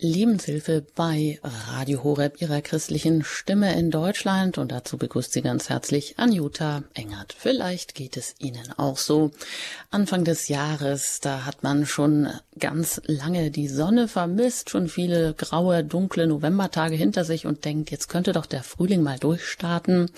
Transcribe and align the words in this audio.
Lebenshilfe 0.00 0.84
bei 0.94 1.40
Radio 1.42 2.04
Horeb, 2.04 2.40
ihrer 2.40 2.62
christlichen 2.62 3.24
Stimme 3.24 3.76
in 3.76 3.90
Deutschland. 3.90 4.58
Und 4.58 4.70
dazu 4.70 4.96
begrüßt 4.96 5.32
sie 5.32 5.42
ganz 5.42 5.68
herzlich 5.68 6.18
Anjuta 6.18 6.84
Engert. 6.94 7.34
Vielleicht 7.36 7.94
geht 7.94 8.16
es 8.16 8.34
Ihnen 8.38 8.72
auch 8.76 8.96
so. 8.96 9.32
Anfang 9.90 10.24
des 10.24 10.48
Jahres, 10.48 11.20
da 11.20 11.44
hat 11.44 11.62
man 11.62 11.86
schon 11.86 12.28
ganz 12.58 13.00
lange 13.06 13.50
die 13.50 13.68
Sonne 13.68 14.06
vermisst, 14.06 14.70
schon 14.70 14.88
viele 14.88 15.34
graue, 15.34 15.82
dunkle 15.82 16.26
Novembertage 16.26 16.94
hinter 16.94 17.24
sich 17.24 17.46
und 17.46 17.64
denkt, 17.64 17.90
jetzt 17.90 18.08
könnte 18.08 18.32
doch 18.32 18.46
der 18.46 18.62
Frühling 18.62 19.02
mal 19.02 19.18
durchstarten. 19.18 20.10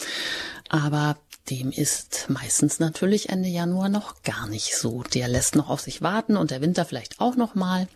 Aber 0.69 1.17
dem 1.49 1.73
ist 1.73 2.27
meistens 2.29 2.79
natürlich 2.79 3.31
Ende 3.31 3.49
Januar 3.49 3.89
noch 3.89 4.23
gar 4.23 4.47
nicht 4.47 4.77
so. 4.77 5.03
Der 5.15 5.27
lässt 5.27 5.57
noch 5.57 5.71
auf 5.71 5.81
sich 5.81 6.03
warten 6.03 6.37
und 6.37 6.51
der 6.51 6.61
Winter 6.61 6.85
vielleicht 6.85 7.19
auch 7.19 7.35
noch 7.35 7.55
mal. 7.55 7.89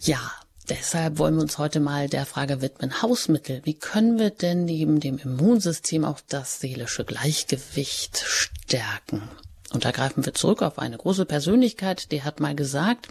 Ja, 0.00 0.32
Deshalb 0.68 1.18
wollen 1.18 1.34
wir 1.34 1.42
uns 1.42 1.58
heute 1.58 1.78
mal 1.78 2.08
der 2.08 2.24
Frage 2.24 2.62
widmen, 2.62 3.02
Hausmittel. 3.02 3.60
Wie 3.64 3.74
können 3.74 4.18
wir 4.18 4.30
denn 4.30 4.64
neben 4.64 4.98
dem 4.98 5.18
Immunsystem 5.18 6.06
auch 6.06 6.20
das 6.26 6.60
seelische 6.60 7.04
Gleichgewicht 7.04 8.24
stärken? 8.26 9.28
Und 9.74 9.84
da 9.84 9.90
greifen 9.90 10.24
wir 10.24 10.34
zurück 10.34 10.62
auf 10.62 10.78
eine 10.78 10.96
große 10.96 11.26
Persönlichkeit, 11.26 12.12
die 12.12 12.22
hat 12.22 12.38
mal 12.38 12.54
gesagt, 12.54 13.08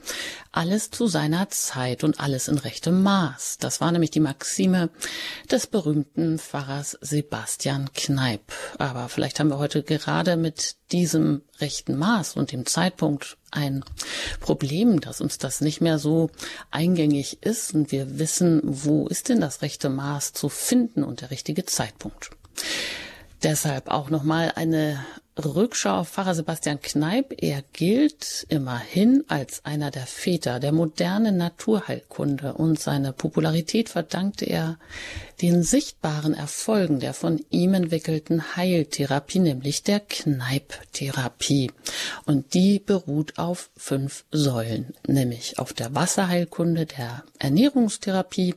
alles 0.54 0.92
zu 0.92 1.08
seiner 1.08 1.50
Zeit 1.50 2.06
und 2.06 2.22
alles 2.22 2.48
in 2.48 2.58
rechtem 2.58 3.04
Maß. 3.04 3.58
Das 3.60 3.82
war 3.82 3.92
nämlich 3.92 4.12
die 4.12 4.22
Maxime 4.22 4.90
des 5.52 5.68
berühmten 5.68 6.40
Pfarrers 6.40 6.98
Sebastian 7.02 7.90
Kneip. 7.94 8.54
Aber 8.78 9.10
vielleicht 9.10 9.42
haben 9.42 9.50
wir 9.50 9.58
heute 9.58 9.84
gerade 9.84 10.38
mit 10.38 10.78
diesem 10.94 11.42
rechten 11.60 11.98
Maß 11.98 12.38
und 12.38 12.54
dem 12.54 12.66
Zeitpunkt 12.66 13.38
ein 13.52 13.84
Problem, 14.40 15.02
dass 15.02 15.20
uns 15.20 15.38
das 15.38 15.60
nicht 15.60 15.82
mehr 15.82 16.00
so 16.00 16.30
eingängig 16.72 17.44
ist 17.44 17.74
und 17.74 17.92
wir 17.92 18.20
wissen, 18.20 18.62
wo 18.64 19.08
ist 19.08 19.28
denn 19.28 19.42
das 19.42 19.62
rechte 19.62 19.90
Maß 19.90 20.32
zu 20.32 20.48
finden 20.48 21.04
und 21.04 21.20
der 21.20 21.30
richtige 21.30 21.66
Zeitpunkt. 21.66 22.30
Deshalb 23.44 23.90
auch 23.90 24.10
nochmal 24.10 24.54
eine 24.56 25.04
Rückschau 25.38 26.02
auf 26.02 26.10
Pfarrer 26.10 26.36
Sebastian 26.36 26.80
Kneip. 26.80 27.34
Er 27.42 27.64
gilt 27.74 28.46
immerhin 28.50 29.24
als 29.28 29.66
einer 29.66 29.90
der 29.90 30.06
Väter 30.06 30.60
der 30.60 30.72
modernen 30.72 31.38
Naturheilkunde 31.38 32.54
und 32.54 32.80
seine 32.80 33.14
Popularität 33.14 33.90
verdankte 33.90 34.46
er 34.46 34.78
den 35.42 35.64
sichtbaren 35.64 36.36
Erfolgen 36.36 37.00
der 37.00 37.16
von 37.16 37.44
ihm 37.50 37.74
entwickelten 37.74 38.56
Heiltherapie, 38.56 39.40
nämlich 39.40 39.82
der 39.82 40.02
Kneip-Therapie. 40.02 41.72
Und 42.26 42.54
die 42.54 42.80
beruht 42.80 43.40
auf 43.40 43.72
fünf 43.76 44.26
Säulen, 44.32 44.94
nämlich 45.08 45.58
auf 45.58 45.74
der 45.74 45.96
Wasserheilkunde, 45.96 46.86
der 46.86 47.24
Ernährungstherapie, 47.40 48.54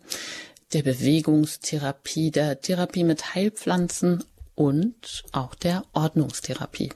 der 0.74 0.82
Bewegungstherapie, 0.82 2.30
der 2.30 2.60
Therapie 2.60 3.04
mit 3.04 3.34
Heilpflanzen 3.34 4.22
und 4.56 5.22
auch 5.30 5.54
der 5.54 5.84
Ordnungstherapie. 5.92 6.92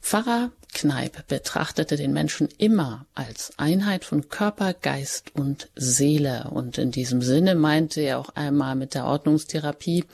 Pfarrer 0.00 0.50
Kneip 0.72 1.26
betrachtete 1.28 1.96
den 1.96 2.12
Menschen 2.12 2.48
immer 2.58 3.06
als 3.14 3.52
Einheit 3.58 4.04
von 4.04 4.28
Körper, 4.28 4.72
Geist 4.72 5.32
und 5.34 5.68
Seele. 5.76 6.48
Und 6.50 6.78
in 6.78 6.90
diesem 6.90 7.20
Sinne 7.22 7.54
meinte 7.54 8.00
er 8.00 8.18
auch 8.18 8.30
einmal 8.30 8.74
mit 8.74 8.94
der 8.94 9.04
Ordnungstherapie, 9.04 10.04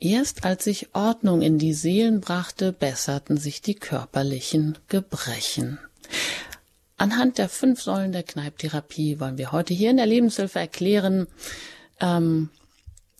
erst 0.00 0.44
als 0.44 0.64
sich 0.64 0.94
Ordnung 0.94 1.42
in 1.42 1.58
die 1.58 1.74
Seelen 1.74 2.20
brachte, 2.20 2.72
besserten 2.72 3.36
sich 3.36 3.62
die 3.62 3.74
körperlichen 3.74 4.78
Gebrechen. 4.88 5.78
Anhand 6.96 7.38
der 7.38 7.48
fünf 7.48 7.80
Säulen 7.80 8.12
der 8.12 8.24
Kneip-Therapie 8.24 9.20
wollen 9.20 9.38
wir 9.38 9.52
heute 9.52 9.72
hier 9.72 9.90
in 9.90 9.98
der 9.98 10.06
Lebenshilfe 10.06 10.58
erklären, 10.58 11.28
ähm, 12.00 12.50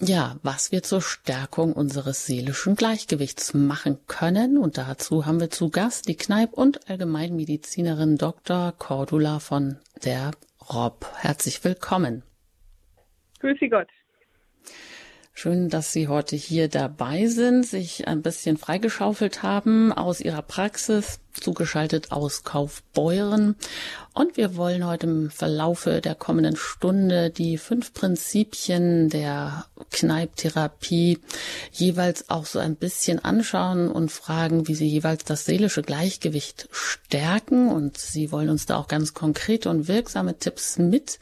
ja, 0.00 0.36
was 0.42 0.70
wir 0.70 0.82
zur 0.82 1.02
Stärkung 1.02 1.72
unseres 1.72 2.26
seelischen 2.26 2.76
Gleichgewichts 2.76 3.54
machen 3.54 3.98
können. 4.06 4.58
Und 4.58 4.78
dazu 4.78 5.26
haben 5.26 5.40
wir 5.40 5.50
zu 5.50 5.70
Gast 5.70 6.08
die 6.08 6.16
Kneipp- 6.16 6.52
und 6.52 6.88
Allgemeinmedizinerin 6.88 8.16
Dr. 8.16 8.72
Cordula 8.78 9.40
von 9.40 9.78
der 10.04 10.30
Rob. 10.72 11.06
Herzlich 11.16 11.64
willkommen. 11.64 12.22
Grüße 13.40 13.68
Gott. 13.68 13.88
Schön, 15.40 15.68
dass 15.68 15.92
Sie 15.92 16.08
heute 16.08 16.34
hier 16.34 16.66
dabei 16.66 17.28
sind, 17.28 17.64
sich 17.64 18.08
ein 18.08 18.22
bisschen 18.22 18.56
freigeschaufelt 18.56 19.44
haben 19.44 19.92
aus 19.92 20.20
Ihrer 20.20 20.42
Praxis, 20.42 21.20
zugeschaltet 21.32 22.10
aus 22.10 22.42
Kaufbeuren. 22.42 23.54
Und 24.14 24.36
wir 24.36 24.56
wollen 24.56 24.84
heute 24.84 25.06
im 25.06 25.30
Verlaufe 25.30 26.00
der 26.00 26.16
kommenden 26.16 26.56
Stunde 26.56 27.30
die 27.30 27.56
fünf 27.56 27.94
Prinzipien 27.94 29.10
der 29.10 29.66
Kneiptherapie 29.92 31.20
jeweils 31.70 32.30
auch 32.30 32.44
so 32.44 32.58
ein 32.58 32.74
bisschen 32.74 33.24
anschauen 33.24 33.92
und 33.92 34.10
fragen, 34.10 34.66
wie 34.66 34.74
sie 34.74 34.88
jeweils 34.88 35.22
das 35.22 35.44
seelische 35.44 35.82
Gleichgewicht 35.82 36.68
stärken. 36.72 37.68
Und 37.70 37.96
Sie 37.96 38.32
wollen 38.32 38.50
uns 38.50 38.66
da 38.66 38.76
auch 38.76 38.88
ganz 38.88 39.14
konkrete 39.14 39.70
und 39.70 39.86
wirksame 39.86 40.36
Tipps 40.36 40.78
mit 40.78 41.20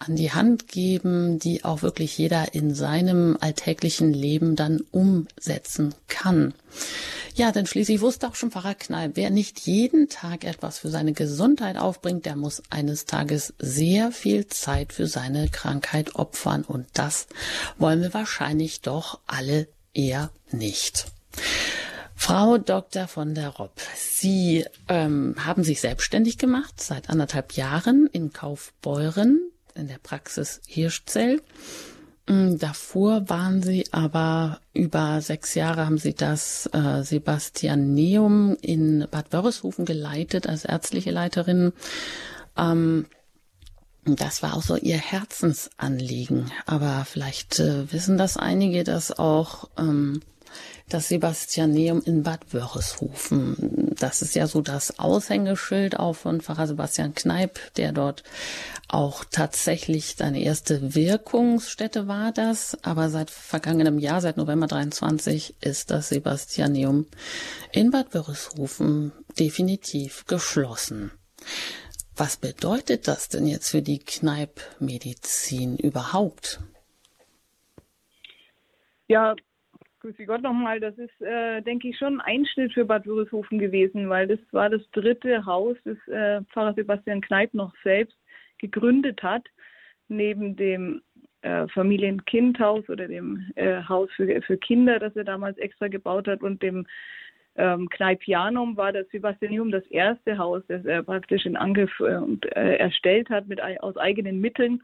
an 0.00 0.16
die 0.16 0.32
Hand 0.32 0.66
geben, 0.66 1.38
die 1.38 1.62
auch 1.62 1.82
wirklich 1.82 2.16
jeder 2.16 2.54
in 2.54 2.74
seinem 2.74 3.36
alltäglichen 3.38 4.12
Leben 4.12 4.56
dann 4.56 4.80
umsetzen 4.90 5.94
kann. 6.08 6.54
Ja, 7.34 7.52
denn 7.52 7.66
schließlich 7.66 8.00
wusste 8.00 8.26
auch 8.26 8.34
schon 8.34 8.50
Pfarrer 8.50 8.74
Knall, 8.74 9.12
wer 9.14 9.30
nicht 9.30 9.60
jeden 9.60 10.08
Tag 10.08 10.44
etwas 10.44 10.78
für 10.78 10.88
seine 10.88 11.12
Gesundheit 11.12 11.76
aufbringt, 11.76 12.24
der 12.24 12.34
muss 12.34 12.62
eines 12.70 13.04
Tages 13.04 13.52
sehr 13.58 14.10
viel 14.10 14.46
Zeit 14.46 14.94
für 14.94 15.06
seine 15.06 15.48
Krankheit 15.48 16.16
opfern. 16.16 16.64
Und 16.64 16.86
das 16.94 17.26
wollen 17.78 18.00
wir 18.00 18.14
wahrscheinlich 18.14 18.80
doch 18.80 19.20
alle 19.26 19.68
eher 19.92 20.30
nicht. 20.50 21.06
Frau 22.16 22.58
Dr. 22.58 23.06
von 23.06 23.34
der 23.34 23.48
Ropp, 23.48 23.80
Sie 23.96 24.64
ähm, 24.88 25.34
haben 25.38 25.62
sich 25.62 25.80
selbstständig 25.80 26.36
gemacht 26.38 26.74
seit 26.80 27.08
anderthalb 27.08 27.52
Jahren 27.52 28.08
in 28.12 28.32
Kaufbeuren 28.32 29.40
in 29.74 29.88
der 29.88 29.98
Praxis 29.98 30.60
Hirschzell. 30.66 31.42
Mm, 32.28 32.58
davor 32.58 33.28
waren 33.28 33.62
sie 33.62 33.86
aber 33.92 34.60
über 34.72 35.20
sechs 35.20 35.54
Jahre 35.54 35.86
haben 35.86 35.98
sie 35.98 36.14
das 36.14 36.68
äh, 36.72 37.02
Sebastianeum 37.02 38.56
in 38.60 39.06
Bad 39.10 39.32
Wörishofen 39.32 39.84
geleitet 39.84 40.46
als 40.46 40.64
ärztliche 40.64 41.10
Leiterin. 41.10 41.72
Ähm, 42.56 43.06
das 44.04 44.42
war 44.42 44.56
auch 44.56 44.62
so 44.62 44.76
ihr 44.76 44.96
Herzensanliegen. 44.96 46.50
Aber 46.66 47.04
vielleicht 47.04 47.58
äh, 47.58 47.92
wissen 47.92 48.16
das 48.16 48.36
einige, 48.36 48.84
dass 48.84 49.18
auch 49.18 49.68
ähm, 49.78 50.20
das 50.92 51.08
Sebastianeum 51.08 52.02
in 52.04 52.22
Bad 52.22 52.52
Wörishofen. 52.52 53.94
Das 53.98 54.22
ist 54.22 54.34
ja 54.34 54.46
so 54.46 54.60
das 54.60 54.98
Aushängeschild 54.98 55.98
auch 55.98 56.14
von 56.14 56.40
Pfarrer 56.40 56.66
Sebastian 56.66 57.14
Kneip, 57.14 57.60
der 57.76 57.92
dort 57.92 58.22
auch 58.88 59.24
tatsächlich 59.24 60.16
seine 60.16 60.42
erste 60.42 60.94
Wirkungsstätte 60.94 62.08
war 62.08 62.32
das. 62.32 62.76
Aber 62.82 63.10
seit 63.10 63.30
vergangenem 63.30 63.98
Jahr, 63.98 64.20
seit 64.20 64.36
November 64.36 64.66
23, 64.66 65.56
ist 65.60 65.90
das 65.90 66.08
Sebastianeum 66.08 67.06
in 67.72 67.90
Bad 67.90 68.12
Wörishofen 68.14 69.12
definitiv 69.38 70.26
geschlossen. 70.26 71.12
Was 72.16 72.36
bedeutet 72.36 73.08
das 73.08 73.28
denn 73.28 73.46
jetzt 73.46 73.70
für 73.70 73.82
die 73.82 73.98
Kneipmedizin 73.98 75.76
überhaupt? 75.78 76.60
Ja, 79.08 79.34
Grüße 80.00 80.24
Gott 80.24 80.42
nochmal. 80.42 80.80
Das 80.80 80.96
ist, 80.96 81.20
äh, 81.20 81.60
denke 81.60 81.88
ich, 81.88 81.98
schon 81.98 82.20
ein 82.20 82.38
Einschnitt 82.38 82.72
für 82.72 82.86
Bad 82.86 83.06
Würishofen 83.06 83.58
gewesen, 83.58 84.08
weil 84.08 84.26
das 84.26 84.38
war 84.50 84.70
das 84.70 84.82
dritte 84.92 85.44
Haus, 85.44 85.76
das 85.84 85.98
äh, 86.08 86.42
Pfarrer 86.52 86.74
Sebastian 86.74 87.20
Kneip 87.20 87.52
noch 87.52 87.74
selbst 87.84 88.16
gegründet 88.58 89.22
hat, 89.22 89.44
neben 90.08 90.56
dem 90.56 91.02
äh, 91.42 91.68
Familienkindhaus 91.68 92.88
oder 92.88 93.08
dem 93.08 93.50
äh, 93.56 93.82
Haus 93.82 94.10
für, 94.16 94.40
für 94.42 94.56
Kinder, 94.56 94.98
das 94.98 95.14
er 95.16 95.24
damals 95.24 95.58
extra 95.58 95.88
gebaut 95.88 96.28
hat 96.28 96.42
und 96.42 96.62
dem 96.62 96.86
ähm, 97.56 97.88
Kneipianum 97.90 98.76
war 98.76 98.92
das 98.92 99.08
Sebastianium 99.10 99.70
das 99.70 99.84
erste 99.86 100.38
Haus, 100.38 100.62
das 100.68 100.84
er 100.84 101.02
praktisch 101.02 101.44
in 101.44 101.56
Angriff 101.56 101.92
äh, 102.00 102.16
und, 102.16 102.46
äh, 102.56 102.76
erstellt 102.76 103.28
hat 103.28 103.48
mit, 103.48 103.60
aus 103.80 103.96
eigenen 103.98 104.40
Mitteln 104.40 104.82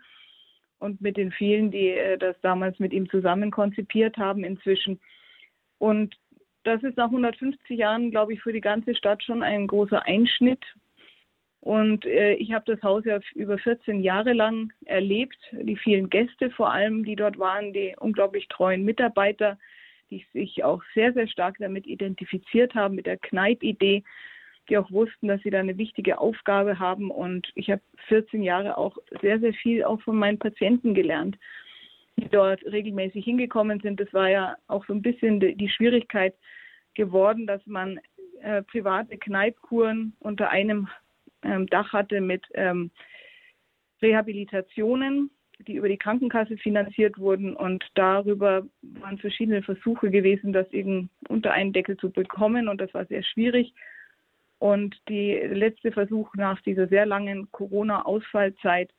und 0.86 1.00
mit 1.00 1.16
den 1.16 1.32
vielen, 1.32 1.70
die 1.70 1.90
äh, 1.90 2.16
das 2.16 2.36
damals 2.40 2.78
mit 2.78 2.92
ihm 2.92 3.10
zusammen 3.10 3.50
konzipiert 3.50 4.16
haben 4.16 4.44
inzwischen. 4.44 4.98
Und 5.78 6.16
das 6.64 6.82
ist 6.82 6.96
nach 6.96 7.06
150 7.06 7.78
Jahren, 7.78 8.10
glaube 8.10 8.32
ich, 8.32 8.42
für 8.42 8.52
die 8.52 8.60
ganze 8.60 8.94
Stadt 8.94 9.22
schon 9.22 9.42
ein 9.42 9.66
großer 9.66 10.04
Einschnitt. 10.04 10.64
Und 11.60 12.06
äh, 12.06 12.34
ich 12.34 12.52
habe 12.52 12.64
das 12.72 12.82
Haus 12.82 13.04
ja 13.04 13.18
über 13.34 13.58
14 13.58 14.00
Jahre 14.00 14.32
lang 14.32 14.72
erlebt, 14.84 15.38
die 15.52 15.76
vielen 15.76 16.08
Gäste 16.08 16.50
vor 16.50 16.72
allem, 16.72 17.04
die 17.04 17.16
dort 17.16 17.38
waren, 17.38 17.72
die 17.72 17.94
unglaublich 17.98 18.46
treuen 18.48 18.84
Mitarbeiter, 18.84 19.58
die 20.10 20.24
sich 20.32 20.62
auch 20.62 20.82
sehr, 20.94 21.12
sehr 21.12 21.26
stark 21.26 21.56
damit 21.58 21.86
identifiziert 21.86 22.74
haben, 22.74 22.94
mit 22.94 23.06
der 23.06 23.16
Kneip-Idee. 23.16 24.04
Die 24.68 24.78
auch 24.78 24.90
wussten, 24.90 25.28
dass 25.28 25.40
sie 25.42 25.50
da 25.50 25.58
eine 25.58 25.78
wichtige 25.78 26.18
Aufgabe 26.18 26.78
haben. 26.78 27.10
Und 27.10 27.50
ich 27.54 27.70
habe 27.70 27.82
14 28.08 28.42
Jahre 28.42 28.78
auch 28.78 28.96
sehr, 29.20 29.40
sehr 29.40 29.52
viel 29.54 29.84
auch 29.84 30.00
von 30.02 30.16
meinen 30.16 30.38
Patienten 30.38 30.94
gelernt, 30.94 31.38
die 32.16 32.28
dort 32.28 32.64
regelmäßig 32.64 33.24
hingekommen 33.24 33.80
sind. 33.80 34.00
Das 34.00 34.12
war 34.12 34.28
ja 34.30 34.56
auch 34.68 34.84
so 34.86 34.92
ein 34.92 35.02
bisschen 35.02 35.40
die 35.40 35.68
Schwierigkeit 35.68 36.34
geworden, 36.94 37.46
dass 37.46 37.64
man 37.66 38.00
äh, 38.42 38.62
private 38.62 39.16
Kneipkuren 39.18 40.14
unter 40.20 40.50
einem 40.50 40.88
ähm, 41.42 41.66
Dach 41.66 41.92
hatte 41.92 42.20
mit 42.20 42.44
ähm, 42.54 42.90
Rehabilitationen, 44.02 45.30
die 45.66 45.74
über 45.74 45.88
die 45.88 45.96
Krankenkasse 45.96 46.56
finanziert 46.58 47.18
wurden. 47.18 47.54
Und 47.56 47.84
darüber 47.94 48.66
waren 48.82 49.18
verschiedene 49.18 49.62
Versuche 49.62 50.10
gewesen, 50.10 50.52
das 50.52 50.70
eben 50.72 51.10
unter 51.28 51.52
einen 51.52 51.72
Deckel 51.72 51.96
zu 51.96 52.10
bekommen. 52.10 52.68
Und 52.68 52.80
das 52.80 52.92
war 52.94 53.06
sehr 53.06 53.22
schwierig. 53.22 53.72
Und 54.58 54.96
der 55.08 55.48
letzte 55.54 55.92
Versuch 55.92 56.34
nach 56.34 56.60
dieser 56.62 56.88
sehr 56.88 57.06
langen 57.06 57.50
Corona-Ausfallzeit 57.52 58.90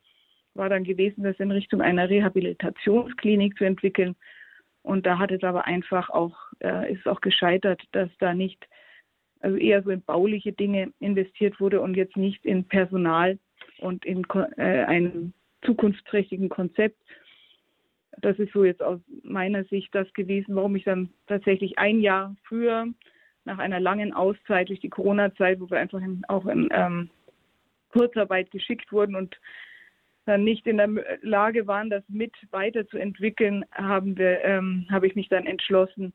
war 0.54 0.69
dann 0.69 0.83
gewesen, 0.83 1.24
das 1.24 1.39
in 1.39 1.51
Richtung 1.51 1.81
einer 1.81 2.09
Rehabilitationsklinik 2.09 3.57
zu 3.57 3.63
entwickeln. 3.63 4.15
Und 4.83 5.06
da 5.06 5.19
hat 5.19 5.31
es 5.31 5.44
aber 5.44 5.65
einfach 5.65 6.09
auch, 6.09 6.36
äh, 6.63 6.94
ist 6.94 7.07
auch 7.07 7.21
gescheitert, 7.21 7.81
dass 7.92 8.09
da 8.19 8.33
nicht, 8.33 8.68
also 9.39 9.57
eher 9.57 9.83
so 9.83 9.89
in 9.89 10.01
bauliche 10.01 10.54
Dinge 10.54 10.92
investiert 11.00 11.59
wurde 11.59 11.81
und 11.81 11.95
jetzt 11.95 12.18
nicht 12.18 12.45
in 12.45 12.63
Personal 12.63 13.38
und 13.80 14.06
in 14.06 14.25
äh, 14.57 14.83
einem 14.86 15.33
zukunftsträchtigen 15.65 16.50
Konzept. 16.50 17.01
Das 18.19 18.39
ist 18.39 18.54
so 18.54 18.63
jetzt 18.63 18.81
aus 18.81 19.00
meiner 19.24 19.63
Sicht 19.65 19.94
das 19.94 20.12
gewesen, 20.13 20.56
warum 20.56 20.75
ich 20.75 20.86
dann 20.86 21.09
tatsächlich 21.27 21.77
ein 21.77 22.00
Jahr 22.01 22.36
früher 22.44 22.88
nach 23.47 23.57
einer 23.57 23.79
langen 23.79 24.13
Auszeit 24.13 24.69
durch 24.69 24.79
die 24.79 24.89
Corona-Zeit, 24.89 25.59
wo 25.59 25.69
wir 25.69 25.79
einfach 25.79 26.01
in, 26.01 26.21
auch 26.27 26.45
in 26.45 26.69
ähm, 26.71 27.09
Kurzarbeit 27.89 28.51
geschickt 28.51 28.91
wurden 28.91 29.15
und 29.15 29.39
dann 30.25 30.44
nicht 30.44 30.67
in 30.67 30.77
der 30.77 30.89
Lage 31.21 31.67
waren, 31.67 31.89
das 31.89 32.03
mit 32.09 32.33
weiterzuentwickeln, 32.51 33.65
haben 33.71 34.17
wir, 34.17 34.44
ähm, 34.44 34.85
habe 34.91 35.07
ich 35.07 35.15
mich 35.15 35.29
dann 35.29 35.45
entschlossen, 35.45 36.13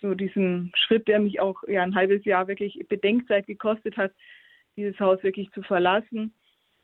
so 0.00 0.14
diesen 0.14 0.70
Schritt, 0.76 1.08
der 1.08 1.18
mich 1.18 1.40
auch 1.40 1.62
ja, 1.66 1.82
ein 1.82 1.94
halbes 1.94 2.24
Jahr 2.26 2.46
wirklich 2.48 2.78
Bedenkzeit 2.88 3.46
gekostet 3.46 3.96
hat, 3.96 4.12
dieses 4.76 5.00
Haus 5.00 5.22
wirklich 5.22 5.50
zu 5.52 5.62
verlassen 5.62 6.34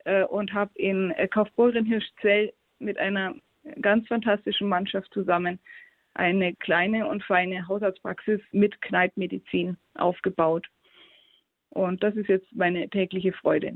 äh, 0.05 0.25
und 0.25 0.55
habe 0.55 0.71
in 0.77 1.11
äh, 1.11 1.29
Kaufbeuren-Hirschzell 1.29 2.55
mit 2.79 2.97
einer 2.97 3.35
ganz 3.83 4.09
fantastischen 4.09 4.69
Mannschaft 4.69 5.12
zusammen 5.12 5.59
eine 6.14 6.55
kleine 6.55 7.09
und 7.09 7.23
feine 7.25 7.69
Hausarztpraxis 7.69 8.41
mit 8.53 8.81
Kneipmedizin 8.82 9.76
aufgebaut. 9.94 10.67
Und 11.70 12.03
das 12.03 12.14
ist 12.17 12.29
jetzt 12.29 12.55
meine 12.55 12.88
tägliche 12.91 13.32
Freude. 13.32 13.73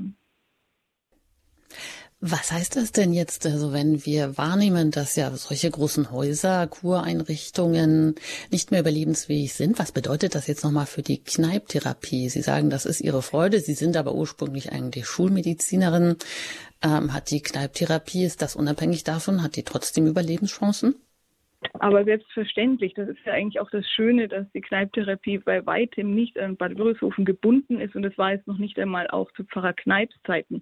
Was 2.19 2.51
heißt 2.51 2.77
das 2.77 2.91
denn 2.91 3.13
jetzt, 3.13 3.45
also 3.45 3.73
wenn 3.73 4.03
wir 4.03 4.39
wahrnehmen, 4.39 4.89
dass 4.89 5.15
ja 5.15 5.29
solche 5.35 5.69
großen 5.69 6.09
Häuser, 6.11 6.65
Kureinrichtungen 6.65 8.15
nicht 8.49 8.71
mehr 8.71 8.79
überlebensfähig 8.79 9.53
sind? 9.53 9.77
Was 9.77 9.91
bedeutet 9.91 10.33
das 10.33 10.47
jetzt 10.47 10.63
nochmal 10.63 10.87
für 10.87 11.03
die 11.03 11.23
Kneiptherapie? 11.23 12.29
Sie 12.29 12.41
sagen, 12.41 12.71
das 12.71 12.87
ist 12.87 13.01
Ihre 13.01 13.21
Freude. 13.21 13.59
Sie 13.59 13.75
sind 13.75 13.95
aber 13.97 14.15
ursprünglich 14.15 14.71
eigentlich 14.71 15.05
Schulmedizinerin. 15.05 16.15
Ähm, 16.81 17.13
hat 17.13 17.29
die 17.29 17.41
Kneiptherapie, 17.41 18.23
ist 18.23 18.41
das 18.41 18.55
unabhängig 18.55 19.03
davon? 19.03 19.43
Hat 19.43 19.55
die 19.55 19.63
trotzdem 19.63 20.07
Überlebenschancen? 20.07 20.95
Aber 21.73 22.03
selbstverständlich, 22.03 22.93
das 22.93 23.09
ist 23.09 23.19
ja 23.25 23.33
eigentlich 23.33 23.59
auch 23.59 23.69
das 23.71 23.87
Schöne, 23.89 24.27
dass 24.27 24.49
die 24.51 24.61
Kneiptherapie 24.61 25.39
bei 25.39 25.65
weitem 25.65 26.13
nicht 26.13 26.37
an 26.37 26.55
Bad 26.55 26.77
Würishofen 26.77 27.25
gebunden 27.25 27.79
ist 27.79 27.95
und 27.95 28.03
das 28.03 28.17
war 28.17 28.31
jetzt 28.31 28.47
noch 28.47 28.57
nicht 28.57 28.77
einmal 28.79 29.07
auch 29.07 29.31
zu 29.33 29.43
Pfarrer 29.43 29.73
Kneips 29.73 30.15
Zeiten. 30.25 30.61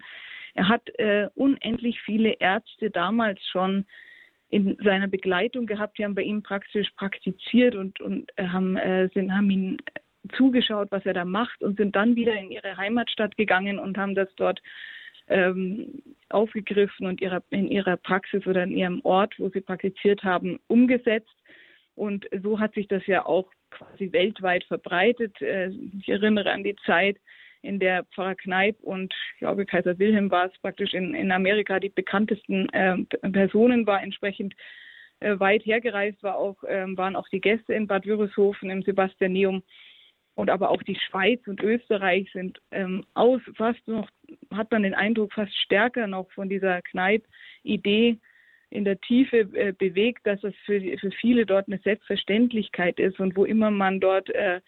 Er 0.54 0.70
hat 0.70 0.88
äh, 0.98 1.28
unendlich 1.36 2.00
viele 2.02 2.34
Ärzte 2.40 2.90
damals 2.90 3.46
schon 3.48 3.86
in 4.50 4.78
seiner 4.84 5.08
Begleitung 5.08 5.66
gehabt, 5.66 5.98
die 5.98 6.06
haben 6.06 6.16
bei 6.16 6.22
ihm 6.22 6.44
praktisch 6.44 6.90
praktiziert 6.92 7.76
und, 7.76 8.00
und 8.00 8.32
äh, 8.38 8.48
haben, 8.48 8.78
äh, 8.78 9.10
sind, 9.14 9.34
haben 9.34 9.50
ihn 9.50 9.78
zugeschaut, 10.38 10.88
was 10.92 11.06
er 11.06 11.14
da 11.14 11.26
macht 11.26 11.62
und 11.62 11.78
sind 11.78 11.96
dann 11.96 12.16
wieder 12.16 12.34
in 12.34 12.52
ihre 12.52 12.78
Heimatstadt 12.78 13.36
gegangen 13.36 13.80
und 13.80 13.98
haben 13.98 14.16
das 14.16 14.34
dort 14.36 14.62
ähm, 15.28 16.02
aufgegriffen 16.30 17.08
und 17.08 17.22
ihrer, 17.22 17.44
in 17.50 17.68
ihrer 17.68 17.98
Praxis 17.98 18.46
oder 18.48 18.64
in 18.64 18.72
ihrem 18.72 19.02
Ort, 19.04 19.36
wo 19.38 19.50
sie 19.50 19.62
praktiziert 19.62 20.24
haben, 20.24 20.60
umgesetzt. 20.68 21.36
Und 21.96 22.28
so 22.44 22.60
hat 22.60 22.74
sich 22.74 22.88
das 22.88 23.06
ja 23.08 23.26
auch 23.26 23.50
quasi 23.70 24.12
weltweit 24.12 24.64
verbreitet. 24.66 25.42
Äh, 25.42 25.70
ich 26.00 26.10
erinnere 26.10 26.52
an 26.52 26.64
die 26.64 26.76
Zeit, 26.86 27.18
in 27.66 27.80
der 27.80 28.06
Pfarrer 28.14 28.36
Kneip 28.36 28.78
und 28.82 29.14
ich 29.34 29.40
glaube 29.40 29.66
Kaiser 29.66 29.98
Wilhelm 29.98 30.32
war 30.32 30.46
es 30.46 30.58
praktisch 30.60 30.94
in, 30.94 31.14
in 31.16 31.32
Amerika 31.32 31.80
die 31.80 31.90
bekanntesten 31.90 32.70
äh, 32.70 32.98
Personen 33.32 33.86
war, 33.88 34.02
entsprechend 34.02 34.54
äh, 35.20 35.40
weit 35.40 35.66
hergereist 35.66 36.22
war 36.24 36.38
auch, 36.38 36.58
ähm, 36.68 36.98
waren 36.98 37.16
auch 37.16 37.28
die 37.30 37.42
Gäste 37.42 37.74
in 37.74 37.88
Bad 37.88 38.06
Würishofen 38.06 38.70
im 38.70 38.84
Sebastianeum 38.84 39.64
und 40.36 40.50
aber 40.50 40.70
auch 40.70 40.84
die 40.84 41.00
Schweiz 41.10 41.42
und 41.48 41.62
Österreich 41.64 42.30
sind 42.34 42.62
ähm, 42.72 43.06
aus 43.14 43.42
fast 43.56 43.88
noch, 43.88 44.10
hat 44.54 44.72
man 44.72 44.84
den 44.84 44.94
Eindruck, 44.94 45.34
fast 45.34 45.56
stärker 45.58 46.08
noch 46.08 46.30
von 46.32 46.50
dieser 46.50 46.82
Kneip-Idee 46.82 48.18
in 48.70 48.84
der 48.84 49.00
Tiefe 49.00 49.48
äh, 49.54 49.72
bewegt, 49.72 50.28
dass 50.28 50.44
es 50.44 50.54
für, 50.66 50.82
für 50.98 51.12
viele 51.12 51.46
dort 51.46 51.68
eine 51.68 51.80
Selbstverständlichkeit 51.80 53.00
ist 53.00 53.20
und 53.20 53.36
wo 53.36 53.46
immer 53.46 53.72
man 53.72 54.00
dort 54.00 54.30
äh, 54.30 54.60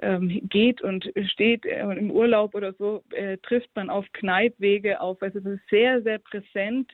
ähm, 0.00 0.40
geht 0.48 0.80
und 0.80 1.10
steht 1.26 1.66
äh, 1.66 1.80
im 1.80 2.10
Urlaub 2.10 2.54
oder 2.54 2.72
so, 2.74 3.02
äh, 3.10 3.36
trifft 3.38 3.70
man 3.74 3.90
auf 3.90 4.06
Kneipwege 4.12 5.00
auf. 5.00 5.20
Also 5.22 5.40
das 5.40 5.54
ist 5.54 5.68
sehr, 5.68 6.02
sehr 6.02 6.18
präsent 6.18 6.92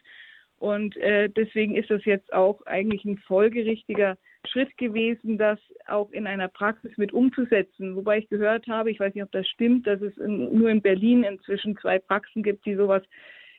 und 0.58 0.96
äh, 0.96 1.28
deswegen 1.28 1.74
ist 1.74 1.90
das 1.90 2.04
jetzt 2.04 2.32
auch 2.32 2.64
eigentlich 2.66 3.04
ein 3.04 3.18
folgerichtiger 3.18 4.16
Schritt 4.46 4.76
gewesen, 4.78 5.38
das 5.38 5.58
auch 5.86 6.10
in 6.12 6.26
einer 6.26 6.48
Praxis 6.48 6.96
mit 6.96 7.12
umzusetzen. 7.12 7.96
Wobei 7.96 8.18
ich 8.18 8.28
gehört 8.28 8.66
habe, 8.68 8.90
ich 8.90 9.00
weiß 9.00 9.14
nicht, 9.14 9.24
ob 9.24 9.32
das 9.32 9.46
stimmt, 9.48 9.86
dass 9.86 10.00
es 10.00 10.16
in, 10.18 10.56
nur 10.56 10.70
in 10.70 10.80
Berlin 10.80 11.24
inzwischen 11.24 11.76
zwei 11.78 11.98
Praxen 11.98 12.42
gibt, 12.42 12.64
die 12.64 12.74
sowas 12.74 13.02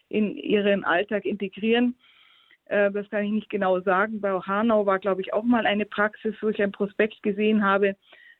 in 0.09 0.37
ihren 0.37 0.85
Alltag 0.85 1.25
integrieren. 1.25 1.95
Äh, 2.65 2.91
das 2.91 3.09
kann 3.09 3.25
ich 3.25 3.31
nicht 3.31 3.49
genau 3.49 3.79
sagen. 3.81 4.21
Bei 4.21 4.31
Hanau 4.39 4.85
war, 4.85 4.99
glaube 4.99 5.21
ich, 5.21 5.33
auch 5.33 5.43
mal 5.43 5.65
eine 5.65 5.85
Praxis, 5.85 6.35
wo 6.41 6.49
ich 6.49 6.61
ein 6.61 6.71
Prospekt 6.71 7.21
gesehen 7.21 7.63
habe, 7.63 7.95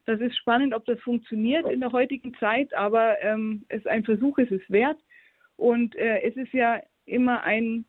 das 0.07 0.21
ist 0.21 0.37
spannend, 0.37 0.73
ob 0.73 0.85
das 0.85 0.99
funktioniert 1.01 1.69
in 1.69 1.81
der 1.81 1.91
heutigen 1.91 2.33
Zeit, 2.35 2.73
aber 2.73 3.21
ähm, 3.21 3.65
es 3.67 3.85
ein 3.85 4.05
Versuch 4.05 4.37
ist 4.37 4.53
es 4.53 4.61
wert. 4.69 4.97
Und 5.57 5.95
äh, 5.97 6.21
es 6.21 6.37
ist 6.37 6.53
ja 6.53 6.81
immer 7.05 7.43
ein, 7.43 7.83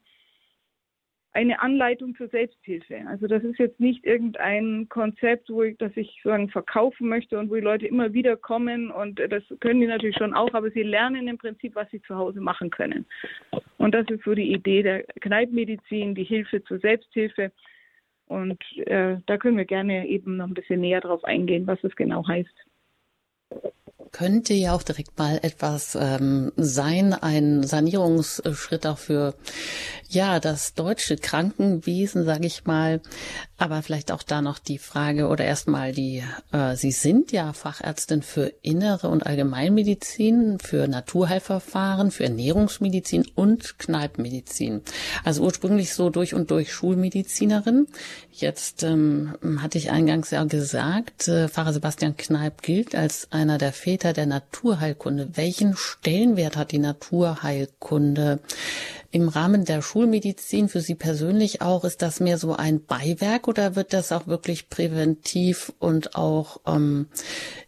eine 1.33 1.61
Anleitung 1.61 2.17
zur 2.17 2.29
Selbsthilfe. 2.29 3.01
Also 3.07 3.27
das 3.27 3.45
ist 3.45 3.59
jetzt 3.59 3.79
nicht 3.79 4.05
irgendein 4.05 4.89
Konzept, 4.89 5.51
wo 5.51 5.63
ich, 5.63 5.77
das 5.79 5.93
ich 5.95 6.09
sozusagen 6.17 6.49
verkaufen 6.49 7.09
möchte 7.09 7.39
und 7.39 7.51
wo 7.51 7.55
die 7.55 7.61
Leute 7.61 7.87
immer 7.87 8.13
wieder 8.13 8.37
kommen 8.37 8.91
und 8.91 9.21
äh, 9.21 9.29
das 9.29 9.43
können 9.61 9.81
die 9.81 9.87
natürlich 9.87 10.17
schon 10.17 10.35
auch, 10.35 10.53
aber 10.55 10.71
sie 10.71 10.83
lernen 10.83 11.29
im 11.29 11.39
Prinzip, 11.39 11.75
was 11.75 11.91
sie 11.91 12.03
zu 12.03 12.17
Hause 12.17 12.41
machen 12.41 12.71
können. 12.71 13.05
Und 13.77 13.95
das 13.95 14.07
ist 14.09 14.25
so 14.25 14.35
die 14.35 14.53
Idee 14.53 14.83
der 14.83 15.05
Kneippmedizin, 15.21 16.15
die 16.15 16.25
Hilfe 16.25 16.65
zur 16.65 16.79
Selbsthilfe. 16.79 17.53
Und 18.27 18.61
äh, 18.87 19.17
da 19.27 19.39
können 19.39 19.57
wir 19.57 19.65
gerne 19.65 20.07
eben 20.07 20.37
noch 20.37 20.47
ein 20.47 20.55
bisschen 20.55 20.81
näher 20.81 21.01
drauf 21.01 21.25
eingehen, 21.25 21.67
was 21.67 21.81
das 21.83 21.95
genau 21.97 22.27
heißt 22.27 22.55
könnte 24.13 24.55
ja 24.55 24.75
auch 24.75 24.83
direkt 24.83 25.19
mal 25.19 25.39
etwas 25.43 25.97
ähm, 26.01 26.53
sein, 26.57 27.15
ein 27.15 27.63
Sanierungsschritt 27.63 28.87
auch 28.87 28.99
für 28.99 29.35
ja 30.09 30.41
das 30.41 30.75
deutsche 30.75 31.17
Krankenwesen, 31.17 32.25
sage 32.25 32.47
ich 32.47 32.65
mal. 32.65 33.01
Aber 33.59 33.83
vielleicht 33.83 34.13
auch 34.13 34.23
da 34.23 34.41
noch 34.41 34.59
die 34.59 34.79
Frage 34.79 35.27
oder 35.27 35.45
erstmal 35.45 35.93
die, 35.93 36.23
äh, 36.53 36.77
Sie 36.77 36.93
sind 36.93 37.33
ja 37.33 37.53
Fachärztin 37.53 38.23
für 38.23 38.53
Innere 38.63 39.09
und 39.09 39.27
Allgemeinmedizin, 39.27 40.59
für 40.61 40.87
Naturheilverfahren, 40.87 42.11
für 42.11 42.25
Ernährungsmedizin 42.25 43.27
und 43.35 43.79
Kneipmedizin. 43.79 44.83
Also 45.25 45.43
ursprünglich 45.43 45.93
so 45.93 46.09
durch 46.09 46.35
und 46.35 46.51
durch 46.51 46.73
Schulmedizinerin. 46.73 47.89
Jetzt 48.31 48.85
ähm, 48.85 49.35
hatte 49.61 49.79
ich 49.79 49.91
eingangs 49.91 50.31
ja 50.31 50.45
gesagt, 50.45 51.27
äh, 51.27 51.49
Pfarrer 51.49 51.73
Sebastian 51.73 52.17
Kneip 52.17 52.63
gilt 52.63 52.95
als 52.95 53.33
einer 53.33 53.59
der 53.59 53.73
Väter 53.73 53.98
der 54.03 54.27
Naturheilkunde. 54.27 55.31
Welchen 55.35 55.77
Stellenwert 55.77 56.57
hat 56.57 56.73
die 56.73 56.79
Naturheilkunde 56.79 58.41
im 59.11 59.29
Rahmen 59.29 59.65
der 59.65 59.83
Schulmedizin 59.83 60.69
für 60.69 60.81
Sie 60.81 60.95
persönlich 60.95 61.63
auch? 61.63 61.85
Ist 61.85 62.03
das 62.03 62.21
mehr 62.21 62.39
so 62.39 62.55
ein 62.55 62.85
Beiwerk 62.85 63.49
oder 63.49 63.77
wird 63.77 63.93
das 63.93 64.13
auch 64.13 64.27
wirklich 64.27 64.69
präventiv 64.69 65.73
und 65.79 66.15
auch 66.17 66.61
ähm, 66.67 67.09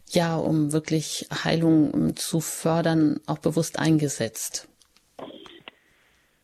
ja, 0.09 0.35
um 0.35 0.71
wirklich 0.71 1.27
Heilung 1.43 1.93
ähm, 1.93 2.15
zu 2.15 2.39
fördern, 2.39 3.19
auch 3.25 3.39
bewusst 3.39 3.79
eingesetzt? 3.79 4.67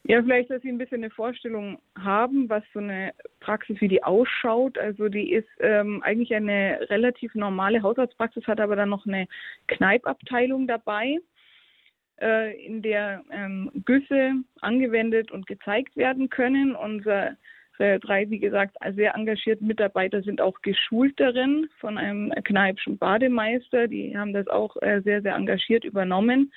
Ja, 0.09 0.21
vielleicht, 0.21 0.49
dass 0.49 0.61
Sie 0.61 0.69
ein 0.69 0.77
bisschen 0.77 1.03
eine 1.03 1.09
Vorstellung 1.09 1.79
haben, 1.97 2.49
was 2.49 2.63
so 2.73 2.79
eine 2.79 3.13
Praxis, 3.41 3.81
wie 3.81 3.89
die 3.89 4.03
ausschaut. 4.03 4.77
Also 4.77 5.09
die 5.09 5.33
ist 5.33 5.49
ähm, 5.59 6.01
eigentlich 6.01 6.33
eine 6.33 6.79
relativ 6.89 7.35
normale 7.35 7.81
Hausarztpraxis, 7.81 8.47
hat 8.47 8.61
aber 8.61 8.77
dann 8.77 8.89
noch 8.89 9.05
eine 9.05 9.27
Kneipabteilung 9.67 10.65
dabei. 10.65 11.17
äh, 12.21 12.65
in 12.65 12.81
der 12.81 13.23
ähm, 13.31 13.71
Güsse 13.85 14.33
angewendet 14.61 15.31
und 15.31 15.47
gezeigt 15.47 15.95
werden 15.95 16.29
können. 16.29 16.75
Unsere 16.75 17.37
drei, 17.99 18.27
wie 18.31 18.39
gesagt, 18.39 18.75
sehr 18.95 19.13
engagierten 19.13 19.67
Mitarbeiter 19.67 20.23
sind 20.23 20.41
auch 20.41 20.61
geschult 20.63 21.19
darin 21.19 21.69
von 21.79 21.99
einem 21.99 22.33
Kneipschen 22.43 22.97
Bademeister. 22.97 23.87
Die 23.87 24.17
haben 24.17 24.33
das 24.33 24.47
auch 24.47 24.75
äh, 24.81 25.01
sehr, 25.01 25.21
sehr 25.21 25.35
engagiert 25.35 25.83
übernommen. 25.83 26.51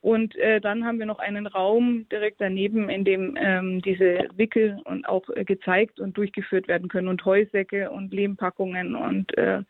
Und 0.00 0.36
äh, 0.36 0.60
dann 0.60 0.84
haben 0.84 1.00
wir 1.00 1.06
noch 1.06 1.18
einen 1.18 1.46
Raum 1.46 2.06
direkt 2.10 2.40
daneben, 2.40 2.88
in 2.88 3.04
dem 3.04 3.36
ähm, 3.40 3.82
diese 3.82 4.28
Wickel 4.36 4.80
und 4.84 5.08
auch 5.08 5.28
äh, 5.30 5.44
gezeigt 5.44 5.98
und 5.98 6.16
durchgeführt 6.16 6.68
werden 6.68 6.88
können 6.88 7.08
und 7.08 7.24
Heusäcke 7.24 7.90
und 7.90 8.12
Lehmpackungen 8.12 8.94
und 8.94 9.36
äh, 9.36 9.62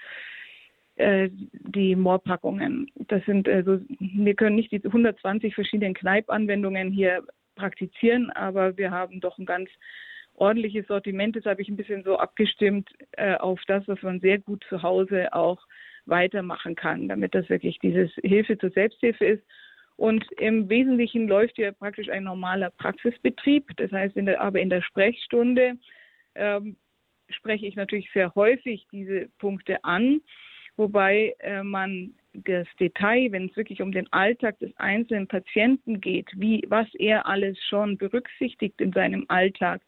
äh, 0.97 1.31
die 1.33 1.97
Moorpackungen. 1.97 2.91
Das 3.09 3.25
sind 3.25 3.49
also, 3.49 3.81
wir 3.99 4.35
können 4.35 4.57
nicht 4.57 4.73
die 4.73 4.85
120 4.85 5.55
verschiedenen 5.55 5.95
Kneipanwendungen 5.95 6.91
hier 6.91 7.23
praktizieren, 7.55 8.31
aber 8.31 8.77
wir 8.77 8.91
haben 8.91 9.21
doch 9.21 9.39
ein 9.39 9.47
ganz 9.47 9.71
ordentliches 10.35 10.87
Sortiment. 10.87 11.37
Das 11.37 11.45
habe 11.45 11.63
ich 11.63 11.69
ein 11.69 11.77
bisschen 11.77 12.03
so 12.05 12.19
abgestimmt 12.19 12.91
äh, 13.13 13.35
auf 13.37 13.61
das, 13.67 13.87
was 13.89 14.03
man 14.03 14.21
sehr 14.21 14.39
gut 14.39 14.65
zu 14.69 14.83
Hause 14.83 15.33
auch 15.33 15.61
weitermachen 16.07 16.75
kann, 16.75 17.09
damit 17.09 17.35
das 17.35 17.49
wirklich 17.49 17.79
dieses 17.79 18.11
Hilfe 18.23 18.59
zur 18.59 18.71
Selbsthilfe 18.71 19.25
ist. 19.25 19.43
Und 19.99 20.25
im 20.39 20.71
Wesentlichen 20.71 21.29
läuft 21.29 21.59
ja 21.59 21.73
praktisch 21.73 22.09
ein 22.09 22.25
normaler 22.25 22.71
Praxisbetrieb. 22.71 23.77
Das 23.77 23.93
heißt, 23.93 24.17
in 24.17 24.25
der, 24.27 24.41
aber 24.41 24.61
in 24.61 24.71
der 24.71 24.81
Sprechstunde 24.81 25.75
ähm, 26.35 26.77
spreche 27.29 27.67
ich 27.67 27.77
natürlich 27.77 28.11
sehr 28.15 28.35
häufig 28.35 28.87
diese 28.91 29.29
Punkte 29.39 29.85
an 29.85 30.21
wobei 30.79 31.35
äh, 31.41 31.63
man 31.63 32.15
das 32.33 32.67
Detail, 32.79 33.33
wenn 33.33 33.47
es 33.47 33.57
wirklich 33.57 33.83
um 33.83 33.93
den 33.93 34.11
Alltag 34.13 34.59
des 34.61 34.75
einzelnen 34.77 35.27
Patienten 35.27 36.01
geht, 36.01 36.31
wie 36.37 36.63
was 36.69 36.87
er 36.95 37.27
alles 37.27 37.59
schon 37.69 37.99
berücksichtigt 37.99 38.81
in 38.81 38.93
seinem 38.93 39.25
Alltag 39.29 39.83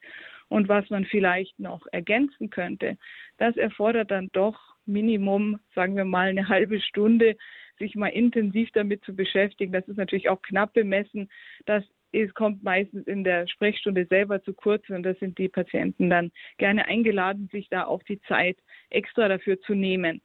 und 0.48 0.68
was 0.68 0.90
man 0.90 1.04
vielleicht 1.04 1.58
noch 1.60 1.86
ergänzen 1.92 2.50
könnte, 2.50 2.98
das 3.38 3.56
erfordert 3.56 4.10
dann 4.10 4.28
doch 4.32 4.58
Minimum, 4.84 5.60
sagen 5.74 5.96
wir 5.96 6.04
mal, 6.04 6.28
eine 6.28 6.48
halbe 6.48 6.80
Stunde, 6.80 7.36
sich 7.80 7.96
mal 7.96 8.08
intensiv 8.08 8.70
damit 8.72 9.02
zu 9.04 9.16
beschäftigen. 9.16 9.72
Das 9.72 9.88
ist 9.88 9.96
natürlich 9.96 10.28
auch 10.28 10.40
knapp 10.42 10.72
bemessen. 10.72 11.28
Das 11.66 11.82
es 12.12 12.32
kommt 12.34 12.62
meistens 12.62 13.06
in 13.06 13.24
der 13.24 13.46
Sprechstunde 13.46 14.06
selber 14.06 14.42
zu 14.42 14.52
kurz 14.52 14.88
und 14.88 15.02
das 15.04 15.18
sind 15.18 15.38
die 15.38 15.48
Patienten 15.48 16.10
dann 16.10 16.32
gerne 16.58 16.86
eingeladen, 16.86 17.48
sich 17.52 17.68
da 17.68 17.84
auch 17.84 18.02
die 18.02 18.20
Zeit 18.22 18.56
extra 18.90 19.28
dafür 19.28 19.60
zu 19.60 19.74
nehmen 19.74 20.20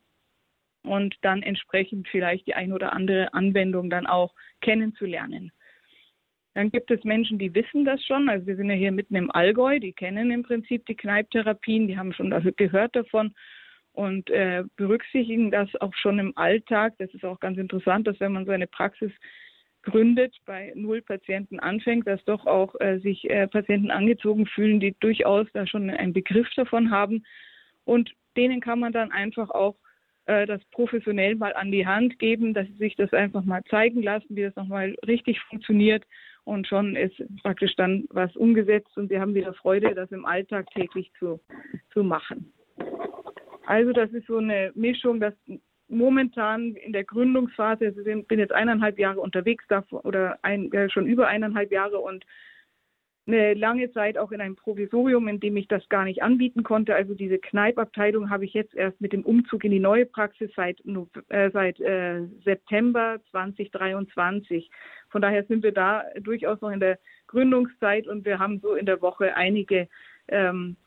und 0.84 1.16
dann 1.22 1.44
entsprechend 1.44 2.08
vielleicht 2.08 2.48
die 2.48 2.56
ein 2.56 2.74
oder 2.74 2.94
andere 2.94 3.34
Anwendung 3.34 3.90
dann 3.90 4.08
auch 4.08 4.34
kennenzulernen. 4.62 5.52
Dann 6.54 6.72
gibt 6.72 6.90
es 6.90 7.04
Menschen, 7.04 7.38
die 7.38 7.54
wissen 7.54 7.84
das 7.84 8.04
schon. 8.06 8.30
Also 8.30 8.48
wir 8.48 8.56
sind 8.56 8.70
ja 8.70 8.76
hier 8.76 8.92
mitten 8.92 9.16
im 9.16 9.30
Allgäu, 9.30 9.80
die 9.80 9.94
kennen 9.94 10.32
im 10.32 10.44
Prinzip 10.44 10.86
die 10.86 10.96
Kneiptherapien, 10.96 11.88
die 11.88 11.98
haben 11.98 12.14
schon 12.14 12.30
gehört 12.56 12.96
davon 12.96 13.36
und 13.96 14.30
äh, 14.30 14.64
berücksichtigen 14.76 15.52
das 15.52 15.70
auch 15.82 15.94
schon 15.96 16.20
im 16.20 16.38
Alltag. 16.38 16.94
Das 17.00 17.14
ist 17.14 17.24
auch 17.24 17.40
ganz 17.40 17.58
interessant, 17.58 18.08
dass 18.08 18.20
wenn 18.20 18.34
man 18.34 18.46
so 18.46 18.52
eine 18.52 18.68
Praxis 18.68 19.12
gründet, 19.84 20.36
bei 20.46 20.74
null 20.76 21.02
Patienten 21.02 21.60
anfängt, 21.60 22.08
dass 22.08 22.24
doch 22.26 22.46
auch 22.46 22.76
äh, 22.80 23.00
sich 23.00 23.30
äh, 23.30 23.48
Patienten 23.48 23.92
angezogen 23.92 24.46
fühlen, 24.48 24.80
die 24.80 24.96
durchaus 25.00 25.48
da 25.54 25.66
schon 25.66 25.90
einen 25.90 26.14
Begriff 26.14 26.48
davon 26.56 26.92
haben. 26.92 27.24
Und 27.86 28.12
denen 28.36 28.60
kann 28.60 28.80
man 28.80 28.92
dann 28.92 29.12
einfach 29.12 29.50
auch 29.52 29.76
äh, 30.26 30.46
das 30.46 30.64
professionell 30.72 31.36
mal 31.36 31.54
an 31.54 31.72
die 31.72 31.86
Hand 31.86 32.20
geben, 32.20 32.54
dass 32.54 32.68
sie 32.68 32.78
sich 32.78 32.96
das 32.96 33.14
einfach 33.14 33.44
mal 33.44 33.64
zeigen 33.70 34.02
lassen, 34.02 34.36
wie 34.36 34.44
das 34.44 34.56
nochmal 34.56 34.96
richtig 35.08 35.40
funktioniert. 35.42 36.04
Und 36.44 36.68
schon 36.68 36.96
ist 36.96 37.24
praktisch 37.42 37.76
dann 37.76 38.06
was 38.10 38.36
umgesetzt 38.36 38.98
und 38.98 39.10
sie 39.10 39.20
haben 39.20 39.34
wieder 39.34 39.54
Freude, 39.54 39.96
das 39.96 40.12
im 40.12 40.26
Alltag 40.26 40.70
täglich 40.72 41.12
zu, 41.18 41.40
zu 41.92 42.04
machen. 42.04 42.54
Also 43.66 43.92
das 43.92 44.12
ist 44.12 44.28
so 44.28 44.38
eine 44.38 44.72
Mischung, 44.76 45.20
dass 45.20 45.34
momentan 45.88 46.76
in 46.76 46.94
der 46.94 47.04
Gründungsphase, 47.04 47.86
ich 47.86 48.28
bin 48.28 48.40
jetzt 48.40 48.54
eineinhalb 48.54 48.98
Jahre 48.98 49.20
unterwegs 49.20 49.66
oder 49.92 50.40
ein, 50.42 50.72
schon 50.90 51.06
über 51.06 51.28
eineinhalb 51.28 51.72
Jahre 51.72 52.00
und 52.00 52.26
eine 53.28 53.56
lange 53.56 53.92
Zeit 53.92 54.18
auch 54.18 54.32
in 54.32 54.40
einem 54.40 54.56
Provisorium, 54.56 55.28
in 55.28 55.40
dem 55.40 55.58
ich 55.58 55.68
das 55.68 55.88
gar 55.90 56.04
nicht 56.04 56.22
anbieten 56.22 56.62
konnte. 56.62 56.94
Also 56.94 57.16
diese 57.16 57.40
Kneipabteilung 57.40 58.30
habe 58.30 58.46
ich 58.46 58.54
jetzt 58.54 58.76
erst 58.76 59.02
mit 59.02 59.14
dem 59.14 59.24
Umzug 59.24 59.64
in 59.64 59.72
die 59.72 59.80
neue 59.80 60.06
Praxis 60.06 60.52
seit, 60.56 60.80
äh, 61.30 61.50
seit 61.52 61.80
äh, 61.80 62.22
September 62.44 63.20
2023. 63.32 64.70
Von 65.10 65.22
daher 65.24 65.44
sind 65.46 65.64
wir 65.64 65.72
da 65.72 66.04
durchaus 66.20 66.62
noch 66.62 66.70
in 66.70 66.80
der 66.80 67.00
Gründungszeit 67.26 68.08
und 68.08 68.26
wir 68.26 68.38
haben 68.38 68.60
so 68.60 68.76
in 68.76 68.86
der 68.86 69.02
Woche 69.02 69.36
einige 69.36 69.88
ähm, 70.28 70.78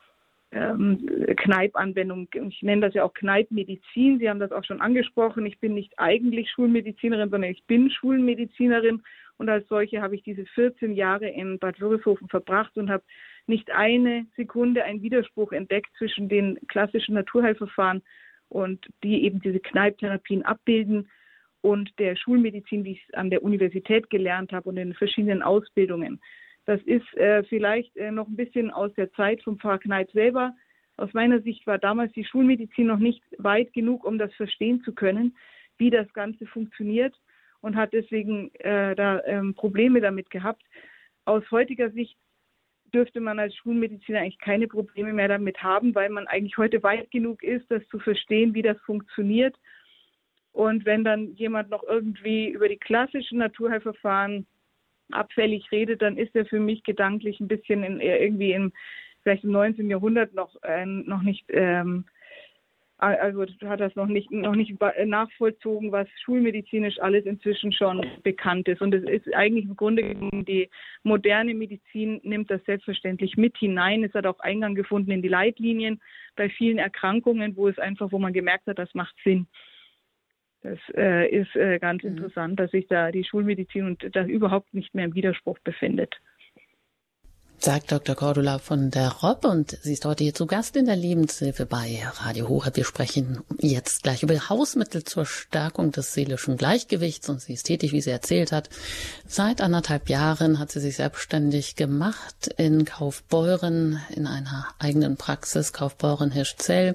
ähm, 0.52 1.06
Kneipanwendungen. 1.36 2.28
Ich 2.48 2.62
nenne 2.62 2.82
das 2.82 2.94
ja 2.94 3.04
auch 3.04 3.14
Kneipmedizin. 3.14 4.18
Sie 4.18 4.28
haben 4.28 4.40
das 4.40 4.52
auch 4.52 4.64
schon 4.64 4.80
angesprochen. 4.80 5.46
Ich 5.46 5.58
bin 5.58 5.74
nicht 5.74 5.92
eigentlich 5.98 6.50
Schulmedizinerin, 6.50 7.30
sondern 7.30 7.50
ich 7.50 7.64
bin 7.64 7.90
Schulmedizinerin 7.90 9.02
und 9.38 9.48
als 9.48 9.66
solche 9.68 10.02
habe 10.02 10.16
ich 10.16 10.22
diese 10.22 10.44
14 10.46 10.94
Jahre 10.94 11.28
in 11.28 11.58
Bad 11.58 11.80
Würrishofen 11.80 12.28
verbracht 12.28 12.76
und 12.76 12.90
habe 12.90 13.04
nicht 13.46 13.70
eine 13.70 14.26
Sekunde 14.36 14.84
einen 14.84 15.00
Widerspruch 15.00 15.52
entdeckt 15.52 15.90
zwischen 15.96 16.28
den 16.28 16.58
klassischen 16.66 17.14
Naturheilverfahren 17.14 18.02
und 18.48 18.86
die 19.04 19.24
eben 19.24 19.40
diese 19.40 19.60
Kneiptherapien 19.60 20.44
abbilden 20.44 21.08
und 21.60 21.90
der 21.98 22.16
Schulmedizin, 22.16 22.84
die 22.84 22.92
ich 22.92 23.16
an 23.16 23.30
der 23.30 23.42
Universität 23.42 24.10
gelernt 24.10 24.52
habe 24.52 24.68
und 24.68 24.76
in 24.76 24.94
verschiedenen 24.94 25.42
Ausbildungen. 25.42 26.20
Das 26.68 26.82
ist 26.82 27.14
äh, 27.16 27.42
vielleicht 27.44 27.96
äh, 27.96 28.10
noch 28.10 28.28
ein 28.28 28.36
bisschen 28.36 28.70
aus 28.70 28.92
der 28.92 29.10
Zeit 29.12 29.42
vom 29.42 29.58
Pfarrer 29.58 29.78
Kneip 29.78 30.10
selber. 30.10 30.54
Aus 30.98 31.10
meiner 31.14 31.40
Sicht 31.40 31.66
war 31.66 31.78
damals 31.78 32.12
die 32.12 32.26
Schulmedizin 32.26 32.88
noch 32.88 32.98
nicht 32.98 33.22
weit 33.38 33.72
genug, 33.72 34.04
um 34.04 34.18
das 34.18 34.34
verstehen 34.34 34.82
zu 34.82 34.92
können, 34.92 35.34
wie 35.78 35.88
das 35.88 36.12
Ganze 36.12 36.44
funktioniert 36.44 37.18
und 37.62 37.74
hat 37.74 37.94
deswegen 37.94 38.54
äh, 38.56 38.94
da 38.94 39.24
ähm, 39.24 39.54
Probleme 39.54 40.02
damit 40.02 40.28
gehabt. 40.28 40.62
Aus 41.24 41.42
heutiger 41.50 41.90
Sicht 41.90 42.18
dürfte 42.92 43.20
man 43.20 43.38
als 43.38 43.56
Schulmediziner 43.56 44.20
eigentlich 44.20 44.38
keine 44.38 44.68
Probleme 44.68 45.14
mehr 45.14 45.28
damit 45.28 45.62
haben, 45.62 45.94
weil 45.94 46.10
man 46.10 46.26
eigentlich 46.26 46.58
heute 46.58 46.82
weit 46.82 47.10
genug 47.10 47.42
ist, 47.42 47.64
das 47.70 47.82
zu 47.88 47.98
verstehen, 47.98 48.52
wie 48.52 48.62
das 48.62 48.78
funktioniert. 48.82 49.56
Und 50.52 50.84
wenn 50.84 51.02
dann 51.02 51.32
jemand 51.32 51.70
noch 51.70 51.82
irgendwie 51.84 52.50
über 52.50 52.68
die 52.68 52.76
klassischen 52.76 53.38
Naturheilverfahren 53.38 54.46
abfällig 55.12 55.70
redet, 55.72 56.02
dann 56.02 56.16
ist 56.16 56.34
er 56.34 56.46
für 56.46 56.60
mich 56.60 56.82
gedanklich 56.82 57.40
ein 57.40 57.48
bisschen 57.48 57.82
in, 57.82 58.00
irgendwie 58.00 58.52
im 58.52 58.72
vielleicht 59.22 59.44
im 59.44 59.50
19. 59.52 59.90
Jahrhundert 59.90 60.34
noch 60.34 60.54
äh, 60.62 60.86
noch 60.86 61.22
nicht 61.22 61.44
ähm, 61.48 62.04
also 62.98 63.46
hat 63.64 63.80
das 63.80 63.94
noch 63.94 64.06
nicht, 64.06 64.30
noch 64.32 64.56
nicht 64.56 64.74
nachvollzogen, 65.04 65.92
was 65.92 66.08
schulmedizinisch 66.24 66.98
alles 67.00 67.26
inzwischen 67.26 67.72
schon 67.72 68.04
bekannt 68.24 68.66
ist. 68.66 68.82
Und 68.82 68.92
es 68.92 69.04
ist 69.04 69.32
eigentlich 69.34 69.66
im 69.66 69.76
Grunde 69.76 70.02
genommen 70.02 70.44
die 70.44 70.68
moderne 71.04 71.54
Medizin 71.54 72.20
nimmt 72.24 72.50
das 72.50 72.64
selbstverständlich 72.64 73.36
mit 73.36 73.56
hinein. 73.56 74.02
Es 74.02 74.14
hat 74.14 74.26
auch 74.26 74.40
Eingang 74.40 74.74
gefunden 74.74 75.12
in 75.12 75.22
die 75.22 75.28
Leitlinien 75.28 76.00
bei 76.34 76.48
vielen 76.48 76.78
Erkrankungen, 76.78 77.56
wo 77.56 77.68
es 77.68 77.78
einfach, 77.78 78.10
wo 78.10 78.18
man 78.18 78.32
gemerkt 78.32 78.66
hat, 78.66 78.80
das 78.80 78.92
macht 78.94 79.14
Sinn. 79.22 79.46
Das 80.62 80.78
äh, 80.96 81.28
ist 81.28 81.54
äh, 81.56 81.78
ganz 81.78 82.02
mhm. 82.02 82.10
interessant, 82.10 82.58
dass 82.58 82.70
sich 82.70 82.86
da 82.88 83.10
die 83.10 83.24
Schulmedizin 83.24 83.84
und 83.84 84.16
da 84.16 84.24
überhaupt 84.24 84.74
nicht 84.74 84.94
mehr 84.94 85.04
im 85.04 85.14
Widerspruch 85.14 85.58
befindet 85.60 86.18
sagt 87.60 87.90
Dr. 87.90 88.14
Cordula 88.14 88.58
von 88.58 88.90
der 88.90 89.10
Rob 89.10 89.44
und 89.44 89.72
sie 89.82 89.92
ist 89.92 90.04
heute 90.04 90.22
hier 90.22 90.34
zu 90.34 90.46
Gast 90.46 90.76
in 90.76 90.86
der 90.86 90.94
Lebenshilfe 90.94 91.66
bei 91.66 92.00
Radio 92.24 92.48
Horeb. 92.48 92.76
Wir 92.76 92.84
sprechen 92.84 93.40
jetzt 93.58 94.04
gleich 94.04 94.22
über 94.22 94.48
Hausmittel 94.48 95.02
zur 95.02 95.26
Stärkung 95.26 95.90
des 95.90 96.14
seelischen 96.14 96.56
Gleichgewichts 96.56 97.28
und 97.28 97.40
sie 97.40 97.54
ist 97.54 97.64
tätig, 97.64 97.92
wie 97.92 98.00
sie 98.00 98.10
erzählt 98.10 98.52
hat. 98.52 98.70
Seit 99.26 99.60
anderthalb 99.60 100.08
Jahren 100.08 100.60
hat 100.60 100.70
sie 100.70 100.80
sich 100.80 100.96
selbstständig 100.96 101.74
gemacht 101.74 102.48
in 102.56 102.84
Kaufbeuren 102.84 104.00
in 104.14 104.28
einer 104.28 104.68
eigenen 104.78 105.16
Praxis, 105.16 105.72
Kaufbeuren 105.72 106.30
Hirschzell 106.30 106.94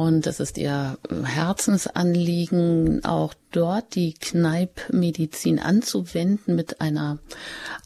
und 0.00 0.26
es 0.26 0.40
ist 0.40 0.56
ihr 0.56 0.96
Herzensanliegen, 1.24 3.04
auch 3.04 3.34
dort 3.50 3.94
die 3.94 4.14
Kneipmedizin 4.14 5.58
anzuwenden 5.58 6.56
mit 6.56 6.80
einer 6.80 7.18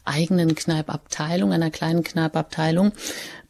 eigenen 0.05 0.55
Kneipabteilung, 0.55 1.51
einer 1.51 1.71
kleinen 1.71 2.05
Kneipabteilung. 2.05 2.93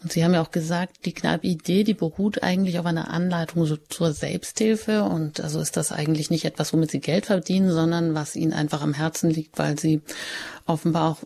Und 0.02 0.12
Sie 0.12 0.24
haben 0.24 0.34
ja 0.34 0.42
auch 0.42 0.50
gesagt, 0.50 1.06
die 1.06 1.14
Kneipidee, 1.14 1.84
die 1.84 1.94
beruht 1.94 2.42
eigentlich 2.42 2.80
auf 2.80 2.88
einer 2.88 3.12
Anleitung 3.12 3.68
so 3.68 3.78
zur 3.78 4.14
Selbsthilfe. 4.14 5.04
Und 5.04 5.42
also 5.42 5.60
ist 5.60 5.78
das 5.78 5.92
eigentlich 5.92 6.32
nicht 6.32 6.46
etwas, 6.46 6.74
womit 6.74 6.90
Sie 6.90 7.02
Geld 7.02 7.28
verdienen, 7.28 7.72
sondern 7.72 8.16
was 8.16 8.36
Ihnen 8.36 8.54
einfach 8.54 8.82
am 8.82 8.96
Herzen 8.96 9.30
liegt, 9.30 9.60
weil 9.60 9.78
Sie 9.78 10.02
offenbar 10.66 11.12
auch 11.12 11.18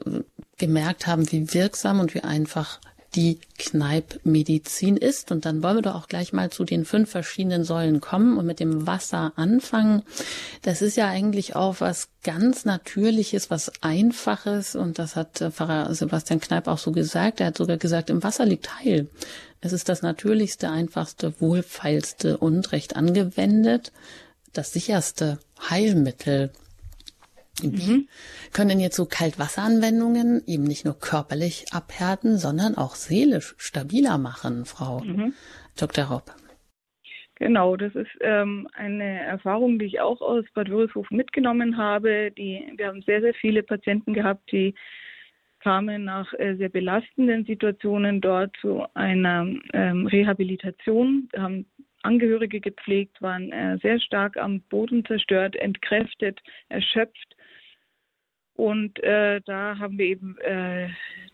gemerkt 0.57 1.07
haben, 1.07 1.31
wie 1.31 1.53
wirksam 1.53 2.01
und 2.01 2.13
wie 2.13 2.21
einfach 2.21 2.81
die 3.15 3.39
Kneipmedizin 3.57 4.97
ist. 4.97 5.31
Und 5.31 5.45
dann 5.45 5.63
wollen 5.63 5.77
wir 5.77 5.81
doch 5.81 5.95
auch 5.95 6.07
gleich 6.07 6.33
mal 6.33 6.49
zu 6.49 6.63
den 6.63 6.85
fünf 6.85 7.09
verschiedenen 7.09 7.63
Säulen 7.63 8.01
kommen 8.01 8.37
und 8.37 8.45
mit 8.45 8.59
dem 8.59 8.87
Wasser 8.87 9.33
anfangen. 9.35 10.03
Das 10.61 10.81
ist 10.81 10.97
ja 10.97 11.07
eigentlich 11.07 11.55
auch 11.55 11.79
was 11.79 12.09
ganz 12.23 12.65
Natürliches, 12.65 13.49
was 13.49 13.71
Einfaches. 13.81 14.75
Und 14.75 14.99
das 14.99 15.15
hat 15.15 15.41
äh, 15.41 15.51
Pfarrer 15.51 15.93
Sebastian 15.93 16.39
Kneip 16.39 16.67
auch 16.67 16.77
so 16.77 16.91
gesagt. 16.91 17.39
Er 17.39 17.47
hat 17.47 17.57
sogar 17.57 17.77
gesagt, 17.77 18.09
im 18.09 18.23
Wasser 18.23 18.45
liegt 18.45 18.79
Heil. 18.79 19.07
Es 19.61 19.73
ist 19.73 19.89
das 19.89 20.01
natürlichste, 20.01 20.69
einfachste, 20.69 21.33
wohlfeilste 21.41 22.37
und 22.37 22.71
recht 22.71 22.95
angewendet 22.95 23.91
das 24.53 24.73
sicherste 24.73 25.39
Heilmittel. 25.69 26.51
Mhm. 27.63 28.07
können 28.53 28.79
jetzt 28.79 28.95
so 28.95 29.05
Kaltwasseranwendungen 29.05 30.43
eben 30.47 30.63
nicht 30.63 30.85
nur 30.85 30.99
körperlich 30.99 31.65
abhärten, 31.71 32.37
sondern 32.37 32.75
auch 32.75 32.95
seelisch 32.95 33.55
stabiler 33.57 34.17
machen, 34.17 34.65
Frau 34.65 35.01
mhm. 35.01 35.33
Dr. 35.79 36.05
Robb? 36.05 36.31
Genau, 37.35 37.77
das 37.77 37.95
ist 37.95 38.11
ähm, 38.19 38.67
eine 38.73 39.21
Erfahrung, 39.21 39.79
die 39.79 39.85
ich 39.85 40.01
auch 40.01 40.19
aus 40.19 40.43
Bad 40.53 40.69
Würishofen 40.69 41.15
mitgenommen 41.15 41.77
habe. 41.77 42.31
Die, 42.31 42.73
wir 42.75 42.87
haben 42.87 43.01
sehr, 43.03 43.21
sehr 43.21 43.33
viele 43.33 43.63
Patienten 43.63 44.13
gehabt, 44.13 44.51
die 44.51 44.75
kamen 45.61 46.05
nach 46.05 46.33
äh, 46.33 46.55
sehr 46.55 46.69
belastenden 46.69 47.45
Situationen 47.45 48.19
dort 48.19 48.55
zu 48.59 48.85
einer 48.93 49.47
ähm, 49.73 50.07
Rehabilitation, 50.07 51.29
haben 51.37 51.65
Angehörige 52.01 52.61
gepflegt, 52.61 53.21
waren 53.21 53.51
äh, 53.51 53.77
sehr 53.81 53.99
stark 53.99 54.37
am 54.37 54.61
Boden 54.61 55.03
zerstört, 55.05 55.55
entkräftet, 55.55 56.39
erschöpft. 56.69 57.35
Und 58.59 59.01
äh, 59.03 59.39
da 59.45 59.79
haben 59.79 59.97
wir 59.97 60.05
eben 60.05 60.37
äh, 60.39 60.89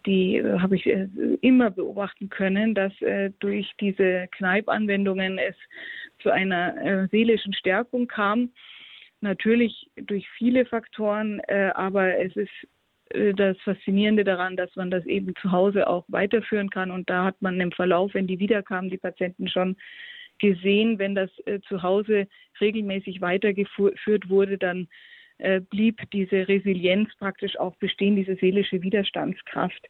die 0.05 0.44
habe 0.44 0.75
ich 0.75 0.86
äh, 0.86 1.08
immer 1.41 1.72
beobachten 1.72 2.29
können, 2.29 2.75
dass 2.75 2.94
äh, 3.01 3.32
durch 3.39 3.72
diese 3.79 4.27
Kneipanwendungen 4.32 5.38
es 5.38 5.55
zu 6.22 6.29
einer 6.29 6.77
äh, 6.77 7.08
seelischen 7.08 7.53
Stärkung 7.53 8.08
kam. 8.08 8.51
Natürlich 9.22 9.89
durch 9.96 10.27
viele 10.38 10.65
Faktoren, 10.65 11.39
äh, 11.48 11.72
aber 11.74 12.17
es 12.20 12.36
ist 12.36 12.51
das 13.38 13.55
Faszinierende 13.60 14.24
daran, 14.24 14.58
dass 14.58 14.75
man 14.75 14.89
das 14.89 15.05
eben 15.05 15.36
zu 15.39 15.51
Hause 15.51 15.88
auch 15.88 16.05
weiterführen 16.08 16.72
kann. 16.72 16.89
Und 16.89 17.08
da 17.08 17.24
hat 17.24 17.39
man 17.39 17.62
im 17.62 17.72
Verlauf, 17.72 18.15
wenn 18.15 18.25
die 18.25 18.39
wiederkamen, 18.39 18.89
die 18.89 18.98
Patienten 18.98 19.48
schon 19.48 19.77
gesehen, 20.39 20.98
wenn 20.98 21.13
das 21.13 21.29
zu 21.67 21.84
Hause 21.84 22.27
regelmäßig 22.60 23.22
weitergeführt 23.22 24.27
wurde, 24.27 24.58
dann 24.58 24.88
äh, 25.38 25.60
blieb 25.60 26.00
diese 26.12 26.48
Resilienz 26.48 27.10
praktisch 27.18 27.58
auch 27.60 27.75
bestehen, 27.77 28.15
diese 28.15 28.36
seelische 28.36 28.82
Widerstandskraft. 28.82 29.88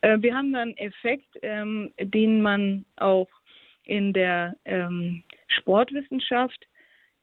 Äh, 0.00 0.18
wir 0.20 0.34
haben 0.34 0.52
dann 0.52 0.76
Effekt, 0.76 1.38
ähm, 1.42 1.92
den 1.98 2.42
man 2.42 2.84
auch 2.96 3.28
in 3.84 4.12
der 4.12 4.56
ähm, 4.64 5.24
Sportwissenschaft 5.48 6.66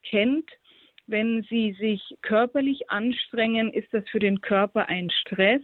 kennt. 0.04 0.50
Wenn 1.08 1.44
Sie 1.50 1.74
sich 1.80 2.02
körperlich 2.22 2.90
anstrengen, 2.90 3.74
ist 3.74 3.94
das 3.94 4.08
für 4.10 4.20
den 4.20 4.42
Körper 4.42 4.88
ein 4.88 5.10
Stress. 5.10 5.64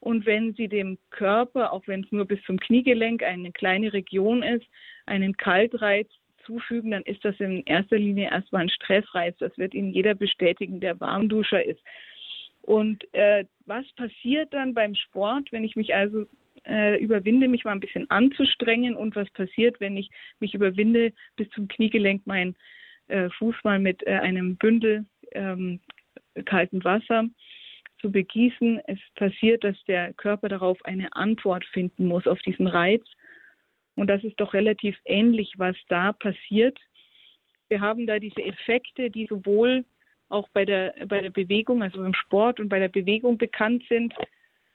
Und 0.00 0.26
wenn 0.26 0.54
Sie 0.54 0.68
dem 0.68 0.98
Körper, 1.10 1.72
auch 1.72 1.86
wenn 1.86 2.04
es 2.04 2.12
nur 2.12 2.26
bis 2.26 2.42
zum 2.42 2.58
Kniegelenk 2.58 3.22
eine 3.22 3.52
kleine 3.52 3.92
Region 3.92 4.42
ist, 4.42 4.66
einen 5.06 5.36
Kaltreiz 5.36 6.08
zufügen, 6.46 6.92
dann 6.92 7.02
ist 7.02 7.24
das 7.24 7.38
in 7.40 7.62
erster 7.64 7.98
Linie 7.98 8.30
erstmal 8.30 8.62
ein 8.62 8.70
Stressreiz. 8.70 9.36
Das 9.38 9.56
wird 9.58 9.74
Ihnen 9.74 9.92
jeder 9.92 10.14
bestätigen, 10.14 10.80
der 10.80 10.98
Warmduscher 11.00 11.64
ist. 11.64 11.80
Und 12.62 13.04
äh, 13.14 13.44
was 13.66 13.84
passiert 13.92 14.52
dann 14.52 14.74
beim 14.74 14.94
Sport, 14.94 15.52
wenn 15.52 15.64
ich 15.64 15.76
mich 15.76 15.94
also 15.94 16.26
äh, 16.66 16.98
überwinde, 16.98 17.48
mich 17.48 17.64
mal 17.64 17.72
ein 17.72 17.80
bisschen 17.80 18.10
anzustrengen 18.10 18.96
und 18.96 19.14
was 19.14 19.30
passiert, 19.30 19.78
wenn 19.80 19.96
ich 19.96 20.10
mich 20.40 20.54
überwinde, 20.54 21.12
bis 21.36 21.48
zum 21.50 21.68
Kniegelenk 21.68 22.26
meinen 22.26 22.56
äh, 23.08 23.30
Fuß 23.30 23.54
mal 23.62 23.78
mit 23.78 24.04
äh, 24.06 24.14
einem 24.14 24.56
Bündel 24.56 25.04
ähm, 25.32 25.80
kalten 26.44 26.82
Wasser 26.84 27.28
zu 28.00 28.10
begießen. 28.10 28.80
Es 28.86 28.98
passiert, 29.14 29.64
dass 29.64 29.76
der 29.84 30.12
Körper 30.14 30.48
darauf 30.48 30.84
eine 30.84 31.14
Antwort 31.14 31.64
finden 31.66 32.06
muss 32.06 32.26
auf 32.26 32.40
diesen 32.40 32.66
Reiz 32.66 33.04
und 33.96 34.08
das 34.08 34.22
ist 34.22 34.38
doch 34.38 34.54
relativ 34.54 34.96
ähnlich, 35.04 35.54
was 35.56 35.76
da 35.88 36.12
passiert. 36.12 36.78
Wir 37.68 37.80
haben 37.80 38.06
da 38.06 38.18
diese 38.18 38.42
Effekte, 38.42 39.10
die 39.10 39.26
sowohl 39.26 39.84
auch 40.28 40.48
bei 40.50 40.64
der, 40.64 40.94
bei 41.08 41.20
der 41.20 41.30
Bewegung, 41.30 41.82
also 41.82 42.04
im 42.04 42.14
Sport 42.14 42.60
und 42.60 42.68
bei 42.68 42.78
der 42.78 42.88
Bewegung 42.88 43.38
bekannt 43.38 43.84
sind, 43.88 44.14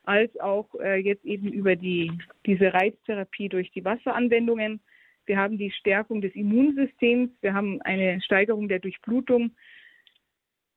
als 0.04 0.38
auch 0.40 0.68
äh, 0.80 0.96
jetzt 0.96 1.24
eben 1.24 1.52
über 1.52 1.76
die, 1.76 2.10
diese 2.46 2.72
Reiztherapie 2.74 3.48
durch 3.48 3.70
die 3.70 3.84
Wasseranwendungen. 3.84 4.80
Wir 5.26 5.38
haben 5.38 5.56
die 5.56 5.70
Stärkung 5.70 6.20
des 6.20 6.34
Immunsystems, 6.34 7.30
wir 7.40 7.54
haben 7.54 7.80
eine 7.82 8.20
Steigerung 8.22 8.68
der 8.68 8.80
Durchblutung, 8.80 9.52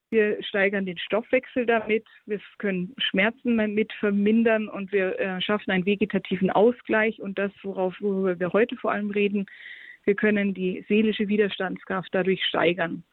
wir 0.09 0.41
steigern 0.43 0.85
den 0.85 0.97
Stoffwechsel 0.97 1.65
damit, 1.65 2.05
wir 2.25 2.39
können 2.57 2.93
Schmerzen 2.97 3.55
mit 3.73 3.91
vermindern 3.93 4.67
und 4.67 4.91
wir 4.91 5.19
äh, 5.19 5.41
schaffen 5.41 5.71
einen 5.71 5.85
vegetativen 5.85 6.49
Ausgleich 6.49 7.19
und 7.21 7.37
das, 7.37 7.51
worauf, 7.63 7.95
worüber 7.99 8.39
wir 8.39 8.53
heute 8.53 8.75
vor 8.77 8.91
allem 8.91 9.11
reden, 9.11 9.45
wir 10.05 10.15
können 10.15 10.53
die 10.53 10.85
seelische 10.87 11.27
Widerstandskraft 11.27 12.09
dadurch 12.11 12.43
steigern. 12.45 13.03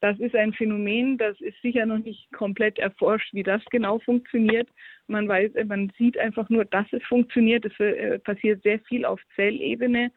Das 0.00 0.18
ist 0.18 0.34
ein 0.36 0.52
Phänomen, 0.52 1.16
das 1.16 1.40
ist 1.40 1.60
sicher 1.62 1.86
noch 1.86 1.98
nicht 1.98 2.30
komplett 2.32 2.78
erforscht, 2.78 3.32
wie 3.32 3.42
das 3.42 3.64
genau 3.70 3.98
funktioniert. 4.00 4.68
Man 5.06 5.26
weiß, 5.26 5.52
man 5.66 5.90
sieht 5.96 6.18
einfach 6.18 6.50
nur, 6.50 6.64
dass 6.66 6.86
es 6.92 7.02
funktioniert. 7.04 7.64
Es 7.64 7.80
äh, 7.80 8.18
passiert 8.18 8.62
sehr 8.62 8.78
viel 8.80 9.04
auf 9.04 9.20
Zellebene. 9.36 10.12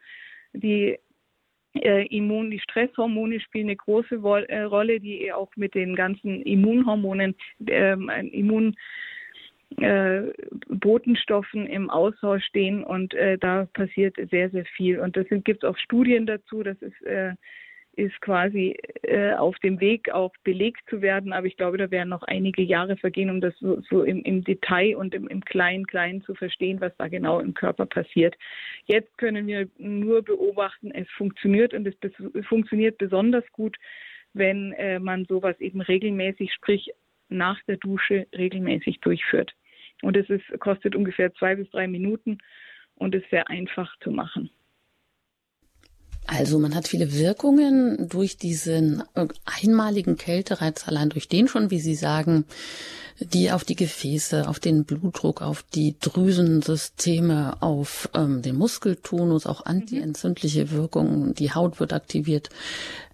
Die 0.52 0.98
äh, 1.74 2.06
Immun, 2.06 2.50
die 2.50 2.60
Stresshormone 2.60 3.40
spielen 3.40 3.68
eine 3.68 3.76
große 3.76 4.16
äh, 4.48 4.62
Rolle, 4.62 5.00
die 5.00 5.32
auch 5.32 5.50
mit 5.56 5.74
den 5.74 5.94
ganzen 5.94 6.42
Immunhormonen, 6.42 7.34
ähm, 7.66 8.10
Immun 8.32 8.74
äh, 9.78 10.22
im 11.66 11.90
Austausch 11.90 12.44
stehen 12.44 12.82
und 12.82 13.14
äh, 13.14 13.38
da 13.38 13.66
passiert 13.72 14.16
sehr, 14.30 14.50
sehr 14.50 14.64
viel. 14.64 14.98
Und 14.98 15.16
das 15.16 15.26
gibt 15.30 15.62
es 15.62 15.70
auch 15.70 15.78
Studien 15.78 16.26
dazu, 16.26 16.62
das 16.62 16.80
ist 16.82 17.00
ist 18.00 18.18
quasi 18.22 18.76
äh, 19.02 19.34
auf 19.34 19.58
dem 19.58 19.78
Weg 19.80 20.10
auch 20.10 20.32
belegt 20.42 20.80
zu 20.88 21.02
werden. 21.02 21.32
Aber 21.32 21.46
ich 21.46 21.56
glaube, 21.56 21.76
da 21.76 21.90
werden 21.90 22.08
noch 22.08 22.22
einige 22.22 22.62
Jahre 22.62 22.96
vergehen, 22.96 23.28
um 23.28 23.40
das 23.40 23.54
so, 23.58 23.80
so 23.90 24.02
im, 24.02 24.22
im, 24.22 24.42
Detail 24.42 24.96
und 24.96 25.14
im, 25.14 25.28
im 25.28 25.44
Kleinen, 25.44 25.86
Kleinen 25.86 26.22
zu 26.22 26.34
verstehen, 26.34 26.80
was 26.80 26.96
da 26.96 27.08
genau 27.08 27.40
im 27.40 27.52
Körper 27.52 27.84
passiert. 27.84 28.36
Jetzt 28.86 29.16
können 29.18 29.46
wir 29.46 29.68
nur 29.76 30.22
beobachten, 30.22 30.90
es 30.92 31.08
funktioniert 31.10 31.74
und 31.74 31.86
es 31.86 32.46
funktioniert 32.46 32.96
besonders 32.96 33.44
gut, 33.52 33.76
wenn 34.32 34.72
äh, 34.72 34.98
man 34.98 35.26
sowas 35.26 35.60
eben 35.60 35.82
regelmäßig, 35.82 36.54
sprich 36.54 36.90
nach 37.28 37.60
der 37.64 37.76
Dusche 37.76 38.26
regelmäßig 38.34 39.00
durchführt. 39.00 39.52
Und 40.02 40.16
es 40.16 40.28
ist, 40.30 40.44
kostet 40.60 40.96
ungefähr 40.96 41.34
zwei 41.34 41.54
bis 41.54 41.68
drei 41.70 41.86
Minuten 41.86 42.38
und 42.94 43.14
ist 43.14 43.28
sehr 43.30 43.48
einfach 43.50 43.94
zu 44.00 44.10
machen. 44.10 44.50
Also 46.32 46.60
man 46.60 46.76
hat 46.76 46.86
viele 46.86 47.12
Wirkungen 47.12 48.08
durch 48.08 48.36
diesen 48.36 49.02
äh, 49.14 49.26
einmaligen 49.44 50.16
Kältereiz, 50.16 50.86
allein 50.86 51.08
durch 51.08 51.26
den 51.26 51.48
schon, 51.48 51.72
wie 51.72 51.80
Sie 51.80 51.96
sagen, 51.96 52.44
die 53.18 53.50
auf 53.50 53.64
die 53.64 53.74
Gefäße, 53.74 54.48
auf 54.48 54.60
den 54.60 54.84
Blutdruck, 54.84 55.42
auf 55.42 55.64
die 55.64 55.96
Drüsensysteme, 55.98 57.60
auf 57.60 58.08
ähm, 58.14 58.42
den 58.42 58.56
Muskeltonus, 58.56 59.44
auch 59.44 59.66
antientzündliche 59.66 60.70
Wirkungen, 60.70 61.34
die 61.34 61.52
Haut 61.52 61.80
wird 61.80 61.92
aktiviert, 61.92 62.48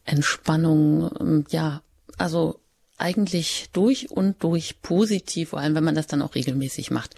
Entspannung, 0.05 1.11
ähm, 1.18 1.44
ja, 1.48 1.81
also 2.18 2.61
eigentlich 2.98 3.66
durch 3.72 4.11
und 4.11 4.42
durch 4.42 4.80
positiv, 4.82 5.50
vor 5.50 5.61
allem 5.61 5.74
wenn 5.74 5.85
man 5.85 5.94
das 5.94 6.06
dann 6.06 6.22
auch 6.22 6.35
regelmäßig 6.35 6.90
macht. 6.90 7.14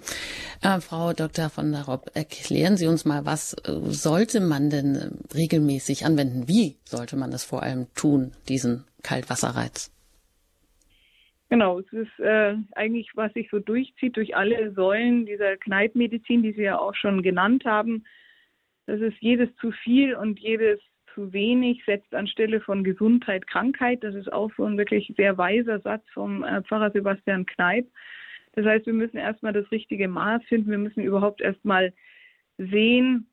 Äh, 0.62 0.80
Frau 0.80 1.12
Dr. 1.12 1.50
von 1.50 1.72
der 1.72 1.84
Rob, 1.84 2.10
erklären 2.14 2.76
Sie 2.76 2.86
uns 2.86 3.04
mal, 3.04 3.24
was 3.24 3.54
äh, 3.54 3.72
sollte 3.86 4.40
man 4.40 4.70
denn 4.70 4.96
äh, 4.96 5.34
regelmäßig 5.34 6.04
anwenden? 6.04 6.48
Wie 6.48 6.76
sollte 6.84 7.16
man 7.16 7.30
das 7.30 7.44
vor 7.44 7.62
allem 7.62 7.86
tun, 7.94 8.32
diesen 8.48 8.84
Kaltwasserreiz? 9.02 9.92
Genau, 11.50 11.78
es 11.78 11.90
ist 11.92 12.18
äh, 12.18 12.56
eigentlich, 12.72 13.10
was 13.14 13.32
sich 13.32 13.48
so 13.50 13.58
durchzieht 13.58 14.16
durch 14.16 14.36
alle 14.36 14.72
Säulen 14.72 15.24
dieser 15.24 15.56
Kneipmedizin, 15.56 16.42
die 16.42 16.52
Sie 16.52 16.62
ja 16.62 16.78
auch 16.78 16.94
schon 16.94 17.22
genannt 17.22 17.64
haben. 17.64 18.04
Das 18.86 19.00
ist 19.00 19.16
jedes 19.20 19.54
zu 19.56 19.70
viel 19.70 20.14
und 20.14 20.38
jedes 20.38 20.80
zu 21.18 21.32
wenig 21.32 21.82
setzt 21.84 22.14
anstelle 22.14 22.60
von 22.60 22.84
Gesundheit 22.84 23.48
Krankheit. 23.48 24.04
Das 24.04 24.14
ist 24.14 24.32
auch 24.32 24.52
so 24.56 24.64
ein 24.64 24.78
wirklich 24.78 25.12
sehr 25.16 25.36
weiser 25.36 25.80
Satz 25.80 26.04
vom 26.14 26.44
äh, 26.44 26.62
Pfarrer 26.62 26.92
Sebastian 26.92 27.44
Kneip. 27.44 27.88
Das 28.52 28.64
heißt, 28.64 28.86
wir 28.86 28.92
müssen 28.92 29.16
erstmal 29.16 29.52
das 29.52 29.68
richtige 29.72 30.06
Maß 30.06 30.44
finden. 30.44 30.70
Wir 30.70 30.78
müssen 30.78 31.02
überhaupt 31.02 31.40
erstmal 31.40 31.92
sehen, 32.56 33.26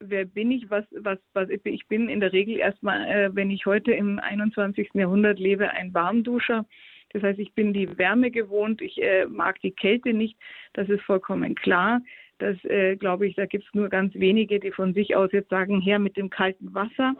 wer 0.00 0.24
bin 0.24 0.50
ich, 0.50 0.68
was, 0.68 0.84
was, 0.90 1.18
was 1.32 1.48
ich 1.50 1.86
bin. 1.86 2.08
In 2.08 2.18
der 2.18 2.32
Regel 2.32 2.56
erstmal, 2.56 3.06
äh, 3.06 3.30
wenn 3.32 3.52
ich 3.52 3.66
heute 3.66 3.92
im 3.92 4.18
21. 4.18 4.90
Jahrhundert 4.94 5.38
lebe, 5.38 5.70
ein 5.70 5.94
Warmduscher. 5.94 6.66
Das 7.12 7.22
heißt, 7.22 7.38
ich 7.38 7.54
bin 7.54 7.72
die 7.72 7.96
Wärme 7.98 8.32
gewohnt, 8.32 8.82
ich 8.82 9.00
äh, 9.00 9.26
mag 9.26 9.60
die 9.60 9.70
Kälte 9.70 10.12
nicht, 10.12 10.36
das 10.72 10.88
ist 10.88 11.02
vollkommen 11.02 11.54
klar. 11.54 12.02
Das 12.38 12.56
äh, 12.64 12.96
glaube 12.96 13.26
ich, 13.26 13.34
da 13.34 13.46
gibt 13.46 13.64
es 13.66 13.74
nur 13.74 13.88
ganz 13.88 14.14
wenige, 14.14 14.60
die 14.60 14.70
von 14.70 14.94
sich 14.94 15.16
aus 15.16 15.32
jetzt 15.32 15.50
sagen, 15.50 15.80
her 15.80 15.98
mit 15.98 16.16
dem 16.16 16.30
kalten 16.30 16.72
Wasser. 16.72 17.14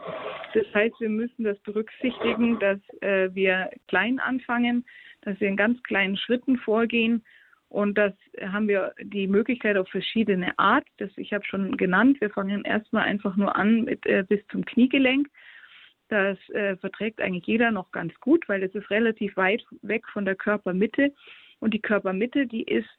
Das 0.53 0.65
heißt, 0.73 0.99
wir 0.99 1.09
müssen 1.09 1.43
das 1.43 1.59
berücksichtigen, 1.59 2.57
dass 2.59 2.79
äh, 3.01 3.29
wir 3.33 3.69
klein 3.87 4.19
anfangen, 4.19 4.85
dass 5.21 5.39
wir 5.39 5.49
in 5.49 5.57
ganz 5.57 5.81
kleinen 5.83 6.15
Schritten 6.15 6.57
vorgehen. 6.57 7.23
Und 7.67 7.97
das 7.97 8.13
haben 8.41 8.67
wir 8.67 8.93
die 9.01 9.27
Möglichkeit 9.27 9.77
auf 9.77 9.87
verschiedene 9.89 10.57
Art. 10.57 10.85
Das 10.97 11.11
ich 11.17 11.33
habe 11.33 11.45
schon 11.45 11.77
genannt. 11.77 12.19
Wir 12.21 12.31
fangen 12.31 12.63
erstmal 12.65 13.03
einfach 13.03 13.35
nur 13.35 13.55
an 13.55 13.83
mit 13.83 14.05
äh, 14.05 14.23
bis 14.27 14.39
zum 14.47 14.65
Kniegelenk. 14.65 15.27
Das 16.07 16.37
äh, 16.49 16.75
verträgt 16.77 17.21
eigentlich 17.21 17.45
jeder 17.45 17.69
noch 17.69 17.91
ganz 17.91 18.13
gut, 18.21 18.49
weil 18.49 18.63
es 18.63 18.73
ist 18.73 18.89
relativ 18.89 19.37
weit 19.37 19.63
weg 19.83 20.07
von 20.07 20.25
der 20.25 20.35
Körpermitte. 20.35 21.13
Und 21.59 21.73
die 21.73 21.81
Körpermitte, 21.81 22.47
die 22.47 22.63
ist 22.63 22.89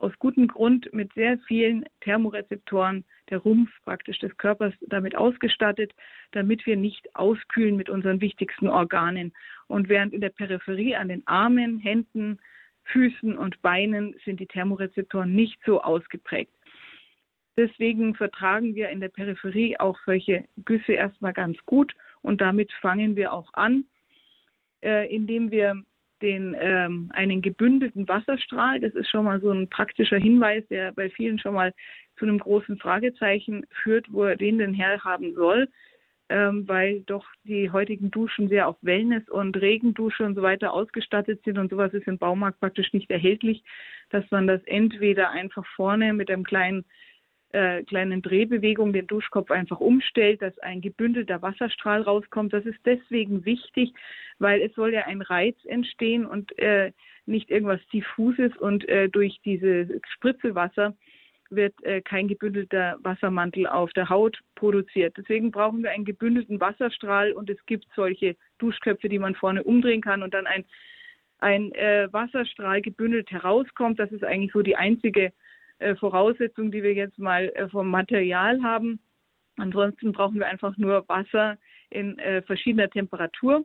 aus 0.00 0.12
gutem 0.18 0.48
Grund 0.48 0.92
mit 0.92 1.12
sehr 1.14 1.38
vielen 1.46 1.84
Thermorezeptoren, 2.00 3.04
der 3.28 3.38
Rumpf 3.38 3.70
praktisch 3.84 4.18
des 4.18 4.36
Körpers 4.38 4.74
damit 4.88 5.14
ausgestattet, 5.14 5.92
damit 6.32 6.66
wir 6.66 6.76
nicht 6.76 7.14
auskühlen 7.14 7.76
mit 7.76 7.90
unseren 7.90 8.20
wichtigsten 8.20 8.68
Organen. 8.68 9.32
Und 9.68 9.88
während 9.88 10.12
in 10.12 10.20
der 10.20 10.30
Peripherie 10.30 10.96
an 10.96 11.08
den 11.08 11.26
Armen, 11.26 11.78
Händen, 11.78 12.38
Füßen 12.84 13.36
und 13.36 13.60
Beinen 13.62 14.16
sind 14.24 14.40
die 14.40 14.46
Thermorezeptoren 14.46 15.32
nicht 15.34 15.60
so 15.64 15.80
ausgeprägt. 15.80 16.52
Deswegen 17.56 18.14
vertragen 18.14 18.74
wir 18.74 18.88
in 18.88 19.00
der 19.00 19.08
Peripherie 19.08 19.78
auch 19.78 19.98
solche 20.06 20.44
Güsse 20.64 20.92
erstmal 20.92 21.32
ganz 21.32 21.58
gut 21.66 21.94
und 22.22 22.40
damit 22.40 22.72
fangen 22.80 23.16
wir 23.16 23.32
auch 23.32 23.52
an, 23.52 23.84
äh, 24.82 25.14
indem 25.14 25.50
wir 25.50 25.82
den, 26.22 26.56
ähm, 26.58 27.10
einen 27.12 27.42
gebündelten 27.42 28.08
Wasserstrahl. 28.08 28.80
Das 28.80 28.94
ist 28.94 29.08
schon 29.10 29.24
mal 29.24 29.40
so 29.40 29.50
ein 29.50 29.68
praktischer 29.68 30.18
Hinweis, 30.18 30.66
der 30.68 30.92
bei 30.92 31.10
vielen 31.10 31.38
schon 31.38 31.54
mal 31.54 31.72
zu 32.18 32.26
einem 32.26 32.38
großen 32.38 32.78
Fragezeichen 32.78 33.64
führt, 33.82 34.06
wo 34.12 34.24
er 34.24 34.36
den 34.36 34.58
denn 34.58 34.74
herhaben 34.74 35.34
soll, 35.34 35.68
ähm, 36.28 36.68
weil 36.68 37.00
doch 37.00 37.26
die 37.44 37.70
heutigen 37.70 38.10
Duschen 38.10 38.48
sehr 38.48 38.68
auf 38.68 38.76
Wellness 38.82 39.28
und 39.28 39.56
Regendusche 39.56 40.24
und 40.24 40.34
so 40.34 40.42
weiter 40.42 40.72
ausgestattet 40.72 41.42
sind 41.44 41.58
und 41.58 41.70
sowas 41.70 41.92
ist 41.94 42.06
im 42.06 42.18
Baumarkt 42.18 42.60
praktisch 42.60 42.92
nicht 42.92 43.10
erhältlich, 43.10 43.62
dass 44.10 44.24
man 44.30 44.46
das 44.46 44.62
entweder 44.64 45.30
einfach 45.30 45.66
vorne 45.74 46.12
mit 46.12 46.30
einem 46.30 46.44
kleinen 46.44 46.84
äh, 47.52 47.82
kleinen 47.84 48.22
Drehbewegung 48.22 48.92
den 48.92 49.06
Duschkopf 49.06 49.50
einfach 49.50 49.80
umstellt, 49.80 50.42
dass 50.42 50.58
ein 50.60 50.80
gebündelter 50.80 51.42
Wasserstrahl 51.42 52.02
rauskommt. 52.02 52.52
Das 52.52 52.64
ist 52.64 52.78
deswegen 52.84 53.44
wichtig, 53.44 53.92
weil 54.38 54.62
es 54.62 54.74
soll 54.74 54.92
ja 54.92 55.06
ein 55.06 55.22
Reiz 55.22 55.56
entstehen 55.64 56.26
und 56.26 56.56
äh, 56.58 56.92
nicht 57.26 57.50
irgendwas 57.50 57.80
diffuses 57.92 58.56
und 58.56 58.88
äh, 58.88 59.08
durch 59.08 59.40
diese 59.44 60.00
Spritzelwasser 60.14 60.94
wird 61.50 61.74
äh, 61.82 62.00
kein 62.00 62.28
gebündelter 62.28 62.98
Wassermantel 63.02 63.66
auf 63.66 63.92
der 63.92 64.08
Haut 64.08 64.38
produziert. 64.54 65.16
Deswegen 65.16 65.50
brauchen 65.50 65.82
wir 65.82 65.90
einen 65.90 66.04
gebündelten 66.04 66.60
Wasserstrahl 66.60 67.32
und 67.32 67.50
es 67.50 67.58
gibt 67.66 67.86
solche 67.96 68.36
Duschköpfe, 68.58 69.08
die 69.08 69.18
man 69.18 69.34
vorne 69.34 69.64
umdrehen 69.64 70.00
kann 70.00 70.22
und 70.22 70.32
dann 70.32 70.46
ein, 70.46 70.64
ein 71.38 71.72
äh, 71.72 72.08
Wasserstrahl 72.12 72.80
gebündelt 72.80 73.30
herauskommt. 73.30 73.98
Das 73.98 74.12
ist 74.12 74.22
eigentlich 74.22 74.52
so 74.52 74.62
die 74.62 74.76
einzige 74.76 75.32
Voraussetzung, 75.96 76.70
die 76.70 76.82
wir 76.82 76.94
jetzt 76.94 77.18
mal 77.18 77.48
äh, 77.54 77.68
vom 77.68 77.88
Material 77.88 78.62
haben. 78.62 79.00
Ansonsten 79.56 80.12
brauchen 80.12 80.38
wir 80.38 80.46
einfach 80.46 80.76
nur 80.76 81.08
Wasser 81.08 81.58
in 81.90 82.18
äh, 82.18 82.42
verschiedener 82.42 82.88
Temperatur. 82.88 83.64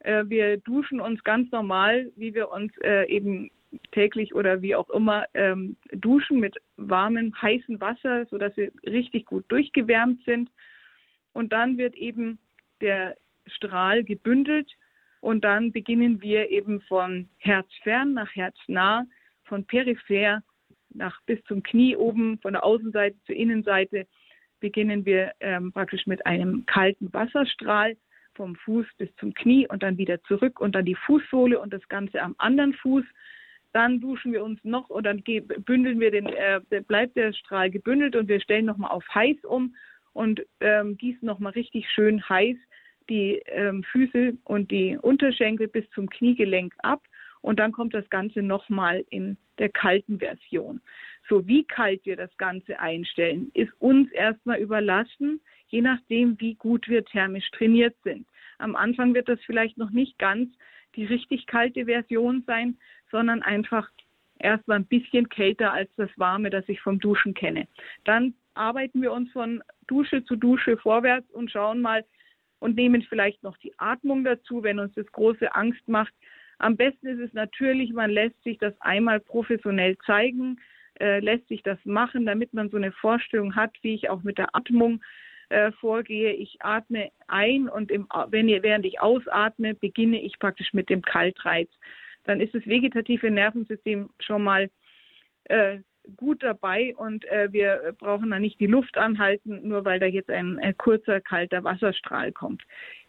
Äh, 0.00 0.24
wir 0.26 0.58
duschen 0.58 1.00
uns 1.00 1.22
ganz 1.24 1.50
normal, 1.50 2.10
wie 2.16 2.34
wir 2.34 2.50
uns 2.50 2.72
äh, 2.82 3.08
eben 3.08 3.50
täglich 3.92 4.34
oder 4.34 4.60
wie 4.60 4.74
auch 4.74 4.90
immer 4.90 5.24
ähm, 5.34 5.76
duschen 5.92 6.40
mit 6.40 6.56
warmem, 6.76 7.32
heißem 7.40 7.80
Wasser, 7.80 8.26
sodass 8.26 8.56
wir 8.56 8.70
richtig 8.84 9.26
gut 9.26 9.44
durchgewärmt 9.48 10.22
sind. 10.24 10.50
Und 11.32 11.52
dann 11.52 11.78
wird 11.78 11.94
eben 11.94 12.38
der 12.80 13.16
Strahl 13.46 14.04
gebündelt 14.04 14.70
und 15.20 15.44
dann 15.44 15.72
beginnen 15.72 16.20
wir 16.20 16.50
eben 16.50 16.80
von 16.82 17.28
herzfern 17.38 18.12
nach 18.12 18.34
herznah, 18.34 19.06
von 19.44 19.64
peripher 19.64 20.42
nach 20.94 21.20
bis 21.26 21.42
zum 21.44 21.62
Knie 21.62 21.96
oben, 21.96 22.38
von 22.40 22.52
der 22.54 22.64
Außenseite 22.64 23.16
zur 23.26 23.36
Innenseite, 23.36 24.06
beginnen 24.60 25.04
wir 25.04 25.32
ähm, 25.40 25.72
praktisch 25.72 26.06
mit 26.06 26.24
einem 26.24 26.64
kalten 26.66 27.12
Wasserstrahl 27.12 27.96
vom 28.34 28.54
Fuß 28.56 28.86
bis 28.96 29.14
zum 29.16 29.34
Knie 29.34 29.66
und 29.68 29.82
dann 29.82 29.98
wieder 29.98 30.22
zurück 30.22 30.60
und 30.60 30.74
dann 30.74 30.84
die 30.84 30.94
Fußsohle 30.94 31.58
und 31.58 31.72
das 31.72 31.86
Ganze 31.88 32.22
am 32.22 32.34
anderen 32.38 32.72
Fuß. 32.74 33.04
Dann 33.72 34.00
duschen 34.00 34.32
wir 34.32 34.44
uns 34.44 34.62
noch 34.64 34.88
und 34.90 35.04
dann 35.04 35.22
bündeln 35.22 35.98
wir 36.00 36.10
den, 36.10 36.26
äh, 36.26 36.60
bleibt 36.86 37.16
der 37.16 37.32
Strahl 37.32 37.70
gebündelt 37.70 38.16
und 38.16 38.28
wir 38.28 38.40
stellen 38.40 38.66
nochmal 38.66 38.90
auf 38.90 39.04
heiß 39.14 39.44
um 39.44 39.74
und 40.12 40.42
ähm, 40.60 40.96
gießen 40.96 41.26
nochmal 41.26 41.52
richtig 41.52 41.88
schön 41.90 42.26
heiß 42.28 42.56
die 43.08 43.42
ähm, 43.46 43.82
Füße 43.84 44.36
und 44.44 44.70
die 44.70 44.96
Unterschenkel 45.00 45.68
bis 45.68 45.88
zum 45.90 46.08
Kniegelenk 46.08 46.74
ab 46.78 47.02
und 47.42 47.58
dann 47.58 47.72
kommt 47.72 47.92
das 47.92 48.08
Ganze 48.08 48.40
nochmal 48.40 49.04
in 49.10 49.36
der 49.58 49.68
kalten 49.68 50.18
Version. 50.18 50.80
So 51.28 51.46
wie 51.46 51.64
kalt 51.64 52.04
wir 52.06 52.16
das 52.16 52.34
Ganze 52.38 52.80
einstellen, 52.80 53.50
ist 53.54 53.72
uns 53.78 54.10
erstmal 54.12 54.58
überlassen, 54.58 55.40
je 55.68 55.82
nachdem, 55.82 56.40
wie 56.40 56.54
gut 56.54 56.88
wir 56.88 57.04
thermisch 57.04 57.50
trainiert 57.50 57.94
sind. 58.02 58.26
Am 58.58 58.76
Anfang 58.76 59.14
wird 59.14 59.28
das 59.28 59.40
vielleicht 59.44 59.76
noch 59.76 59.90
nicht 59.90 60.18
ganz 60.18 60.50
die 60.94 61.04
richtig 61.04 61.46
kalte 61.46 61.86
Version 61.86 62.42
sein, 62.46 62.76
sondern 63.10 63.42
einfach 63.42 63.88
erstmal 64.38 64.78
ein 64.78 64.86
bisschen 64.86 65.28
kälter 65.28 65.72
als 65.72 65.90
das 65.96 66.10
warme, 66.16 66.50
das 66.50 66.68
ich 66.68 66.80
vom 66.80 66.98
Duschen 66.98 67.34
kenne. 67.34 67.66
Dann 68.04 68.34
arbeiten 68.54 69.00
wir 69.00 69.12
uns 69.12 69.30
von 69.32 69.62
Dusche 69.86 70.24
zu 70.24 70.36
Dusche 70.36 70.76
vorwärts 70.76 71.30
und 71.30 71.50
schauen 71.50 71.80
mal 71.80 72.04
und 72.58 72.76
nehmen 72.76 73.02
vielleicht 73.02 73.42
noch 73.42 73.56
die 73.58 73.72
Atmung 73.78 74.24
dazu, 74.24 74.62
wenn 74.62 74.78
uns 74.78 74.94
das 74.94 75.10
große 75.12 75.54
Angst 75.54 75.86
macht, 75.88 76.12
am 76.62 76.76
besten 76.76 77.08
ist 77.08 77.20
es 77.20 77.32
natürlich, 77.32 77.92
man 77.92 78.10
lässt 78.10 78.40
sich 78.44 78.58
das 78.58 78.72
einmal 78.80 79.20
professionell 79.20 79.98
zeigen, 80.06 80.60
äh, 81.00 81.18
lässt 81.18 81.48
sich 81.48 81.62
das 81.62 81.78
machen, 81.84 82.24
damit 82.24 82.54
man 82.54 82.70
so 82.70 82.76
eine 82.76 82.92
Vorstellung 82.92 83.56
hat, 83.56 83.72
wie 83.82 83.94
ich 83.94 84.08
auch 84.10 84.22
mit 84.22 84.38
der 84.38 84.54
Atmung 84.54 85.02
äh, 85.48 85.72
vorgehe. 85.72 86.32
Ich 86.32 86.58
atme 86.60 87.10
ein 87.26 87.68
und 87.68 87.90
im, 87.90 88.06
wenn, 88.28 88.46
während 88.46 88.86
ich 88.86 89.00
ausatme, 89.00 89.74
beginne 89.74 90.22
ich 90.22 90.38
praktisch 90.38 90.72
mit 90.72 90.88
dem 90.88 91.02
Kaltreiz. 91.02 91.68
Dann 92.24 92.40
ist 92.40 92.54
das 92.54 92.64
vegetative 92.66 93.30
Nervensystem 93.30 94.10
schon 94.20 94.44
mal 94.44 94.70
äh, 95.44 95.78
gut 96.16 96.42
dabei 96.42 96.94
und 96.96 97.24
äh, 97.24 97.52
wir 97.52 97.94
brauchen 97.98 98.30
dann 98.30 98.42
nicht 98.42 98.60
die 98.60 98.66
Luft 98.66 98.96
anhalten, 98.96 99.66
nur 99.66 99.84
weil 99.84 99.98
da 99.98 100.06
jetzt 100.06 100.30
ein, 100.30 100.58
ein 100.60 100.76
kurzer 100.76 101.20
kalter 101.20 101.64
Wasserstrahl 101.64 102.30
kommt. 102.32 102.62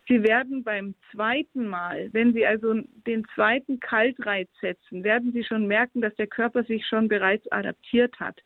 Sie 0.08 0.22
werden 0.24 0.64
beim 0.64 0.96
zweiten 1.12 1.68
Mal, 1.68 2.10
wenn 2.12 2.34
Sie 2.34 2.46
also 2.46 2.74
den 3.08 3.26
zweiten 3.36 3.80
Kaltreiz 3.80 4.50
setzen, 4.60 5.04
werden 5.04 5.32
Sie 5.32 5.44
schon 5.44 5.66
merken, 5.68 6.02
dass 6.02 6.14
der 6.16 6.28
Körper 6.28 6.64
sich 6.66 6.86
schon 6.86 7.08
bereits 7.08 7.50
adaptiert 7.52 8.20
hat. 8.20 8.42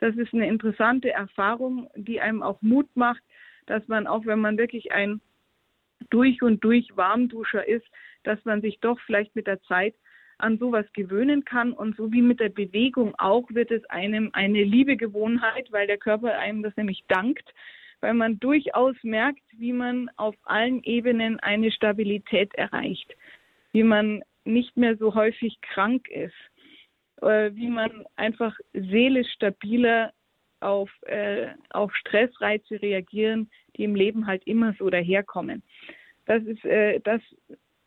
Das 0.00 0.14
ist 0.16 0.34
eine 0.34 0.46
interessante 0.46 1.10
Erfahrung, 1.10 1.88
die 1.96 2.20
einem 2.20 2.42
auch 2.42 2.60
Mut 2.60 2.88
macht, 2.94 3.22
dass 3.66 3.86
man 3.88 4.06
auch, 4.06 4.26
wenn 4.26 4.40
man 4.40 4.58
wirklich 4.58 4.92
ein 4.92 5.20
durch 6.10 6.42
und 6.42 6.62
durch 6.62 6.94
Warmduscher 6.96 7.66
ist, 7.66 7.86
dass 8.22 8.44
man 8.44 8.60
sich 8.60 8.78
doch 8.80 9.00
vielleicht 9.00 9.34
mit 9.34 9.46
der 9.46 9.62
Zeit 9.62 9.94
an 10.36 10.58
sowas 10.58 10.84
gewöhnen 10.92 11.44
kann. 11.44 11.72
Und 11.72 11.96
so 11.96 12.12
wie 12.12 12.20
mit 12.20 12.40
der 12.40 12.48
Bewegung 12.50 13.14
auch 13.16 13.48
wird 13.50 13.70
es 13.70 13.84
einem 13.86 14.30
eine 14.32 14.64
liebe 14.64 14.96
Gewohnheit, 14.96 15.70
weil 15.72 15.86
der 15.86 15.98
Körper 15.98 16.38
einem 16.38 16.62
das 16.62 16.76
nämlich 16.76 17.04
dankt, 17.08 17.54
weil 18.04 18.12
man 18.12 18.38
durchaus 18.38 18.96
merkt, 19.02 19.40
wie 19.56 19.72
man 19.72 20.10
auf 20.16 20.34
allen 20.42 20.82
Ebenen 20.82 21.40
eine 21.40 21.72
Stabilität 21.72 22.54
erreicht, 22.54 23.16
wie 23.72 23.82
man 23.82 24.22
nicht 24.44 24.76
mehr 24.76 24.98
so 24.98 25.14
häufig 25.14 25.58
krank 25.62 26.10
ist, 26.10 26.34
äh, 27.22 27.52
wie 27.54 27.68
man 27.68 28.04
einfach 28.16 28.54
seelisch 28.74 29.32
stabiler 29.32 30.12
auf, 30.60 30.90
äh, 31.06 31.46
auf 31.70 31.96
Stressreize 31.96 32.82
reagieren, 32.82 33.50
die 33.74 33.84
im 33.84 33.94
Leben 33.94 34.26
halt 34.26 34.46
immer 34.46 34.74
so 34.78 34.90
daherkommen. 34.90 35.62
Das 36.26 36.42
ist, 36.42 36.62
äh, 36.66 37.00
das 37.04 37.22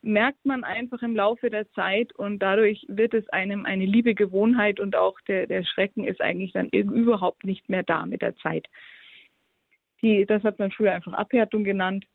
merkt 0.01 0.43
man 0.47 0.63
einfach 0.63 1.03
im 1.03 1.15
Laufe 1.15 1.51
der 1.51 1.69
Zeit 1.73 2.11
und 2.13 2.39
dadurch 2.39 2.83
wird 2.87 3.13
es 3.13 3.29
einem 3.29 3.67
eine 3.67 3.85
liebe 3.85 4.15
Gewohnheit 4.15 4.79
und 4.79 4.95
auch 4.95 5.21
der, 5.27 5.45
der 5.45 5.63
Schrecken 5.63 6.05
ist 6.05 6.21
eigentlich 6.21 6.53
dann 6.53 6.69
überhaupt 6.69 7.45
nicht 7.45 7.69
mehr 7.69 7.83
da 7.83 8.07
mit 8.07 8.23
der 8.23 8.35
Zeit. 8.37 8.65
Die, 10.01 10.25
das 10.25 10.43
hat 10.43 10.59
man 10.59 10.71
früher 10.71 10.93
einfach 10.93 11.13
Abhärtung 11.13 11.63
genannt 11.63 12.05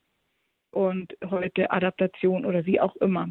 und 0.71 1.17
heute 1.25 1.71
Adaptation 1.71 2.47
oder 2.47 2.65
wie 2.65 2.81
auch 2.81 2.97
immer. 2.97 3.29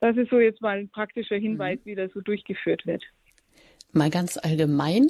Das 0.00 0.16
ist 0.16 0.30
so 0.30 0.40
jetzt 0.40 0.60
mal 0.60 0.78
ein 0.78 0.90
praktischer 0.90 1.36
Hinweis, 1.36 1.78
mhm. 1.80 1.90
wie 1.90 1.94
das 1.94 2.12
so 2.12 2.20
durchgeführt 2.20 2.86
wird. 2.86 3.04
Mal 3.92 4.10
ganz 4.10 4.36
allgemein 4.36 5.08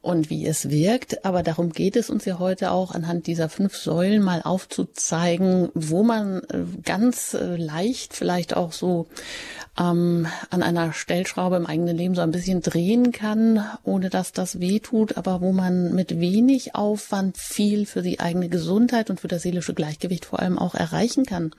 und 0.00 0.30
wie 0.30 0.46
es 0.46 0.70
wirkt. 0.70 1.24
Aber 1.24 1.42
darum 1.42 1.70
geht 1.70 1.96
es 1.96 2.10
uns 2.10 2.24
ja 2.24 2.38
heute 2.38 2.70
auch 2.70 2.92
anhand 2.92 3.26
dieser 3.26 3.48
fünf 3.48 3.76
Säulen 3.76 4.22
mal 4.22 4.42
aufzuzeigen, 4.42 5.70
wo 5.74 6.02
man 6.02 6.42
äh, 6.50 6.64
ganz 6.82 7.34
äh, 7.34 7.56
leicht 7.56 8.14
vielleicht 8.14 8.56
auch 8.56 8.72
so 8.72 9.06
ähm, 9.78 10.26
an 10.50 10.62
einer 10.62 10.92
Stellschraube 10.92 11.56
im 11.56 11.66
eigenen 11.66 11.96
Leben 11.96 12.14
so 12.14 12.20
ein 12.20 12.30
bisschen 12.30 12.60
drehen 12.60 13.12
kann, 13.12 13.64
ohne 13.82 14.10
dass 14.10 14.32
das 14.32 14.60
weh 14.60 14.78
tut, 14.78 15.16
aber 15.16 15.40
wo 15.40 15.52
man 15.52 15.94
mit 15.94 16.20
wenig 16.20 16.74
Aufwand 16.74 17.38
viel 17.38 17.86
für 17.86 18.02
die 18.02 18.20
eigene 18.20 18.48
Gesundheit 18.48 19.10
und 19.10 19.20
für 19.20 19.28
das 19.28 19.42
seelische 19.42 19.74
Gleichgewicht 19.74 20.24
vor 20.26 20.40
allem 20.40 20.58
auch 20.58 20.74
erreichen 20.74 21.24
kann. 21.24 21.52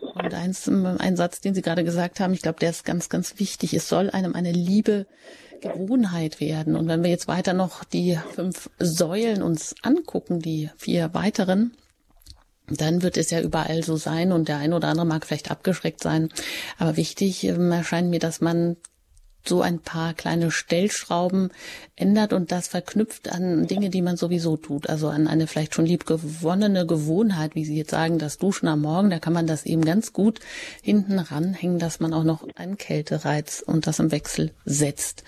Und 0.00 0.34
eins, 0.34 0.68
ein 0.68 1.16
Satz, 1.16 1.40
den 1.40 1.54
Sie 1.54 1.62
gerade 1.62 1.84
gesagt 1.84 2.20
haben, 2.20 2.34
ich 2.34 2.42
glaube, 2.42 2.60
der 2.60 2.70
ist 2.70 2.84
ganz, 2.84 3.08
ganz 3.08 3.38
wichtig. 3.38 3.72
Es 3.74 3.88
soll 3.88 4.10
einem 4.10 4.34
eine 4.34 4.52
Liebe 4.52 5.06
Gewohnheit 5.72 6.40
werden. 6.40 6.76
Und 6.76 6.88
wenn 6.88 7.02
wir 7.02 7.10
jetzt 7.10 7.28
weiter 7.28 7.52
noch 7.52 7.84
die 7.84 8.18
fünf 8.34 8.70
Säulen 8.78 9.42
uns 9.42 9.74
angucken, 9.82 10.40
die 10.40 10.70
vier 10.76 11.14
weiteren, 11.14 11.72
dann 12.66 13.02
wird 13.02 13.16
es 13.16 13.30
ja 13.30 13.40
überall 13.40 13.82
so 13.82 13.96
sein 13.96 14.32
und 14.32 14.48
der 14.48 14.56
eine 14.56 14.76
oder 14.76 14.88
andere 14.88 15.06
mag 15.06 15.26
vielleicht 15.26 15.50
abgeschreckt 15.50 16.02
sein. 16.02 16.30
Aber 16.78 16.96
wichtig 16.96 17.44
ähm, 17.44 17.70
erscheint 17.72 18.08
mir, 18.10 18.20
dass 18.20 18.40
man 18.40 18.76
so 19.48 19.62
ein 19.62 19.78
paar 19.78 20.14
kleine 20.14 20.50
Stellschrauben 20.50 21.50
ändert 21.96 22.32
und 22.32 22.52
das 22.52 22.68
verknüpft 22.68 23.30
an 23.30 23.66
Dinge, 23.66 23.90
die 23.90 24.02
man 24.02 24.16
sowieso 24.16 24.56
tut. 24.56 24.88
Also 24.88 25.08
an 25.08 25.26
eine 25.26 25.46
vielleicht 25.46 25.74
schon 25.74 25.86
liebgewonnene 25.86 26.86
Gewohnheit, 26.86 27.54
wie 27.54 27.64
Sie 27.64 27.76
jetzt 27.76 27.90
sagen, 27.90 28.18
das 28.18 28.38
Duschen 28.38 28.68
am 28.68 28.80
Morgen, 28.80 29.10
da 29.10 29.18
kann 29.18 29.32
man 29.32 29.46
das 29.46 29.66
eben 29.66 29.84
ganz 29.84 30.12
gut 30.12 30.40
hinten 30.82 31.18
ranhängen, 31.18 31.78
dass 31.78 32.00
man 32.00 32.12
auch 32.12 32.24
noch 32.24 32.46
einen 32.56 32.78
Kältereiz 32.78 33.62
und 33.64 33.86
das 33.86 33.98
im 33.98 34.10
Wechsel 34.10 34.52
setzt. 34.64 35.24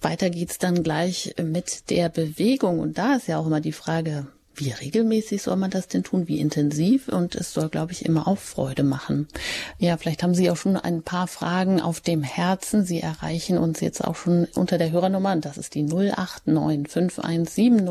Weiter 0.00 0.30
geht's 0.30 0.58
dann 0.58 0.82
gleich 0.82 1.34
mit 1.40 1.90
der 1.90 2.08
Bewegung 2.08 2.80
und 2.80 2.98
da 2.98 3.14
ist 3.14 3.28
ja 3.28 3.38
auch 3.38 3.46
immer 3.46 3.60
die 3.60 3.72
Frage, 3.72 4.26
wie 4.54 4.70
regelmäßig 4.70 5.42
soll 5.42 5.56
man 5.56 5.70
das 5.70 5.88
denn 5.88 6.02
tun? 6.02 6.28
Wie 6.28 6.40
intensiv? 6.40 7.08
Und 7.08 7.34
es 7.34 7.52
soll, 7.52 7.68
glaube 7.68 7.92
ich, 7.92 8.04
immer 8.04 8.28
auch 8.28 8.38
Freude 8.38 8.82
machen. 8.82 9.28
Ja, 9.78 9.96
vielleicht 9.96 10.22
haben 10.22 10.34
Sie 10.34 10.50
auch 10.50 10.56
schon 10.56 10.76
ein 10.76 11.02
paar 11.02 11.26
Fragen 11.26 11.80
auf 11.80 12.00
dem 12.00 12.22
Herzen. 12.22 12.84
Sie 12.84 13.00
erreichen 13.00 13.58
uns 13.58 13.80
jetzt 13.80 14.04
auch 14.04 14.16
schon 14.16 14.46
unter 14.54 14.78
der 14.78 14.90
Hörernummer. 14.90 15.36
Das 15.36 15.56
ist 15.56 15.74
die 15.74 15.82
089 15.84 16.88
517 16.88 17.84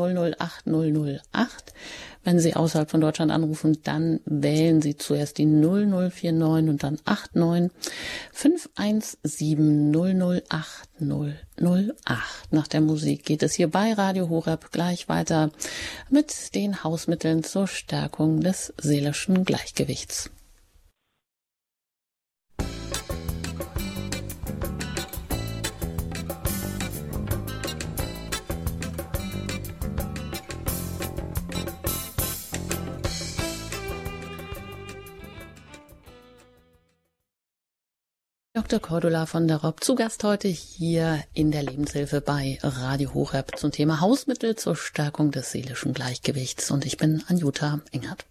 wenn 2.24 2.38
Sie 2.38 2.54
außerhalb 2.54 2.90
von 2.90 3.00
Deutschland 3.00 3.30
anrufen, 3.30 3.78
dann 3.82 4.20
wählen 4.24 4.80
Sie 4.80 4.96
zuerst 4.96 5.38
die 5.38 5.46
0049 5.46 6.68
und 6.68 6.82
dann 6.82 6.98
89 7.04 7.70
517 8.32 9.92
008 9.92 10.88
008. 11.00 11.94
Nach 12.50 12.68
der 12.68 12.80
Musik 12.80 13.24
geht 13.24 13.42
es 13.42 13.54
hier 13.54 13.70
bei 13.70 13.92
Radio 13.92 14.28
Horeb 14.28 14.70
gleich 14.70 15.08
weiter 15.08 15.50
mit 16.10 16.54
den 16.54 16.84
Hausmitteln 16.84 17.42
zur 17.44 17.66
Stärkung 17.66 18.40
des 18.40 18.72
seelischen 18.78 19.44
Gleichgewichts. 19.44 20.30
Dr. 38.54 38.80
Cordula 38.80 39.24
von 39.24 39.48
der 39.48 39.62
Rob 39.62 39.82
zu 39.82 39.94
Gast 39.94 40.24
heute 40.24 40.46
hier 40.46 41.24
in 41.32 41.52
der 41.52 41.62
Lebenshilfe 41.62 42.20
bei 42.20 42.58
Radio 42.62 43.14
Horeb 43.14 43.56
zum 43.56 43.72
Thema 43.72 44.02
Hausmittel 44.02 44.56
zur 44.56 44.76
Stärkung 44.76 45.30
des 45.30 45.52
seelischen 45.52 45.94
Gleichgewichts. 45.94 46.70
Und 46.70 46.84
ich 46.84 46.98
bin 46.98 47.24
Anjuta 47.28 47.80
Engert. 47.92 48.26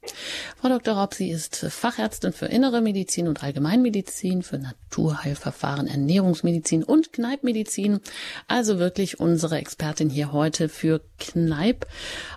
Frau 0.58 0.70
Dr. 0.70 0.96
Rob, 0.96 1.16
sie 1.16 1.32
ist 1.32 1.56
Fachärztin 1.56 2.34
für 2.34 2.46
Innere 2.46 2.82
Medizin 2.82 3.28
und 3.28 3.42
Allgemeinmedizin, 3.42 4.44
für 4.44 4.60
Naturheilverfahren, 4.60 5.88
Ernährungsmedizin 5.88 6.84
und 6.84 7.14
Kneipmedizin. 7.14 8.00
Also 8.48 8.78
wirklich 8.78 9.20
unsere 9.20 9.58
Expertin 9.58 10.12
hier 10.12 10.32
heute 10.32 10.70
für 10.70 11.02
Kneip 11.18 11.88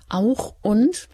auch 0.09 0.55
und 0.63 1.11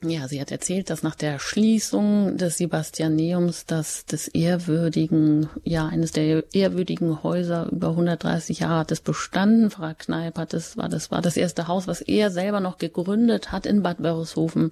ja, 0.00 0.28
sie 0.28 0.40
hat 0.40 0.52
erzählt, 0.52 0.90
dass 0.90 1.02
nach 1.02 1.16
der 1.16 1.40
Schließung 1.40 2.36
des 2.36 2.58
Sebastianeums, 2.58 3.66
das 3.66 4.06
des 4.06 4.28
ehrwürdigen, 4.28 5.48
ja, 5.64 5.88
eines 5.88 6.12
der 6.12 6.44
ehrwürdigen 6.54 7.24
Häuser 7.24 7.68
über 7.72 7.88
130 7.88 8.60
Jahre 8.60 8.78
hat 8.78 8.92
es 8.92 9.00
bestanden. 9.00 9.70
Frau 9.72 9.90
Kneip 9.98 10.38
hat 10.38 10.54
es, 10.54 10.76
war 10.76 10.88
das, 10.88 11.10
war 11.10 11.20
das 11.20 11.36
erste 11.36 11.66
Haus, 11.66 11.88
was 11.88 12.00
er 12.00 12.30
selber 12.30 12.60
noch 12.60 12.78
gegründet 12.78 13.50
hat 13.50 13.66
in 13.66 13.82
Bad 13.82 14.00
Wörishofen. 14.00 14.70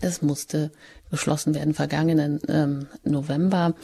Es 0.00 0.22
musste 0.22 0.70
geschlossen 1.10 1.54
werden 1.54 1.74
vergangenen 1.74 2.38
ähm, 2.48 2.86
November. 3.02 3.74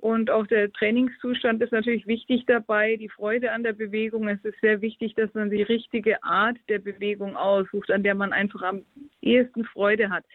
Und 0.05 0.31
auch 0.31 0.47
der 0.47 0.71
Trainingszustand 0.71 1.63
ist 1.63 1.73
natürlich 1.73 2.07
wichtig 2.07 2.45
dabei, 2.47 2.97
die 2.97 3.09
Freude 3.09 3.53
an 3.53 3.63
der 3.63 3.73
Bewegung. 3.73 4.29
Es 4.29 4.45
ist 4.45 4.61
sehr 4.61 4.83
wichtig, 4.83 5.15
dass 5.15 5.33
man 5.33 5.49
die 5.49 5.63
richtige 5.63 6.23
Art 6.23 6.59
der 6.69 6.79
Bewegung 6.79 7.39
aussucht, 7.39 7.91
an 7.91 8.03
der 8.03 8.15
man 8.15 8.35
einfach 8.35 8.61
am 8.61 8.85
ehesten 9.23 9.65
Freude 9.65 10.11
hat. 10.11 10.27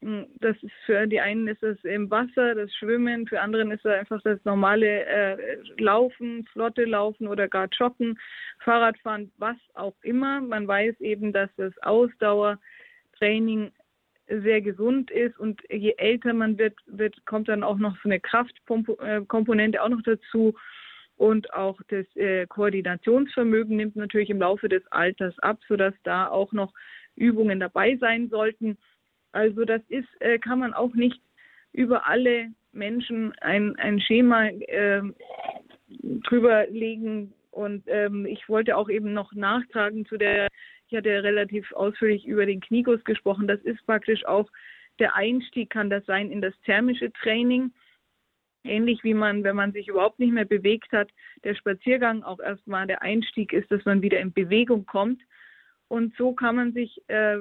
Hm, 0.00 0.26
das 0.38 0.56
ist 0.62 0.70
für 0.86 1.08
die 1.08 1.18
einen 1.18 1.48
ist 1.48 1.60
das 1.60 1.76
im 1.82 2.08
Wasser, 2.08 2.54
das 2.54 2.72
Schwimmen, 2.76 3.26
für 3.26 3.40
anderen 3.40 3.72
ist 3.72 3.84
das 3.84 3.98
einfach 3.98 4.22
das 4.22 4.38
normale 4.44 5.04
äh, 5.04 5.56
Laufen, 5.78 6.46
flotte 6.52 6.84
Laufen 6.84 7.26
oder 7.26 7.48
gar 7.48 7.66
Joggen, 7.66 8.16
Fahrradfahren, 8.60 9.32
was 9.38 9.56
auch 9.74 9.96
immer. 10.02 10.40
Man 10.40 10.68
weiß 10.68 11.00
eben, 11.00 11.32
dass 11.32 11.50
das 11.56 11.76
Ausdauertraining 11.82 13.72
sehr 14.30 14.62
gesund 14.62 15.10
ist 15.10 15.38
und 15.38 15.60
je 15.68 15.94
älter 15.98 16.32
man 16.32 16.56
wird, 16.58 16.74
wird 16.86 17.26
kommt 17.26 17.48
dann 17.48 17.62
auch 17.62 17.78
noch 17.78 17.96
so 18.02 18.08
eine 18.08 18.20
Kraftkomponente 18.20 19.82
auch 19.82 19.88
noch 19.88 20.02
dazu 20.02 20.54
und 21.16 21.52
auch 21.52 21.80
das 21.88 22.06
äh, 22.16 22.46
Koordinationsvermögen 22.46 23.76
nimmt 23.76 23.96
natürlich 23.96 24.30
im 24.30 24.38
Laufe 24.38 24.68
des 24.68 24.86
Alters 24.92 25.38
ab, 25.40 25.58
sodass 25.68 25.94
da 26.04 26.28
auch 26.28 26.52
noch 26.52 26.72
Übungen 27.16 27.60
dabei 27.60 27.96
sein 27.96 28.28
sollten 28.28 28.78
also 29.32 29.64
das 29.64 29.82
ist, 29.88 30.08
äh, 30.20 30.38
kann 30.38 30.58
man 30.58 30.74
auch 30.74 30.94
nicht 30.94 31.20
über 31.72 32.06
alle 32.06 32.48
Menschen 32.72 33.32
ein, 33.40 33.76
ein 33.76 34.00
Schema 34.00 34.46
äh, 34.48 35.02
drüber 35.88 36.66
legen. 36.68 37.32
Und 37.50 37.84
ähm, 37.86 38.26
ich 38.26 38.48
wollte 38.48 38.76
auch 38.76 38.88
eben 38.88 39.12
noch 39.12 39.32
nachtragen 39.32 40.06
zu 40.06 40.16
der, 40.16 40.48
ich 40.90 40.96
hatte 40.96 41.22
relativ 41.22 41.70
ausführlich 41.72 42.26
über 42.26 42.46
den 42.46 42.60
Knieguss 42.60 43.02
gesprochen. 43.04 43.46
Das 43.46 43.60
ist 43.60 43.84
praktisch 43.86 44.24
auch 44.26 44.50
der 44.98 45.14
Einstieg 45.14 45.70
kann 45.70 45.88
das 45.88 46.04
sein 46.04 46.30
in 46.30 46.40
das 46.40 46.54
thermische 46.64 47.12
Training. 47.12 47.72
ähnlich 48.62 49.02
wie 49.02 49.14
man, 49.14 49.42
wenn 49.42 49.56
man 49.56 49.72
sich 49.72 49.88
überhaupt 49.88 50.18
nicht 50.18 50.34
mehr 50.34 50.44
bewegt 50.44 50.92
hat, 50.92 51.08
der 51.44 51.54
Spaziergang 51.54 52.22
auch 52.22 52.40
erstmal 52.40 52.86
der 52.86 53.00
Einstieg 53.00 53.54
ist, 53.54 53.70
dass 53.70 53.82
man 53.86 54.02
wieder 54.02 54.20
in 54.20 54.34
Bewegung 54.34 54.84
kommt. 54.84 55.22
Und 55.88 56.14
so 56.16 56.34
kann 56.34 56.56
man 56.56 56.72
sich, 56.74 57.00
äh, 57.08 57.38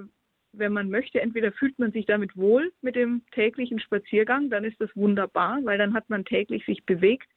wenn 0.53 0.71
man 0.71 0.89
möchte, 0.89 1.19
entweder 1.19 1.51
fühlt 1.51 1.77
man 1.77 1.91
sich 1.91 2.05
damit 2.05 2.37
wohl 2.37 2.71
mit 2.81 2.95
dem 2.95 3.23
täglichen 3.31 3.79
Spaziergang, 3.79 4.49
dann 4.49 4.63
ist 4.63 4.79
das 4.79 4.95
wunderbar, 4.95 5.59
weil 5.63 5.77
dann 5.77 5.93
hat 5.93 6.09
man 6.09 6.23
täglich 6.23 6.65
sich 6.65 6.85
bewegt. 6.85 7.27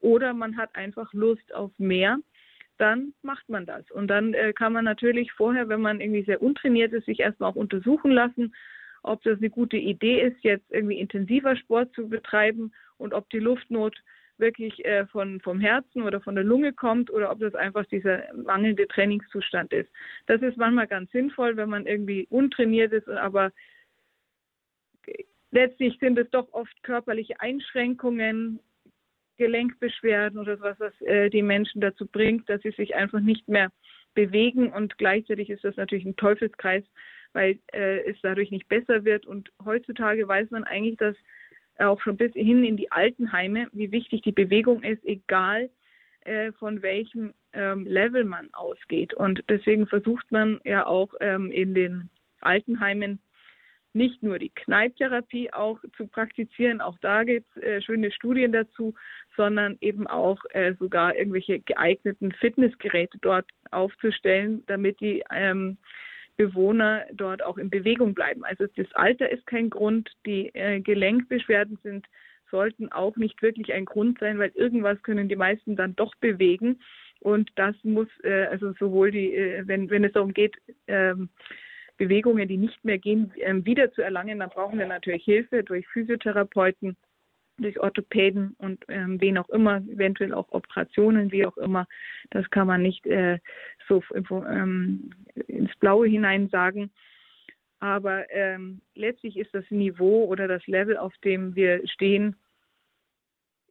Oder 0.00 0.32
man 0.32 0.56
hat 0.56 0.76
einfach 0.76 1.12
Lust 1.12 1.52
auf 1.52 1.72
mehr, 1.78 2.18
dann 2.80 3.14
macht 3.22 3.48
man 3.48 3.66
das. 3.66 3.90
Und 3.90 4.08
dann 4.08 4.34
äh, 4.34 4.52
kann 4.52 4.72
man 4.72 4.84
natürlich 4.84 5.32
vorher, 5.32 5.68
wenn 5.68 5.80
man 5.80 6.00
irgendwie 6.00 6.24
sehr 6.24 6.42
untrainiert 6.42 6.92
ist, 6.92 7.06
sich 7.06 7.20
erstmal 7.20 7.50
auch 7.50 7.56
untersuchen 7.56 8.10
lassen, 8.10 8.54
ob 9.02 9.22
das 9.22 9.38
eine 9.38 9.50
gute 9.50 9.76
Idee 9.76 10.20
ist, 10.20 10.42
jetzt 10.42 10.70
irgendwie 10.70 10.98
intensiver 10.98 11.56
Sport 11.56 11.94
zu 11.94 12.08
betreiben 12.08 12.72
und 12.98 13.14
ob 13.14 13.28
die 13.30 13.38
Luftnot 13.38 13.96
wirklich 14.38 14.84
äh, 14.84 15.06
von, 15.06 15.40
vom 15.40 15.60
Herzen 15.60 16.02
oder 16.02 16.20
von 16.20 16.34
der 16.34 16.44
Lunge 16.44 16.72
kommt 16.72 17.10
oder 17.10 17.30
ob 17.30 17.40
das 17.40 17.54
einfach 17.54 17.84
dieser 17.86 18.22
mangelnde 18.34 18.88
Trainingszustand 18.88 19.72
ist. 19.72 19.90
Das 20.26 20.40
ist 20.42 20.56
manchmal 20.56 20.86
ganz 20.86 21.10
sinnvoll, 21.12 21.56
wenn 21.56 21.68
man 21.68 21.86
irgendwie 21.86 22.26
untrainiert 22.30 22.92
ist, 22.92 23.08
aber 23.08 23.52
letztlich 25.50 25.98
sind 26.00 26.18
es 26.18 26.30
doch 26.30 26.52
oft 26.52 26.82
körperliche 26.82 27.40
Einschränkungen, 27.40 28.60
Gelenkbeschwerden 29.40 30.38
oder 30.38 30.58
sowas, 30.58 30.76
was 30.78 31.00
äh, 31.00 31.30
die 31.30 31.42
Menschen 31.42 31.80
dazu 31.80 32.06
bringt, 32.06 32.46
dass 32.50 32.60
sie 32.60 32.72
sich 32.72 32.94
einfach 32.94 33.20
nicht 33.20 33.48
mehr 33.48 33.72
bewegen 34.14 34.70
und 34.70 34.98
gleichzeitig 34.98 35.48
ist 35.48 35.64
das 35.64 35.76
natürlich 35.76 36.04
ein 36.04 36.16
Teufelskreis, 36.16 36.84
weil 37.32 37.58
äh, 37.72 38.00
es 38.00 38.16
dadurch 38.22 38.50
nicht 38.50 38.68
besser 38.68 39.04
wird 39.04 39.24
und 39.24 39.50
heutzutage 39.64 40.28
weiß 40.28 40.50
man 40.50 40.64
eigentlich, 40.64 40.98
dass 40.98 41.16
auch 41.78 42.00
schon 42.02 42.18
bis 42.18 42.34
hin 42.34 42.64
in 42.64 42.76
die 42.76 42.92
Altenheime, 42.92 43.68
wie 43.72 43.90
wichtig 43.90 44.20
die 44.20 44.32
Bewegung 44.32 44.82
ist, 44.82 45.02
egal 45.06 45.70
äh, 46.20 46.52
von 46.52 46.82
welchem 46.82 47.32
ähm, 47.54 47.86
Level 47.86 48.24
man 48.24 48.52
ausgeht. 48.52 49.14
Und 49.14 49.42
deswegen 49.48 49.86
versucht 49.86 50.30
man 50.30 50.60
ja 50.64 50.86
auch 50.86 51.14
ähm, 51.20 51.50
in 51.50 51.72
den 51.74 52.10
Altenheimen 52.42 53.20
nicht 53.92 54.22
nur 54.22 54.38
die 54.38 54.50
Kneipptherapie 54.50 55.52
auch 55.52 55.78
zu 55.96 56.06
praktizieren, 56.06 56.80
auch 56.80 56.98
da 57.00 57.24
gibt 57.24 57.46
es 57.56 57.62
äh, 57.62 57.82
schöne 57.82 58.12
Studien 58.12 58.52
dazu, 58.52 58.94
sondern 59.36 59.76
eben 59.80 60.06
auch 60.06 60.38
äh, 60.50 60.74
sogar 60.78 61.16
irgendwelche 61.16 61.60
geeigneten 61.60 62.32
Fitnessgeräte 62.32 63.18
dort 63.20 63.46
aufzustellen, 63.70 64.62
damit 64.66 65.00
die 65.00 65.24
ähm, 65.32 65.76
Bewohner 66.36 67.04
dort 67.12 67.42
auch 67.42 67.58
in 67.58 67.70
Bewegung 67.70 68.14
bleiben. 68.14 68.44
Also 68.44 68.66
das 68.76 68.90
Alter 68.92 69.30
ist 69.30 69.46
kein 69.46 69.70
Grund, 69.70 70.10
die 70.24 70.54
äh, 70.54 70.80
Gelenkbeschwerden 70.80 71.78
sind 71.82 72.06
sollten 72.50 72.90
auch 72.90 73.16
nicht 73.16 73.40
wirklich 73.42 73.72
ein 73.72 73.84
Grund 73.84 74.18
sein, 74.18 74.38
weil 74.38 74.50
irgendwas 74.54 75.00
können 75.02 75.28
die 75.28 75.36
meisten 75.36 75.76
dann 75.76 75.96
doch 75.96 76.14
bewegen 76.16 76.80
und 77.20 77.50
das 77.56 77.76
muss 77.82 78.08
äh, 78.24 78.46
also 78.46 78.72
sowohl 78.78 79.10
die, 79.10 79.34
äh, 79.34 79.62
wenn 79.66 79.90
wenn 79.90 80.04
es 80.04 80.12
darum 80.12 80.34
geht 80.34 80.56
ähm, 80.86 81.28
Bewegungen, 82.00 82.48
die 82.48 82.56
nicht 82.56 82.82
mehr 82.82 82.98
gehen, 82.98 83.30
ähm, 83.36 83.66
wieder 83.66 83.92
zu 83.92 84.00
erlangen, 84.00 84.38
dann 84.38 84.48
brauchen 84.48 84.78
wir 84.78 84.86
natürlich 84.86 85.24
Hilfe 85.24 85.62
durch 85.62 85.86
Physiotherapeuten 85.88 86.96
durch 87.58 87.78
Orthopäden 87.78 88.54
und 88.56 88.82
ähm, 88.88 89.20
wen 89.20 89.36
auch 89.36 89.50
immer, 89.50 89.82
eventuell 89.92 90.32
auch 90.32 90.50
Operationen, 90.50 91.30
wie 91.30 91.44
auch 91.44 91.58
immer. 91.58 91.86
Das 92.30 92.48
kann 92.48 92.66
man 92.66 92.80
nicht 92.80 93.06
äh, 93.06 93.38
so 93.86 94.02
ähm, 94.14 95.10
ins 95.46 95.76
Blaue 95.76 96.08
hinein 96.08 96.48
sagen. 96.48 96.90
Aber 97.78 98.30
ähm, 98.30 98.80
letztlich 98.94 99.36
ist 99.36 99.52
das 99.54 99.70
Niveau 99.70 100.24
oder 100.24 100.48
das 100.48 100.66
Level, 100.66 100.96
auf 100.96 101.12
dem 101.18 101.54
wir 101.54 101.86
stehen, 101.86 102.34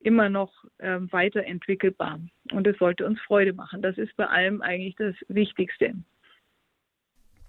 immer 0.01 0.29
noch 0.29 0.53
ähm, 0.79 1.11
weiterentwickelbar. 1.11 2.19
Und 2.51 2.67
es 2.67 2.77
sollte 2.77 3.07
uns 3.07 3.19
Freude 3.21 3.53
machen. 3.53 3.81
Das 3.81 3.97
ist 3.97 4.15
bei 4.17 4.27
allem 4.27 4.61
eigentlich 4.61 4.95
das 4.97 5.15
Wichtigste. 5.29 5.95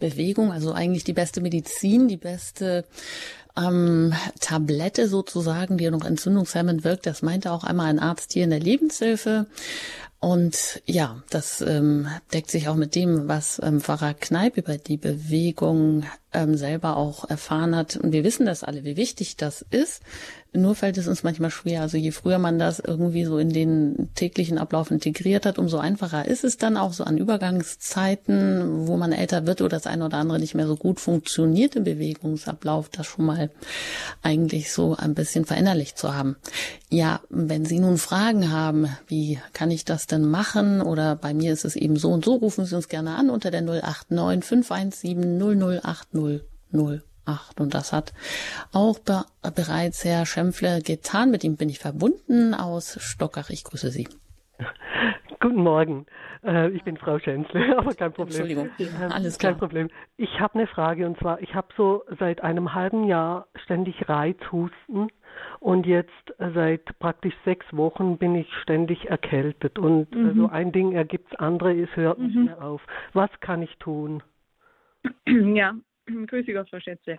Bewegung, 0.01 0.51
also 0.51 0.73
eigentlich 0.73 1.05
die 1.05 1.13
beste 1.13 1.41
Medizin, 1.41 2.09
die 2.09 2.17
beste 2.17 2.85
ähm, 3.57 4.13
Tablette 4.41 5.09
sozusagen, 5.09 5.79
die 5.79 5.91
noch 5.91 6.05
entzündungshemmend 6.05 6.85
wirkt. 6.85 7.07
Das 7.07 7.23
meinte 7.23 7.53
auch 7.53 7.65
einmal 7.65 7.87
ein 7.87 7.99
Arzt 7.99 8.33
hier 8.33 8.45
in 8.45 8.51
der 8.51 8.61
Lebenshilfe. 8.61 9.47
Und 10.19 10.83
ja, 10.85 11.23
das 11.31 11.63
ähm, 11.63 12.07
deckt 12.33 12.51
sich 12.51 12.69
auch 12.69 12.75
mit 12.75 12.95
dem, 12.95 13.27
was 13.27 13.59
ähm, 13.63 13.81
Pfarrer 13.81 14.13
Kneip 14.13 14.59
über 14.59 14.77
die 14.77 14.99
Bewegung 14.99 16.05
ähm, 16.33 16.57
selber 16.57 16.97
auch 16.97 17.29
erfahren 17.29 17.77
hat. 17.77 17.97
Und 17.97 18.13
wir 18.13 18.25
wissen 18.25 18.47
das 18.47 18.65
alle, 18.65 18.85
wie 18.85 18.97
wichtig 18.97 19.37
das 19.37 19.65
ist. 19.71 20.03
Nur 20.53 20.75
fällt 20.75 20.99
es 20.99 21.07
uns 21.07 21.23
manchmal 21.23 21.51
schwer. 21.51 21.81
Also 21.81 21.97
je 21.97 22.11
früher 22.11 22.39
man 22.39 22.59
das 22.59 22.81
irgendwie 22.81 23.25
so 23.25 23.39
in 23.39 23.51
den 23.51 24.09
täglichen 24.17 24.59
Ablauf 24.59 24.91
integriert 24.91 25.47
hat, 25.47 25.59
umso 25.59 25.79
einfacher 25.79 26.27
ist 26.27 26.43
es 26.43 26.57
dann 26.57 26.77
auch 26.77 26.93
so 26.93 27.05
an 27.05 27.19
Übergangszeiten, 27.19 28.89
wo 28.89 28.97
man 28.97 29.13
älter 29.13 29.47
wird 29.47 29.61
oder 29.61 29.77
das 29.77 29.87
eine 29.87 30.05
oder 30.05 30.17
andere 30.17 30.41
nicht 30.41 30.57
mehr 30.57 30.67
so 30.67 30.75
gut 30.75 30.99
funktioniert 30.99 31.77
im 31.77 31.85
Bewegungsablauf, 31.85 32.89
das 32.89 33.07
schon 33.07 33.27
mal 33.27 33.51
eigentlich 34.23 34.73
so 34.73 34.97
ein 34.97 35.15
bisschen 35.15 35.45
verinnerlicht 35.45 35.97
zu 35.97 36.17
haben. 36.17 36.35
Ja, 36.89 37.21
wenn 37.29 37.65
Sie 37.65 37.79
nun 37.79 37.97
Fragen 37.97 38.51
haben, 38.51 38.89
wie 39.07 39.39
kann 39.53 39.71
ich 39.71 39.85
das 39.85 40.09
denn 40.09 40.29
machen? 40.29 40.83
Oder 40.83 41.15
bei 41.15 41.33
mir 41.33 41.53
ist 41.53 41.65
es 41.65 41.77
eben 41.77 41.95
so 41.95 42.11
und 42.11 42.25
so, 42.25 42.35
rufen 42.35 42.65
Sie 42.65 42.75
uns 42.75 42.89
gerne 42.89 43.15
an 43.15 43.31
unter 43.31 43.53
der 43.53 43.63
089 43.63 44.45
517 44.45 45.81
008 45.81 46.13
008. 46.73 47.61
Und 47.61 47.75
das 47.75 47.93
hat 47.93 48.13
auch 48.73 48.99
be 48.99 49.25
bereits 49.55 50.05
Herr 50.05 50.27
Schempfle 50.27 50.81
getan. 50.83 51.31
Mit 51.31 51.45
ihm 51.45 51.57
bin 51.57 51.69
ich 51.69 51.79
verbunden 51.79 52.55
aus 52.55 52.99
Stockach. 53.01 53.51
Ich 53.51 53.65
grüße 53.65 53.91
Sie. 53.91 54.09
Guten 55.41 55.63
Morgen. 55.63 56.07
Äh, 56.45 56.71
ich 56.71 56.85
bin 56.85 56.97
Frau 56.97 57.19
Schänzle, 57.19 57.79
aber 57.79 57.95
kein 57.95 58.13
Problem. 58.13 58.41
Entschuldigung, 58.41 58.71
ähm, 58.79 59.13
alles 59.13 59.39
klar. 59.39 59.53
Kein 59.53 59.59
Problem. 59.59 59.89
Ich 60.17 60.41
habe 60.41 60.55
eine 60.55 60.67
Frage 60.67 61.07
und 61.07 61.19
zwar, 61.19 61.41
ich 61.41 61.55
habe 61.55 61.69
so 61.77 62.05
seit 62.19 62.43
einem 62.43 62.75
halben 62.75 63.05
Jahr 63.05 63.47
ständig 63.65 64.09
Reizhusten 64.09 65.09
und 65.61 65.87
jetzt 65.87 66.11
äh, 66.39 66.51
seit 66.55 66.99
praktisch 66.99 67.35
sechs 67.45 67.67
Wochen 67.73 68.19
bin 68.19 68.35
ich 68.35 68.49
ständig 68.63 69.09
erkältet 69.09 69.79
und 69.79 70.13
äh, 70.13 70.19
mhm. 70.19 70.37
so 70.37 70.49
ein 70.49 70.73
Ding 70.73 70.93
ergibt 70.93 71.33
das 71.33 71.41
andere, 71.41 71.75
es 71.75 71.95
hört 71.97 72.19
mhm. 72.19 72.27
nicht 72.27 72.37
mehr 72.37 72.63
auf. 72.63 72.83
Was 73.13 73.31
kann 73.41 73.63
ich 73.63 73.77
tun? 73.79 74.23
Ja, 75.27 75.75
grüße 76.27 76.53
Gott, 76.53 76.69
Frau 76.71 76.81
Schätze. 76.81 77.19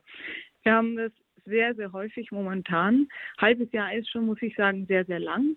Wir 0.63 0.73
haben 0.73 0.95
das 0.95 1.12
sehr, 1.45 1.73
sehr 1.75 1.91
häufig 1.91 2.32
momentan. 2.32 3.08
Halbes 3.39 3.71
Jahr 3.71 3.93
ist 3.93 4.10
schon, 4.10 4.25
muss 4.25 4.41
ich 4.41 4.56
sagen, 4.56 4.86
sehr, 4.86 5.06
sehr 5.06 5.19
lang. 5.19 5.56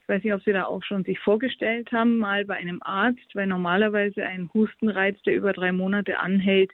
Ich 0.00 0.08
weiß 0.08 0.22
nicht, 0.22 0.34
ob 0.34 0.42
Sie 0.44 0.52
da 0.52 0.64
auch 0.64 0.84
schon 0.84 1.02
sich 1.02 1.18
vorgestellt 1.18 1.90
haben, 1.90 2.18
mal 2.18 2.44
bei 2.44 2.54
einem 2.54 2.80
Arzt, 2.82 3.34
weil 3.34 3.48
normalerweise 3.48 4.24
ein 4.24 4.48
Hustenreiz, 4.54 5.20
der 5.22 5.34
über 5.34 5.52
drei 5.52 5.72
Monate 5.72 6.20
anhält, 6.20 6.70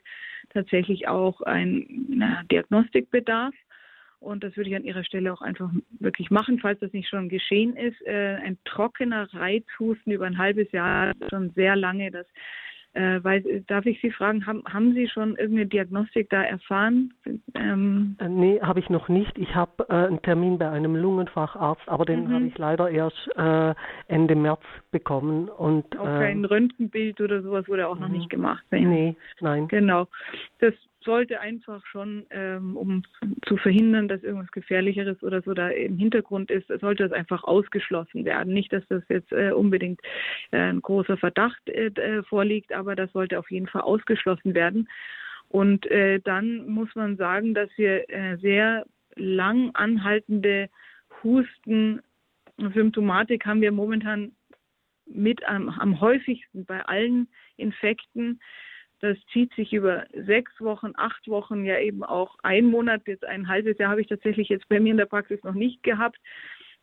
tatsächlich 0.53 1.07
auch 1.07 1.41
ein 1.41 2.43
Diagnostikbedarf. 2.51 3.55
Und 4.19 4.43
das 4.43 4.55
würde 4.55 4.69
ich 4.69 4.75
an 4.75 4.85
Ihrer 4.85 5.03
Stelle 5.03 5.33
auch 5.33 5.41
einfach 5.41 5.69
wirklich 5.99 6.29
machen, 6.29 6.59
falls 6.59 6.79
das 6.79 6.93
nicht 6.93 7.09
schon 7.09 7.27
geschehen 7.27 7.75
ist. 7.75 7.99
Äh, 8.05 8.35
ein 8.35 8.57
trockener 8.65 9.27
Reizhusten 9.33 10.13
über 10.13 10.25
ein 10.25 10.37
halbes 10.37 10.71
Jahr, 10.71 11.13
schon 11.29 11.49
sehr 11.55 11.75
lange. 11.75 12.11
Das 12.11 12.27
äh, 12.93 13.23
weil, 13.23 13.63
darf 13.67 13.85
ich 13.85 13.99
Sie 14.01 14.11
fragen, 14.11 14.45
haben, 14.45 14.63
haben 14.71 14.93
Sie 14.93 15.07
schon 15.07 15.35
irgendeine 15.35 15.65
Diagnostik 15.65 16.29
da 16.29 16.43
erfahren? 16.43 17.13
Ähm 17.55 18.15
äh, 18.19 18.29
nee, 18.29 18.59
habe 18.61 18.79
ich 18.79 18.89
noch 18.89 19.09
nicht. 19.09 19.37
Ich 19.37 19.55
habe 19.55 19.85
äh, 19.89 19.93
einen 19.93 20.21
Termin 20.21 20.59
bei 20.59 20.69
einem 20.69 20.95
Lungenfacharzt, 20.95 21.87
aber 21.87 22.05
den 22.05 22.25
mhm. 22.25 22.33
habe 22.33 22.45
ich 22.45 22.57
leider 22.57 22.89
erst 22.89 23.29
äh, 23.35 23.73
Ende 24.07 24.35
März 24.35 24.61
bekommen. 24.91 25.49
Und, 25.49 25.97
auch 25.97 26.05
kein 26.05 26.39
ähm, 26.39 26.45
Röntgenbild 26.45 27.19
oder 27.19 27.41
sowas 27.41 27.67
wurde 27.67 27.87
auch 27.87 27.97
noch 27.97 28.09
nicht 28.09 28.29
gemacht. 28.29 28.63
Nee, 28.71 29.15
nein. 29.39 29.67
Genau. 29.69 30.07
Das 30.59 30.73
sollte 31.03 31.39
einfach 31.39 31.85
schon, 31.85 32.25
ähm, 32.29 32.75
um 32.77 33.03
zu 33.45 33.57
verhindern, 33.57 34.07
dass 34.07 34.23
irgendwas 34.23 34.51
Gefährlicheres 34.51 35.21
oder 35.23 35.41
so 35.41 35.53
da 35.53 35.69
im 35.69 35.97
Hintergrund 35.97 36.51
ist, 36.51 36.67
sollte 36.79 37.03
das 37.03 37.11
einfach 37.11 37.43
ausgeschlossen 37.43 38.25
werden. 38.25 38.53
Nicht, 38.53 38.73
dass 38.73 38.83
das 38.89 39.03
jetzt 39.09 39.31
äh, 39.31 39.51
unbedingt 39.51 40.01
äh, 40.51 40.57
ein 40.57 40.81
großer 40.81 41.17
Verdacht 41.17 41.67
äh, 41.69 41.87
äh 41.87 42.23
vorliegt, 42.23 42.73
aber 42.73 42.95
das 42.95 43.11
sollte 43.11 43.39
auf 43.39 43.49
jeden 43.51 43.67
Fall 43.67 43.81
ausgeschlossen 43.81 44.53
werden. 44.53 44.89
Und 45.49 45.85
äh, 45.91 46.19
dann 46.19 46.67
muss 46.67 46.89
man 46.95 47.17
sagen, 47.17 47.53
dass 47.53 47.69
wir 47.75 48.09
äh, 48.09 48.37
sehr 48.37 48.85
lang 49.15 49.71
anhaltende 49.75 50.69
Husten, 51.23 52.01
Symptomatik 52.57 53.45
haben 53.45 53.61
wir 53.61 53.71
momentan 53.71 54.31
mit 55.05 55.43
am, 55.45 55.69
am 55.69 55.99
häufigsten 55.99 56.65
bei 56.65 56.83
allen 56.85 57.27
Infekten. 57.57 58.39
Das 59.03 59.17
zieht 59.33 59.53
sich 59.55 59.73
über 59.73 60.05
sechs 60.13 60.53
Wochen, 60.61 60.93
acht 60.95 61.27
Wochen, 61.27 61.65
ja 61.65 61.77
eben 61.77 62.05
auch 62.05 62.37
ein 62.41 62.63
Monat, 62.63 63.01
jetzt 63.05 63.25
ein 63.25 63.49
halbes 63.49 63.77
Jahr 63.77 63.89
habe 63.91 63.99
ich 63.99 64.07
tatsächlich 64.07 64.47
jetzt 64.47 64.69
bei 64.69 64.79
mir 64.79 64.91
in 64.91 64.97
der 64.97 65.07
Praxis 65.07 65.43
noch 65.43 65.55
nicht 65.55 65.83
gehabt, 65.83 66.17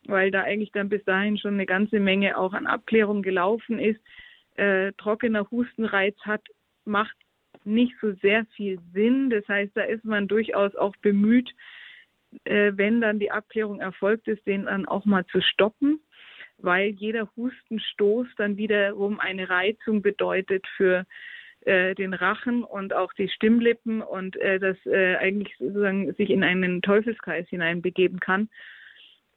weil 0.05 0.31
da 0.31 0.43
eigentlich 0.43 0.71
dann 0.71 0.91
bis 0.91 1.03
dahin 1.05 1.39
schon 1.39 1.55
eine 1.55 1.65
ganze 1.65 1.99
Menge 1.99 2.37
auch 2.37 2.53
an 2.53 2.67
Abklärung 2.67 3.23
gelaufen 3.23 3.79
ist. 3.79 4.03
Äh, 4.57 4.93
trockener 4.99 5.51
Hustenreiz 5.51 6.15
hat, 6.21 6.43
macht 6.85 7.17
nicht 7.65 7.95
so 8.03 8.13
sehr 8.21 8.45
viel 8.55 8.79
Sinn. 8.93 9.31
Das 9.31 9.49
heißt, 9.49 9.75
da 9.75 9.85
ist 9.85 10.05
man 10.05 10.29
durchaus 10.29 10.77
auch 10.77 10.95
bemüht, 10.97 11.51
äh, 12.45 12.73
wenn 12.75 13.01
dann 13.01 13.19
die 13.19 13.31
Abklärung 13.31 13.81
erfolgt 13.81 14.29
ist, 14.29 14.47
den 14.47 14.67
dann 14.67 14.85
auch 14.85 15.07
mal 15.07 15.25
zu 15.29 15.41
stoppen, 15.41 16.01
weil 16.59 16.91
jeder 16.91 17.31
Hustenstoß 17.35 18.27
dann 18.37 18.59
wiederum 18.59 19.19
eine 19.21 19.49
Reizung 19.49 20.03
bedeutet 20.03 20.67
für 20.77 21.07
äh, 21.63 21.95
den 21.95 22.15
Rachen 22.15 22.65
und 22.65 22.95
auch 22.95 23.13
die 23.13 23.29
Stimmlippen 23.29 24.03
und 24.03 24.37
äh, 24.37 24.59
das 24.59 24.77
äh, 24.87 25.17
eigentlich 25.17 25.55
sozusagen 25.59 26.13
sich 26.15 26.31
in 26.31 26.45
einen 26.45 26.83
Teufelskreis 26.83 27.49
hineinbegeben 27.49 28.21
kann. 28.21 28.49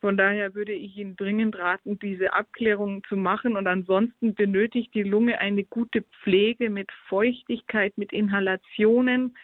Von 0.03 0.17
daher 0.17 0.53
würde 0.53 0.73
ich 0.73 0.97
Ihnen 0.97 1.15
dringend 1.15 1.57
raten, 1.57 1.97
diese 1.97 2.33
Abklärung 2.33 3.05
zu 3.05 3.15
machen. 3.15 3.55
Und 3.55 3.67
ansonsten 3.67 4.35
benötigt 4.35 4.93
die 4.93 5.03
Lunge 5.03 5.39
eine 5.39 5.63
gute 5.63 6.01
Pflege 6.01 6.69
mit 6.69 6.91
Feuchtigkeit, 7.07 7.97
mit 7.97 8.11
Inhalationen. 8.11 9.37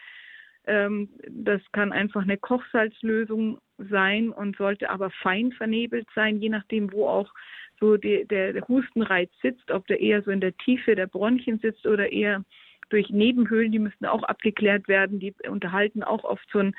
Ähm, 0.66 1.08
das 1.30 1.62
kann 1.72 1.92
einfach 1.92 2.22
eine 2.22 2.36
Kochsalzlösung 2.36 3.58
sein 3.78 4.28
und 4.28 4.56
sollte 4.56 4.90
aber 4.90 5.08
fein 5.22 5.52
vernebelt 5.52 6.06
sein, 6.14 6.36
je 6.42 6.50
nachdem, 6.50 6.92
wo 6.92 7.08
auch 7.08 7.32
so 7.80 7.96
die, 7.96 8.26
der, 8.26 8.60
Hustenreiz 8.68 9.30
sitzt, 9.40 9.70
ob 9.70 9.86
der 9.86 10.00
eher 10.00 10.20
so 10.22 10.30
in 10.30 10.42
der 10.42 10.56
Tiefe 10.58 10.94
der 10.94 11.06
Bronchien 11.06 11.58
sitzt 11.58 11.86
oder 11.86 12.12
eher 12.12 12.44
durch 12.90 13.10
Nebenhöhlen, 13.10 13.72
die 13.72 13.78
müssen 13.78 14.06
auch 14.06 14.22
abgeklärt 14.24 14.88
werden. 14.88 15.18
Die 15.18 15.34
unterhalten 15.48 16.02
auch 16.02 16.24
oft 16.24 16.46
so 16.52 16.58
einen 16.58 16.74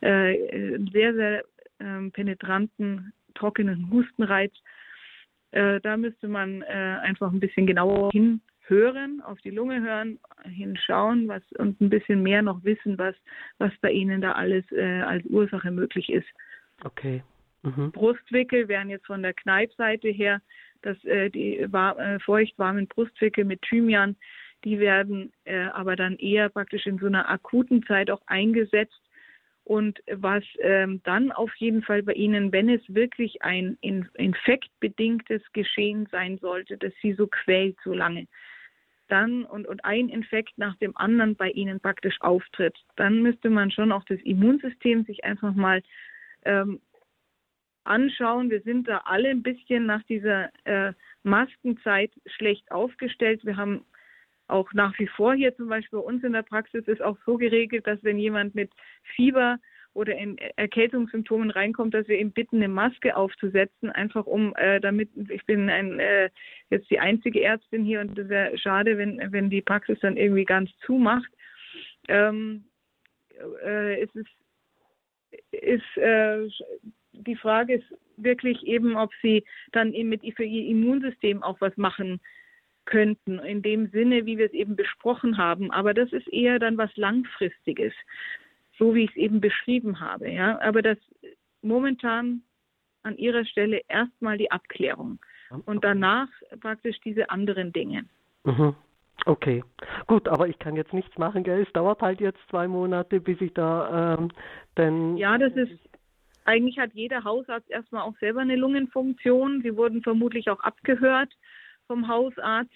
äh, 0.00 0.78
sehr, 0.92 1.14
sehr 1.14 1.44
äh, 1.78 2.10
penetranten 2.10 3.12
trockenen 3.34 3.90
Hustenreiz. 3.90 4.52
Äh, 5.52 5.80
da 5.80 5.96
müsste 5.96 6.28
man 6.28 6.62
äh, 6.62 6.98
einfach 7.02 7.32
ein 7.32 7.40
bisschen 7.40 7.66
genauer 7.66 8.10
hinhören, 8.10 9.20
auf 9.22 9.40
die 9.42 9.50
Lunge 9.50 9.80
hören, 9.80 10.18
hinschauen 10.44 11.28
was, 11.28 11.42
und 11.58 11.80
ein 11.80 11.90
bisschen 11.90 12.22
mehr 12.22 12.42
noch 12.42 12.64
wissen, 12.64 12.98
was, 12.98 13.14
was 13.58 13.72
bei 13.80 13.90
Ihnen 13.90 14.20
da 14.20 14.32
alles 14.32 14.64
äh, 14.72 15.02
als 15.02 15.24
Ursache 15.26 15.70
möglich 15.70 16.08
ist. 16.10 16.28
Okay. 16.84 17.22
Mhm. 17.62 17.92
Brustwickel 17.92 18.68
wären 18.68 18.90
jetzt 18.90 19.06
von 19.06 19.22
der 19.22 19.34
Kneipseite 19.34 20.08
her, 20.08 20.40
dass 20.82 21.02
äh, 21.04 21.30
die 21.30 21.66
war, 21.70 21.98
äh, 21.98 22.18
feuchtwarmen 22.20 22.86
Brustwickel 22.86 23.44
mit 23.44 23.62
Thymian, 23.62 24.16
die 24.64 24.78
werden 24.78 25.32
äh, 25.44 25.66
aber 25.66 25.96
dann 25.96 26.16
eher 26.16 26.48
praktisch 26.48 26.86
in 26.86 26.98
so 26.98 27.06
einer 27.06 27.28
akuten 27.28 27.84
Zeit 27.84 28.10
auch 28.10 28.22
eingesetzt, 28.26 29.00
und 29.66 29.98
was 30.08 30.44
ähm, 30.60 31.00
dann 31.02 31.32
auf 31.32 31.52
jeden 31.56 31.82
Fall 31.82 32.04
bei 32.04 32.12
Ihnen, 32.12 32.52
wenn 32.52 32.68
es 32.68 32.82
wirklich 32.86 33.42
ein 33.42 33.76
infektbedingtes 33.80 35.42
Geschehen 35.52 36.06
sein 36.12 36.38
sollte, 36.38 36.78
dass 36.78 36.92
Sie 37.02 37.14
so 37.14 37.26
quält 37.26 37.76
so 37.82 37.92
lange, 37.92 38.28
dann 39.08 39.44
und, 39.44 39.66
und 39.66 39.84
ein 39.84 40.08
Infekt 40.08 40.56
nach 40.56 40.76
dem 40.76 40.96
anderen 40.96 41.34
bei 41.34 41.50
Ihnen 41.50 41.80
praktisch 41.80 42.16
auftritt, 42.20 42.76
dann 42.94 43.22
müsste 43.22 43.50
man 43.50 43.72
schon 43.72 43.90
auch 43.90 44.04
das 44.04 44.20
Immunsystem 44.20 45.04
sich 45.04 45.24
einfach 45.24 45.52
mal 45.52 45.82
ähm, 46.44 46.80
anschauen. 47.82 48.50
Wir 48.50 48.60
sind 48.60 48.86
da 48.86 48.98
alle 48.98 49.30
ein 49.30 49.42
bisschen 49.42 49.84
nach 49.84 50.04
dieser 50.04 50.50
äh, 50.62 50.92
Maskenzeit 51.24 52.12
schlecht 52.26 52.70
aufgestellt. 52.70 53.44
Wir 53.44 53.56
haben 53.56 53.84
auch 54.48 54.72
nach 54.72 54.98
wie 54.98 55.06
vor 55.06 55.34
hier 55.34 55.54
zum 55.56 55.68
Beispiel 55.68 55.98
bei 55.98 56.04
uns 56.04 56.22
in 56.24 56.32
der 56.32 56.42
Praxis 56.42 56.86
ist 56.86 57.02
auch 57.02 57.16
so 57.26 57.36
geregelt, 57.36 57.86
dass 57.86 58.02
wenn 58.02 58.18
jemand 58.18 58.54
mit 58.54 58.70
Fieber 59.14 59.58
oder 59.96 60.16
in 60.16 60.36
Erkältungssymptomen 60.56 61.50
reinkommt, 61.50 61.94
dass 61.94 62.06
wir 62.06 62.18
ihm 62.18 62.30
bitten, 62.30 62.56
eine 62.56 62.68
Maske 62.68 63.16
aufzusetzen, 63.16 63.90
einfach 63.90 64.26
um, 64.26 64.54
äh, 64.56 64.78
damit, 64.78 65.08
ich 65.30 65.44
bin 65.46 65.70
ein, 65.70 65.98
äh, 65.98 66.28
jetzt 66.70 66.90
die 66.90 67.00
einzige 67.00 67.42
Ärztin 67.42 67.82
hier 67.82 68.00
und 68.00 68.18
es 68.18 68.28
wäre 68.28 68.56
schade, 68.58 68.98
wenn, 68.98 69.20
wenn 69.32 69.48
die 69.48 69.62
Praxis 69.62 69.98
dann 70.00 70.18
irgendwie 70.18 70.44
ganz 70.44 70.70
zumacht. 70.84 71.30
Ähm, 72.08 72.64
äh, 73.64 74.02
es 74.02 74.14
ist, 74.14 74.30
ist 75.50 75.96
äh, 75.96 76.46
die 77.12 77.36
Frage 77.36 77.76
ist 77.76 77.94
wirklich 78.18 78.62
eben, 78.66 78.96
ob 78.96 79.10
sie 79.22 79.44
dann 79.72 79.92
eben 79.94 80.10
mit 80.10 80.20
für 80.36 80.44
ihr 80.44 80.68
Immunsystem 80.68 81.42
auch 81.42 81.60
was 81.60 81.76
machen 81.76 82.20
könnten, 82.86 83.38
in 83.40 83.62
dem 83.62 83.88
Sinne, 83.88 84.26
wie 84.26 84.38
wir 84.38 84.46
es 84.46 84.52
eben 84.52 84.76
besprochen 84.76 85.36
haben. 85.36 85.70
Aber 85.70 85.92
das 85.92 86.12
ist 86.12 86.28
eher 86.28 86.58
dann 86.58 86.78
was 86.78 86.94
Langfristiges, 86.96 87.92
so 88.78 88.94
wie 88.94 89.04
ich 89.04 89.10
es 89.10 89.16
eben 89.16 89.40
beschrieben 89.40 90.00
habe. 90.00 90.30
Ja? 90.30 90.58
Aber 90.60 90.82
das 90.82 90.98
momentan 91.62 92.42
an 93.02 93.16
Ihrer 93.18 93.44
Stelle 93.44 93.82
erstmal 93.88 94.38
die 94.38 94.50
Abklärung 94.50 95.18
und 95.64 95.84
danach 95.84 96.28
praktisch 96.60 96.98
diese 97.04 97.30
anderen 97.30 97.72
Dinge. 97.72 98.04
Mhm. 98.44 98.74
Okay, 99.24 99.64
gut, 100.06 100.28
aber 100.28 100.46
ich 100.46 100.58
kann 100.58 100.76
jetzt 100.76 100.92
nichts 100.92 101.16
machen, 101.18 101.42
gell? 101.42 101.62
Es 101.62 101.72
dauert 101.72 102.02
halt 102.02 102.20
jetzt 102.20 102.38
zwei 102.50 102.68
Monate, 102.68 103.20
bis 103.20 103.40
ich 103.40 103.52
da 103.54 104.16
ähm, 104.18 104.30
denn. 104.76 105.16
Ja, 105.16 105.38
das 105.38 105.52
ist 105.54 105.72
eigentlich 106.44 106.78
hat 106.78 106.92
jeder 106.92 107.24
Hausarzt 107.24 107.68
erstmal 107.70 108.02
auch 108.02 108.16
selber 108.18 108.40
eine 108.40 108.56
Lungenfunktion. 108.56 109.62
Sie 109.62 109.76
wurden 109.76 110.02
vermutlich 110.02 110.48
auch 110.48 110.60
abgehört 110.60 111.32
vom 111.86 112.08
Hausarzt. 112.08 112.72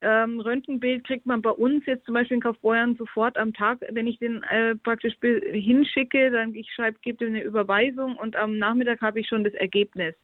Ähm, 0.00 0.38
Röntgenbild 0.38 1.04
kriegt 1.04 1.26
man 1.26 1.42
bei 1.42 1.50
uns 1.50 1.84
jetzt 1.86 2.04
zum 2.04 2.14
Beispiel 2.14 2.36
in 2.36 2.42
Kaufbeuern 2.42 2.94
sofort 2.94 3.36
am 3.36 3.52
Tag, 3.52 3.80
wenn 3.90 4.06
ich 4.06 4.18
den 4.20 4.44
äh, 4.44 4.76
praktisch 4.76 5.14
hinschicke, 5.20 6.30
dann 6.30 6.54
ich 6.54 6.72
schreibe, 6.72 6.98
gebe 7.02 7.26
eine 7.26 7.42
Überweisung 7.42 8.16
und 8.16 8.36
am 8.36 8.58
Nachmittag 8.58 9.00
habe 9.00 9.18
ich 9.18 9.26
schon 9.26 9.42
das 9.42 9.54
Ergebnis 9.54 10.14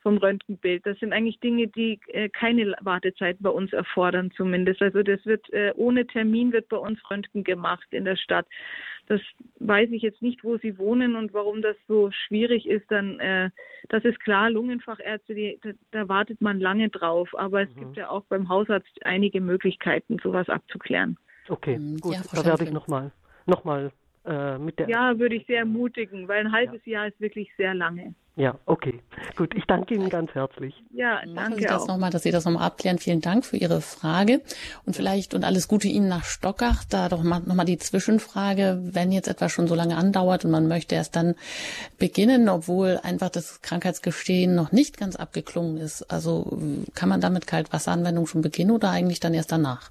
vom 0.00 0.16
Röntgenbild. 0.16 0.86
Das 0.86 0.98
sind 0.98 1.12
eigentlich 1.12 1.40
Dinge, 1.40 1.68
die 1.68 2.00
äh, 2.08 2.30
keine 2.30 2.74
Wartezeit 2.80 3.36
bei 3.40 3.50
uns 3.50 3.72
erfordern 3.72 4.30
zumindest. 4.36 4.80
Also 4.80 5.02
das 5.02 5.24
wird 5.26 5.52
äh, 5.52 5.72
ohne 5.76 6.06
Termin 6.06 6.52
wird 6.52 6.68
bei 6.68 6.78
uns 6.78 6.98
Röntgen 7.10 7.44
gemacht 7.44 7.86
in 7.90 8.06
der 8.06 8.16
Stadt. 8.16 8.46
Das 9.08 9.20
weiß 9.58 9.90
ich 9.90 10.02
jetzt 10.02 10.22
nicht, 10.22 10.44
wo 10.44 10.58
Sie 10.58 10.78
wohnen 10.78 11.16
und 11.16 11.32
warum 11.32 11.62
das 11.62 11.76
so 11.86 12.10
schwierig 12.10 12.66
ist. 12.66 12.90
Dann, 12.90 13.18
äh, 13.20 13.50
das 13.88 14.04
ist 14.04 14.20
klar, 14.20 14.50
Lungenfachärzte, 14.50 15.34
die, 15.34 15.58
da, 15.62 15.70
da, 15.90 16.08
wartet 16.08 16.40
man 16.40 16.60
lange 16.60 16.88
drauf. 16.90 17.30
Aber 17.36 17.62
es 17.62 17.74
mhm. 17.74 17.80
gibt 17.80 17.96
ja 17.96 18.10
auch 18.10 18.24
beim 18.28 18.48
Hausarzt 18.48 19.04
einige 19.04 19.40
Möglichkeiten, 19.40 20.18
sowas 20.22 20.48
abzuklären. 20.48 21.16
Okay, 21.48 21.78
mhm. 21.78 21.98
gut, 21.98 22.14
ja, 22.14 22.22
da 22.32 22.44
werde 22.44 22.64
ich 22.64 22.72
nochmal 22.72 23.10
noch 23.48 23.64
mal, 23.64 23.90
äh, 24.28 24.58
mit 24.58 24.78
der. 24.78 24.88
Ja, 24.88 25.18
würde 25.18 25.36
ich 25.36 25.46
sehr 25.46 25.60
ermutigen, 25.60 26.28
weil 26.28 26.46
ein 26.46 26.52
halbes 26.52 26.80
ja. 26.84 26.92
Jahr 26.92 27.08
ist 27.08 27.20
wirklich 27.20 27.48
sehr 27.56 27.74
lange. 27.74 28.14
Ja, 28.36 28.56
okay. 28.66 29.00
Gut, 29.34 29.52
ich 29.56 29.64
danke 29.64 29.94
Ihnen 29.94 30.10
ganz 30.10 30.32
herzlich. 30.32 30.72
Ja, 30.92 31.16
danke 31.16 31.34
Machen 31.34 31.54
Sie 31.56 31.64
das 31.64 31.88
nochmal, 31.88 32.10
dass 32.12 32.22
Sie 32.22 32.30
das 32.30 32.44
nochmal 32.44 32.66
abklären. 32.66 32.98
Vielen 32.98 33.20
Dank 33.20 33.44
für 33.44 33.56
Ihre 33.56 33.80
Frage. 33.80 34.42
Und 34.86 34.94
vielleicht 34.94 35.34
und 35.34 35.42
alles 35.42 35.66
Gute 35.66 35.88
Ihnen 35.88 36.08
nach 36.08 36.24
Stockach. 36.24 36.84
Da 36.84 37.08
doch 37.08 37.24
mal, 37.24 37.40
nochmal 37.40 37.66
die 37.66 37.78
Zwischenfrage, 37.78 38.78
wenn 38.80 39.10
jetzt 39.10 39.26
etwas 39.26 39.50
schon 39.50 39.66
so 39.66 39.74
lange 39.74 39.96
andauert 39.96 40.44
und 40.44 40.52
man 40.52 40.68
möchte 40.68 40.94
erst 40.94 41.16
dann 41.16 41.34
beginnen, 41.98 42.48
obwohl 42.48 43.00
einfach 43.02 43.30
das 43.30 43.60
Krankheitsgestehen 43.60 44.54
noch 44.54 44.70
nicht 44.70 44.98
ganz 44.98 45.16
abgeklungen 45.16 45.76
ist. 45.78 46.08
Also 46.08 46.60
kann 46.94 47.08
man 47.08 47.20
damit 47.20 47.48
Kaltwasseranwendung 47.48 48.28
schon 48.28 48.42
beginnen 48.42 48.70
oder 48.70 48.90
eigentlich 48.90 49.18
dann 49.18 49.34
erst 49.34 49.50
danach? 49.50 49.90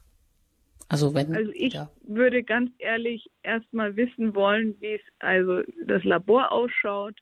Also 0.89 1.13
wenn. 1.13 1.35
Also 1.35 1.51
ich 1.53 1.73
ja. 1.73 1.89
würde 2.03 2.43
ganz 2.43 2.71
ehrlich 2.79 3.29
erstmal 3.43 3.95
wissen 3.95 4.35
wollen, 4.35 4.75
wie 4.79 4.93
es 4.93 5.01
also 5.19 5.61
das 5.85 6.03
Labor 6.03 6.51
ausschaut 6.51 7.19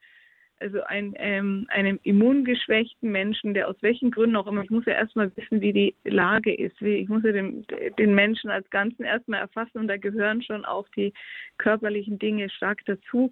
also 0.60 0.82
ein, 0.84 1.14
ähm, 1.18 1.68
einem 1.70 2.00
immungeschwächten 2.04 3.12
Menschen, 3.12 3.54
der 3.54 3.68
aus 3.68 3.76
welchen 3.82 4.12
Gründen 4.12 4.36
auch 4.36 4.48
immer, 4.48 4.64
ich 4.64 4.70
muss 4.70 4.86
ja 4.86 4.94
erstmal 4.94 5.36
wissen, 5.36 5.62
wie 5.62 5.74
die 5.74 5.96
Lage 6.04 6.54
ist. 6.54 6.82
Wie, 6.82 6.96
ich 6.96 7.10
muss 7.10 7.24
ja 7.24 7.34
den, 7.34 7.66
den 8.00 8.16
Menschen 8.16 8.50
als 8.50 8.70
Ganzen 8.70 9.04
erstmal 9.04 9.42
erfassen 9.42 9.80
und 9.80 9.88
da 9.88 9.98
gehören 9.98 10.42
schon 10.42 10.64
auch 10.64 10.88
die 10.96 11.14
körperlichen 11.58 12.20
Dinge 12.20 12.50
stark 12.50 12.80
dazu 12.86 13.32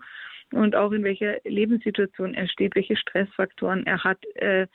und 0.51 0.75
auch 0.75 0.91
in 0.91 1.03
welcher 1.03 1.37
Lebenssituation 1.45 2.33
er 2.33 2.47
steht, 2.47 2.75
welche 2.75 2.97
Stressfaktoren 2.97 3.85
er 3.85 4.03
hat. 4.03 4.19
Äh, 4.35 4.67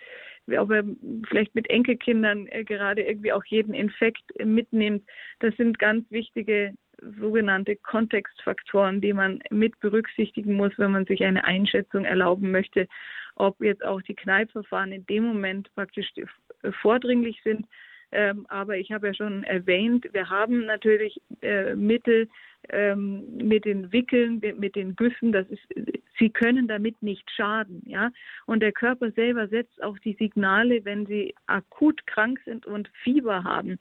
ob 0.57 0.71
er 0.71 0.85
vielleicht 1.29 1.55
mit 1.55 1.69
Enkelkindern 1.71 2.47
äh, 2.49 2.65
gerade 2.65 3.03
irgendwie 3.03 3.33
auch 3.33 3.45
jeden 3.45 3.75
Infekt 3.75 4.25
mitnimmt. 4.43 5.05
Das 5.41 5.55
sind 5.57 5.79
ganz 5.79 6.11
wichtige 6.11 6.75
sogenannte 7.21 7.77
Kontextfaktoren, 7.77 9.01
die 9.01 9.13
man 9.13 9.41
mit 9.51 9.79
berücksichtigen 9.81 10.55
muss, 10.55 10.73
wenn 10.79 10.93
man 10.93 11.07
sich 11.07 11.23
eine 11.23 11.45
Einschätzung 11.45 12.05
erlauben 12.05 12.51
möchte, 12.51 12.89
ob 13.37 13.61
jetzt 13.63 13.85
auch 13.85 14.03
die 14.03 14.17
Kneipverfahren 14.17 14.93
in 14.93 15.07
dem 15.07 15.25
Moment 15.25 15.73
praktisch 15.75 16.13
vordringlich 16.83 17.41
sind. 17.45 17.67
Ähm, 18.11 18.47
aber 18.49 18.77
ich 18.79 18.91
habe 18.91 19.09
ja 19.09 19.15
schon 19.15 19.45
erwähnt, 19.45 20.07
wir 20.13 20.31
haben 20.31 20.67
natürlich 20.67 21.21
äh, 21.43 21.75
Mittel 21.75 22.29
ähm, 22.71 23.25
mit 23.37 23.65
den 23.65 23.93
Wickeln, 23.93 24.41
mit 24.57 24.77
den 24.77 24.97
Güssen. 24.97 25.33
Das 25.33 25.47
ist, 25.49 25.63
sie 26.19 26.31
können 26.31 26.69
damit 26.69 27.03
nicht 27.03 27.31
schaden, 27.31 27.83
ja. 27.87 28.11
Und 28.47 28.61
der 28.61 28.73
Körper 28.73 29.11
selber 29.13 29.49
setzt 29.49 29.83
auch 29.83 29.99
die 29.99 30.15
Signale, 30.15 30.85
wenn 30.85 31.07
sie 31.07 31.35
akut 31.47 32.07
krank 32.07 32.41
sind 32.45 32.67
und 32.67 32.91
Fieber 33.03 33.45
haben 33.45 33.79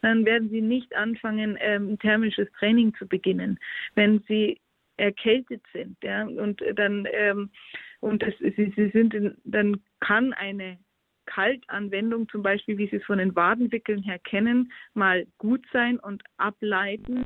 dann 0.00 0.24
werden 0.24 0.48
sie 0.50 0.60
nicht 0.60 0.94
anfangen, 0.94 1.56
ähm, 1.60 1.98
thermisches 1.98 2.48
Training 2.58 2.94
zu 2.94 3.06
beginnen. 3.06 3.58
Wenn 3.94 4.22
sie 4.28 4.60
erkältet 4.96 5.62
sind, 5.72 5.96
ja, 6.02 6.24
und 6.24 6.62
dann 6.74 7.06
ähm, 7.12 7.50
und 8.00 8.22
es, 8.22 8.34
sie, 8.38 8.72
sie 8.76 8.90
sind, 8.90 9.14
in, 9.14 9.36
dann 9.44 9.80
kann 10.00 10.32
eine 10.32 10.78
Kaltanwendung 11.28 12.28
zum 12.28 12.42
Beispiel, 12.42 12.78
wie 12.78 12.88
Sie 12.88 12.96
es 12.96 13.04
von 13.04 13.18
den 13.18 13.36
Wadenwickeln 13.36 14.02
her 14.02 14.18
kennen, 14.18 14.72
mal 14.94 15.26
gut 15.38 15.64
sein 15.72 15.98
und 15.98 16.22
ableiten. 16.38 17.24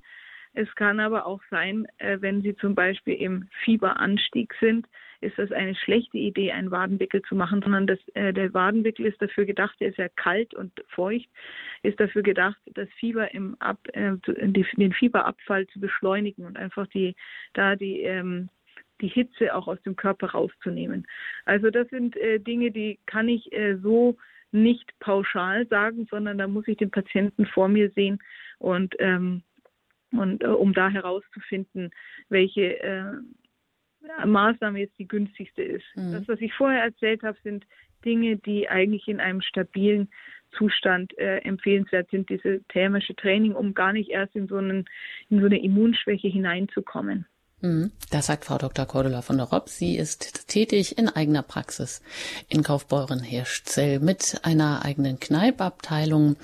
Es 0.54 0.72
kann 0.74 1.00
aber 1.00 1.24
auch 1.26 1.40
sein, 1.50 1.86
äh, 1.98 2.18
wenn 2.20 2.42
Sie 2.42 2.54
zum 2.56 2.74
Beispiel 2.74 3.14
im 3.14 3.48
Fieberanstieg 3.64 4.52
sind, 4.60 4.86
ist 5.22 5.38
das 5.38 5.52
eine 5.52 5.74
schlechte 5.74 6.18
Idee, 6.18 6.52
einen 6.52 6.70
Wadenwickel 6.70 7.22
zu 7.22 7.36
machen, 7.36 7.62
sondern 7.62 7.86
das, 7.86 7.98
äh, 8.14 8.32
der 8.32 8.52
Wadenwickel 8.52 9.06
ist 9.06 9.22
dafür 9.22 9.44
gedacht, 9.44 9.80
der 9.80 9.88
ist 9.90 9.98
ja 9.98 10.08
kalt 10.08 10.52
und 10.52 10.72
feucht, 10.88 11.28
ist 11.82 12.00
dafür 12.00 12.22
gedacht, 12.22 12.58
das 12.74 12.88
Fieber 12.98 13.32
im 13.32 13.56
Ab, 13.60 13.78
äh, 13.92 14.12
den 14.26 14.92
Fieberabfall 14.92 15.66
zu 15.68 15.80
beschleunigen 15.80 16.44
und 16.44 16.58
einfach 16.58 16.86
die, 16.88 17.14
da 17.54 17.76
die, 17.76 18.00
ähm, 18.00 18.48
die 19.02 19.08
Hitze 19.08 19.54
auch 19.54 19.68
aus 19.68 19.82
dem 19.82 19.96
Körper 19.96 20.30
rauszunehmen. 20.30 21.06
Also 21.44 21.70
das 21.70 21.88
sind 21.88 22.16
äh, 22.16 22.38
Dinge, 22.38 22.70
die 22.70 22.98
kann 23.06 23.28
ich 23.28 23.52
äh, 23.52 23.76
so 23.76 24.16
nicht 24.52 24.98
pauschal 25.00 25.66
sagen, 25.66 26.06
sondern 26.10 26.38
da 26.38 26.46
muss 26.46 26.68
ich 26.68 26.76
den 26.76 26.90
Patienten 26.90 27.46
vor 27.46 27.68
mir 27.68 27.90
sehen 27.90 28.18
und 28.58 28.94
ähm, 28.98 29.42
und 30.12 30.42
äh, 30.42 30.48
um 30.48 30.72
da 30.74 30.90
herauszufinden, 30.90 31.90
welche 32.28 32.78
äh, 32.80 33.12
Maßnahme 34.26 34.80
jetzt 34.80 34.98
die 34.98 35.08
günstigste 35.08 35.62
ist. 35.62 35.84
Mhm. 35.94 36.12
Das, 36.12 36.28
was 36.28 36.40
ich 36.40 36.52
vorher 36.52 36.82
erzählt 36.82 37.22
habe, 37.22 37.38
sind 37.42 37.64
Dinge, 38.04 38.36
die 38.36 38.68
eigentlich 38.68 39.08
in 39.08 39.20
einem 39.20 39.40
stabilen 39.40 40.10
Zustand 40.56 41.16
äh, 41.18 41.38
empfehlenswert 41.38 42.10
sind, 42.10 42.28
diese 42.28 42.62
thermische 42.68 43.14
Training, 43.14 43.54
um 43.54 43.74
gar 43.74 43.92
nicht 43.92 44.10
erst 44.10 44.36
in 44.36 44.48
so, 44.48 44.56
einen, 44.56 44.84
in 45.30 45.40
so 45.40 45.46
eine 45.46 45.62
Immunschwäche 45.62 46.28
hineinzukommen. 46.28 47.26
Mhm. 47.62 47.92
Das 48.10 48.26
sagt 48.26 48.44
Frau 48.44 48.58
Dr. 48.58 48.86
Cordula 48.86 49.22
von 49.22 49.38
der 49.38 49.46
Ropp. 49.46 49.68
Sie 49.68 49.96
ist 49.96 50.48
tätig 50.48 50.98
in 50.98 51.08
eigener 51.08 51.42
Praxis 51.42 52.02
in 52.48 52.62
Kaufbeuren-Hirschzell 52.62 54.00
mit 54.00 54.40
einer 54.42 54.84
eigenen 54.84 55.20
Kneipabteilung. 55.20 56.36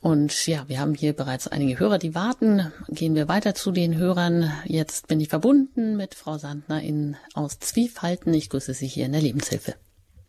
Und 0.00 0.46
ja, 0.46 0.64
wir 0.68 0.78
haben 0.78 0.94
hier 0.94 1.14
bereits 1.14 1.48
einige 1.48 1.80
Hörer, 1.80 1.98
die 1.98 2.14
warten. 2.14 2.72
Gehen 2.88 3.14
wir 3.14 3.28
weiter 3.28 3.54
zu 3.54 3.72
den 3.72 3.96
Hörern. 3.96 4.52
Jetzt 4.64 5.08
bin 5.08 5.20
ich 5.20 5.28
verbunden 5.28 5.96
mit 5.96 6.14
Frau 6.14 6.36
Sandner 6.36 6.82
in, 6.82 7.16
aus 7.34 7.58
Zwiefalten. 7.58 8.34
Ich 8.34 8.50
grüße 8.50 8.74
Sie 8.74 8.86
hier 8.86 9.06
in 9.06 9.12
der 9.12 9.22
Lebenshilfe. 9.22 9.74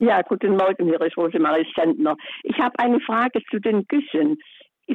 Ja, 0.01 0.21
guten 0.21 0.55
Morgen, 0.55 0.85
hier 0.85 1.01
ist 1.01 1.17
Rosemarie 1.17 1.67
Sandner. 1.75 2.15
Ich 2.43 2.57
habe 2.57 2.79
eine 2.79 3.01
Frage 3.01 3.41
zu 3.51 3.59
den 3.59 3.85
Güssen. 3.85 4.39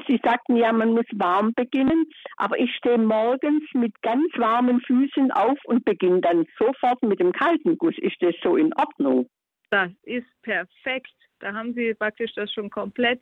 Sie 0.07 0.21
sagten 0.23 0.57
ja, 0.57 0.73
man 0.73 0.91
muss 0.91 1.07
warm 1.15 1.53
beginnen, 1.55 2.07
aber 2.37 2.59
ich 2.59 2.75
stehe 2.77 2.99
morgens 2.99 3.63
mit 3.75 4.01
ganz 4.03 4.27
warmen 4.37 4.81
Füßen 4.81 5.31
auf 5.31 5.59
und 5.65 5.85
beginne 5.85 6.21
dann 6.21 6.47
sofort 6.59 7.03
mit 7.03 7.21
dem 7.21 7.33
kalten 7.33 7.79
Guss. 7.79 7.97
Ist 7.99 8.17
das 8.21 8.35
so 8.43 8.57
in 8.57 8.73
Ordnung? 8.75 9.29
Das 9.71 9.91
ist 10.03 10.27
perfekt. 10.43 11.15
Da 11.41 11.53
haben 11.53 11.75
Sie 11.75 11.95
praktisch 11.95 12.33
das 12.35 12.53
schon 12.53 12.71
komplett 12.71 13.21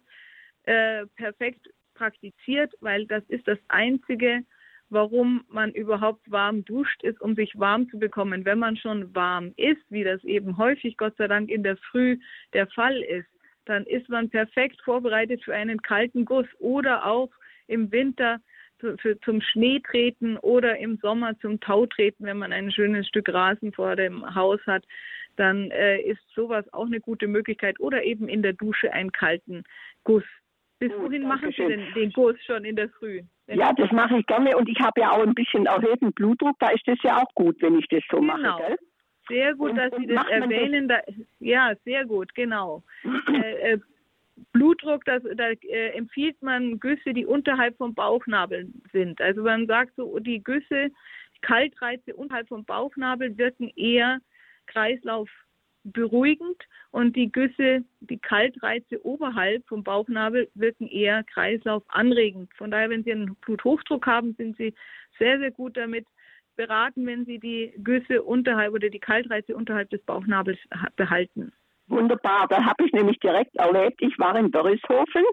äh, 0.64 1.06
perfekt 1.16 1.68
praktiziert, 1.94 2.72
weil 2.80 3.06
das 3.06 3.22
ist 3.28 3.46
das 3.46 3.58
Einzige, 3.68 4.44
warum 4.90 5.44
man 5.48 5.72
überhaupt 5.72 6.30
warm 6.30 6.64
duscht, 6.64 7.02
ist, 7.02 7.20
um 7.20 7.34
sich 7.34 7.58
warm 7.58 7.88
zu 7.90 7.98
bekommen. 7.98 8.44
Wenn 8.44 8.58
man 8.58 8.76
schon 8.76 9.14
warm 9.14 9.52
ist, 9.56 9.82
wie 9.88 10.04
das 10.04 10.22
eben 10.24 10.56
häufig 10.58 10.96
Gott 10.96 11.16
sei 11.16 11.28
Dank 11.28 11.50
in 11.50 11.62
der 11.62 11.76
Früh 11.76 12.18
der 12.52 12.66
Fall 12.68 13.00
ist, 13.02 13.28
dann 13.66 13.84
ist 13.84 14.08
man 14.08 14.30
perfekt 14.30 14.80
vorbereitet 14.84 15.42
für 15.44 15.54
einen 15.54 15.80
kalten 15.82 16.24
Guss 16.24 16.46
oder 16.58 17.06
auch 17.06 17.30
im 17.66 17.90
Winter 17.92 18.40
zu, 18.80 18.96
für, 18.98 19.18
zum 19.20 19.40
Schneetreten 19.40 20.36
oder 20.38 20.78
im 20.78 20.98
Sommer 20.98 21.38
zum 21.40 21.60
Tautreten, 21.60 22.26
wenn 22.26 22.38
man 22.38 22.52
ein 22.52 22.70
schönes 22.70 23.06
Stück 23.06 23.32
Rasen 23.32 23.72
vor 23.72 23.96
dem 23.96 24.34
Haus 24.34 24.60
hat, 24.66 24.84
dann 25.36 25.70
äh, 25.70 26.00
ist 26.00 26.20
sowas 26.34 26.64
auch 26.72 26.86
eine 26.86 27.00
gute 27.00 27.26
Möglichkeit 27.26 27.80
oder 27.80 28.02
eben 28.02 28.28
in 28.28 28.42
der 28.42 28.52
Dusche 28.52 28.92
einen 28.92 29.12
kalten 29.12 29.62
Guss. 30.04 30.24
Bis 30.78 30.92
wohin 30.98 31.22
machen 31.22 31.54
Sie 31.56 31.64
denn 31.64 31.86
den 31.94 32.10
Guss 32.10 32.36
schon 32.44 32.64
in 32.64 32.74
der 32.74 32.88
Früh? 32.88 33.22
Ja, 33.46 33.72
das 33.72 33.92
mache 33.92 34.18
ich 34.18 34.26
gerne 34.26 34.56
und 34.56 34.68
ich 34.68 34.80
habe 34.80 35.00
ja 35.00 35.12
auch 35.12 35.22
ein 35.22 35.34
bisschen 35.34 35.66
erhöhten 35.66 36.12
Blutdruck, 36.12 36.56
da 36.58 36.70
ist 36.70 36.86
das 36.86 36.98
ja 37.02 37.18
auch 37.18 37.32
gut, 37.34 37.60
wenn 37.62 37.78
ich 37.78 37.86
das 37.88 38.02
so 38.10 38.18
genau. 38.18 38.36
mache. 38.36 38.62
Gell? 38.66 38.76
Sehr 39.28 39.54
gut, 39.54 39.70
und, 39.70 39.76
dass 39.76 39.92
Sie 39.96 40.06
das 40.06 40.26
erwähnen. 40.28 40.88
Das? 40.88 41.02
Da, 41.06 41.12
ja, 41.40 41.72
sehr 41.84 42.04
gut, 42.04 42.34
genau. 42.34 42.82
äh, 43.28 43.72
äh, 43.72 43.78
Blutdruck, 44.52 45.04
das, 45.04 45.22
da 45.36 45.50
äh, 45.50 45.90
empfiehlt 45.90 46.40
man 46.42 46.80
Güsse, 46.80 47.12
die 47.12 47.26
unterhalb 47.26 47.76
vom 47.76 47.94
Bauchnabel 47.94 48.68
sind. 48.92 49.20
Also 49.20 49.42
man 49.42 49.66
sagt 49.66 49.92
so, 49.96 50.18
die 50.18 50.42
Güsse, 50.42 50.90
Kaltreize 51.42 52.14
unterhalb 52.14 52.48
vom 52.48 52.64
Bauchnabel 52.64 53.36
wirken 53.36 53.70
eher 53.76 54.20
kreislaufberuhigend 54.66 56.62
und 56.92 57.14
die 57.16 57.30
Güsse, 57.30 57.84
die 58.00 58.18
Kaltreize 58.18 59.04
oberhalb 59.04 59.66
vom 59.66 59.84
Bauchnabel 59.84 60.48
wirken 60.54 60.88
eher 60.88 61.24
kreislaufanregend. 61.24 62.52
Von 62.54 62.70
daher, 62.70 62.90
wenn 62.90 63.04
Sie 63.04 63.12
einen 63.12 63.34
Bluthochdruck 63.36 64.06
haben, 64.06 64.34
sind 64.34 64.56
Sie 64.56 64.72
sehr, 65.18 65.38
sehr 65.38 65.50
gut 65.50 65.76
damit 65.76 66.06
beraten, 66.56 67.06
wenn 67.06 67.24
Sie 67.24 67.38
die 67.38 67.72
Güsse 67.82 68.22
unterhalb 68.22 68.72
oder 68.72 68.90
die 68.90 69.00
Kaltreize 69.00 69.54
unterhalb 69.54 69.90
des 69.90 70.02
Bauchnabels 70.02 70.58
behalten. 70.96 71.52
Wunderbar, 71.88 72.46
da 72.48 72.64
habe 72.64 72.86
ich 72.86 72.92
nämlich 72.92 73.18
direkt 73.18 73.54
erlebt. 73.56 74.00
Ich 74.00 74.18
war 74.18 74.34
in 74.36 74.50
Börishofen 74.50 75.24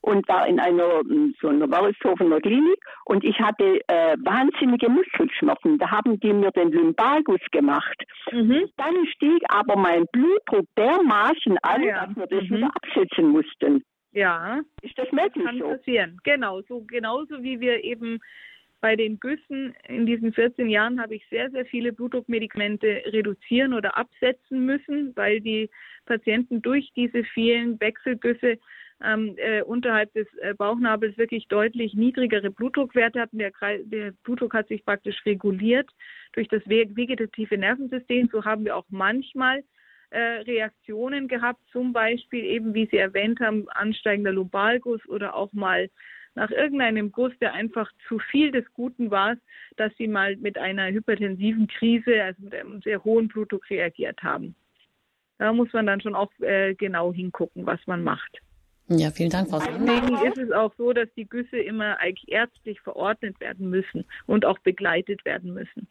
und 0.00 0.26
war 0.28 0.46
in 0.48 0.58
einer 0.58 1.02
so 1.40 1.48
einer 1.48 1.68
Börishofener 1.68 2.40
Klinik 2.40 2.80
und 3.04 3.22
ich 3.22 3.38
hatte 3.38 3.80
äh, 3.86 4.16
wahnsinnige 4.24 4.88
Muskelschmerzen. 4.88 5.78
Da 5.78 5.90
haben 5.90 6.18
die 6.18 6.32
mir 6.32 6.50
den 6.50 6.72
Lumbalgus 6.72 7.40
gemacht. 7.52 8.02
Mhm. 8.32 8.68
Dann 8.76 9.06
stieg 9.14 9.42
aber 9.48 9.76
mein 9.76 10.06
Blutdruck 10.10 10.66
dermaßen 10.76 11.58
an, 11.62 11.82
ja. 11.84 12.06
dass 12.06 12.16
wir 12.16 12.26
das 12.26 12.42
mhm. 12.48 12.56
wieder 12.56 12.70
absetzen 12.74 13.28
mussten. 13.28 13.84
Ja. 14.12 14.60
Ist 14.82 14.98
das 14.98 15.12
möglich 15.12 15.44
kann 15.44 15.58
so? 15.58 15.68
passieren. 15.68 16.18
Genau, 16.24 16.62
so 16.62 16.82
genauso 16.82 17.42
wie 17.42 17.60
wir 17.60 17.84
eben 17.84 18.18
bei 18.80 18.96
den 18.96 19.20
Güssen 19.20 19.74
in 19.88 20.06
diesen 20.06 20.32
14 20.32 20.68
Jahren 20.68 21.00
habe 21.00 21.14
ich 21.14 21.26
sehr, 21.28 21.50
sehr 21.50 21.66
viele 21.66 21.92
Blutdruckmedikamente 21.92 23.02
reduzieren 23.06 23.74
oder 23.74 23.96
absetzen 23.96 24.64
müssen, 24.64 25.14
weil 25.16 25.40
die 25.40 25.70
Patienten 26.06 26.62
durch 26.62 26.90
diese 26.96 27.24
vielen 27.24 27.78
Wechselgüsse 27.80 28.58
ähm, 29.02 29.34
äh, 29.36 29.62
unterhalb 29.62 30.12
des 30.12 30.26
äh, 30.38 30.54
Bauchnabels 30.54 31.16
wirklich 31.16 31.48
deutlich 31.48 31.94
niedrigere 31.94 32.50
Blutdruckwerte 32.50 33.20
hatten. 33.20 33.38
Der, 33.38 33.52
der, 33.84 34.12
Blutdruck 34.24 34.54
hat 34.54 34.68
sich 34.68 34.84
praktisch 34.84 35.24
reguliert 35.24 35.88
durch 36.32 36.48
das 36.48 36.66
vegetative 36.66 37.56
Nervensystem. 37.56 38.28
So 38.30 38.44
haben 38.44 38.64
wir 38.64 38.76
auch 38.76 38.86
manchmal 38.90 39.62
äh, 40.10 40.42
Reaktionen 40.42 41.28
gehabt, 41.28 41.60
zum 41.72 41.92
Beispiel 41.92 42.44
eben, 42.44 42.74
wie 42.74 42.88
Sie 42.90 42.98
erwähnt 42.98 43.40
haben, 43.40 43.68
ansteigender 43.70 44.32
Lumbalgus 44.32 45.06
oder 45.08 45.34
auch 45.34 45.52
mal 45.52 45.88
nach 46.34 46.50
irgendeinem 46.50 47.12
Guss, 47.12 47.32
der 47.40 47.52
einfach 47.54 47.90
zu 48.08 48.18
viel 48.18 48.50
des 48.50 48.64
Guten 48.72 49.10
war, 49.10 49.36
dass 49.76 49.94
sie 49.96 50.08
mal 50.08 50.36
mit 50.36 50.58
einer 50.58 50.88
hypertensiven 50.88 51.66
Krise, 51.66 52.22
also 52.22 52.42
mit 52.42 52.54
einem 52.54 52.80
sehr 52.82 53.02
hohen 53.04 53.28
Blutdruck 53.28 53.68
reagiert 53.70 54.22
haben. 54.22 54.54
Da 55.38 55.52
muss 55.52 55.72
man 55.72 55.86
dann 55.86 56.00
schon 56.00 56.14
auch 56.14 56.30
äh, 56.40 56.74
genau 56.74 57.12
hingucken, 57.12 57.66
was 57.66 57.80
man 57.86 58.04
macht. 58.04 58.40
Ja, 58.92 59.12
vielen 59.12 59.30
Dank, 59.30 59.48
Frau 59.48 59.60
Sander. 59.60 60.00
Deswegen 60.00 60.26
ist 60.26 60.38
es 60.38 60.50
auch 60.50 60.72
so, 60.76 60.92
dass 60.92 61.08
die 61.16 61.28
Güsse 61.28 61.58
immer 61.58 62.00
eigentlich 62.00 62.28
ärztlich 62.30 62.80
verordnet 62.80 63.38
werden 63.38 63.70
müssen 63.70 64.04
und 64.26 64.44
auch 64.44 64.58
begleitet 64.58 65.24
werden 65.24 65.54
müssen. 65.54 65.86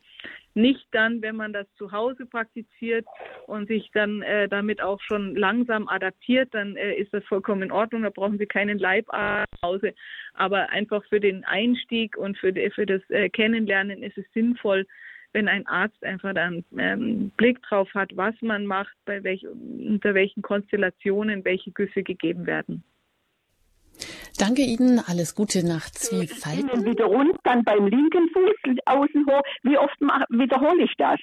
Nicht 0.53 0.85
dann, 0.91 1.21
wenn 1.21 1.37
man 1.37 1.53
das 1.53 1.65
zu 1.77 1.93
Hause 1.93 2.25
praktiziert 2.25 3.05
und 3.47 3.69
sich 3.69 3.89
dann 3.93 4.21
äh, 4.21 4.49
damit 4.49 4.81
auch 4.81 4.99
schon 4.99 5.33
langsam 5.37 5.87
adaptiert, 5.87 6.53
dann 6.53 6.75
äh, 6.75 6.95
ist 6.95 7.13
das 7.13 7.23
vollkommen 7.23 7.61
in 7.61 7.71
Ordnung. 7.71 8.03
Da 8.03 8.09
brauchen 8.09 8.37
Sie 8.37 8.45
keinen 8.45 8.79
Leibarzt 8.79 9.47
zu 9.55 9.67
Hause. 9.67 9.93
Aber 10.33 10.69
einfach 10.69 11.01
für 11.05 11.21
den 11.21 11.45
Einstieg 11.45 12.17
und 12.17 12.37
für, 12.37 12.51
für 12.71 12.85
das 12.85 13.01
äh, 13.09 13.29
Kennenlernen 13.29 14.03
ist 14.03 14.17
es 14.17 14.25
sinnvoll, 14.33 14.85
wenn 15.33 15.47
ein 15.47 15.67
Arzt 15.67 16.03
einfach 16.03 16.33
dann 16.33 16.63
ähm, 16.77 17.31
Blick 17.37 17.61
drauf 17.63 17.89
hat, 17.93 18.15
was 18.15 18.35
man 18.41 18.65
macht, 18.65 18.95
bei 19.05 19.23
welch, 19.23 19.45
unter 19.47 20.13
welchen 20.13 20.41
Konstellationen 20.41 21.45
welche 21.45 21.71
Güsse 21.71 22.03
gegeben 22.03 22.45
werden. 22.45 22.83
Danke 24.37 24.61
Ihnen, 24.61 24.99
alles 24.99 25.35
Gute 25.35 25.65
nach 25.67 25.89
Zwiefalten. 25.89 26.85
Wieder 26.85 27.05
rund, 27.05 27.35
dann 27.43 27.63
beim 27.63 27.87
linken 27.87 28.29
Fuß 28.29 28.77
außen 28.85 29.25
hoch. 29.27 29.41
Wie 29.63 29.77
oft 29.77 29.99
mach, 29.99 30.25
wiederhole 30.29 30.83
ich 30.83 30.93
das? 30.97 31.19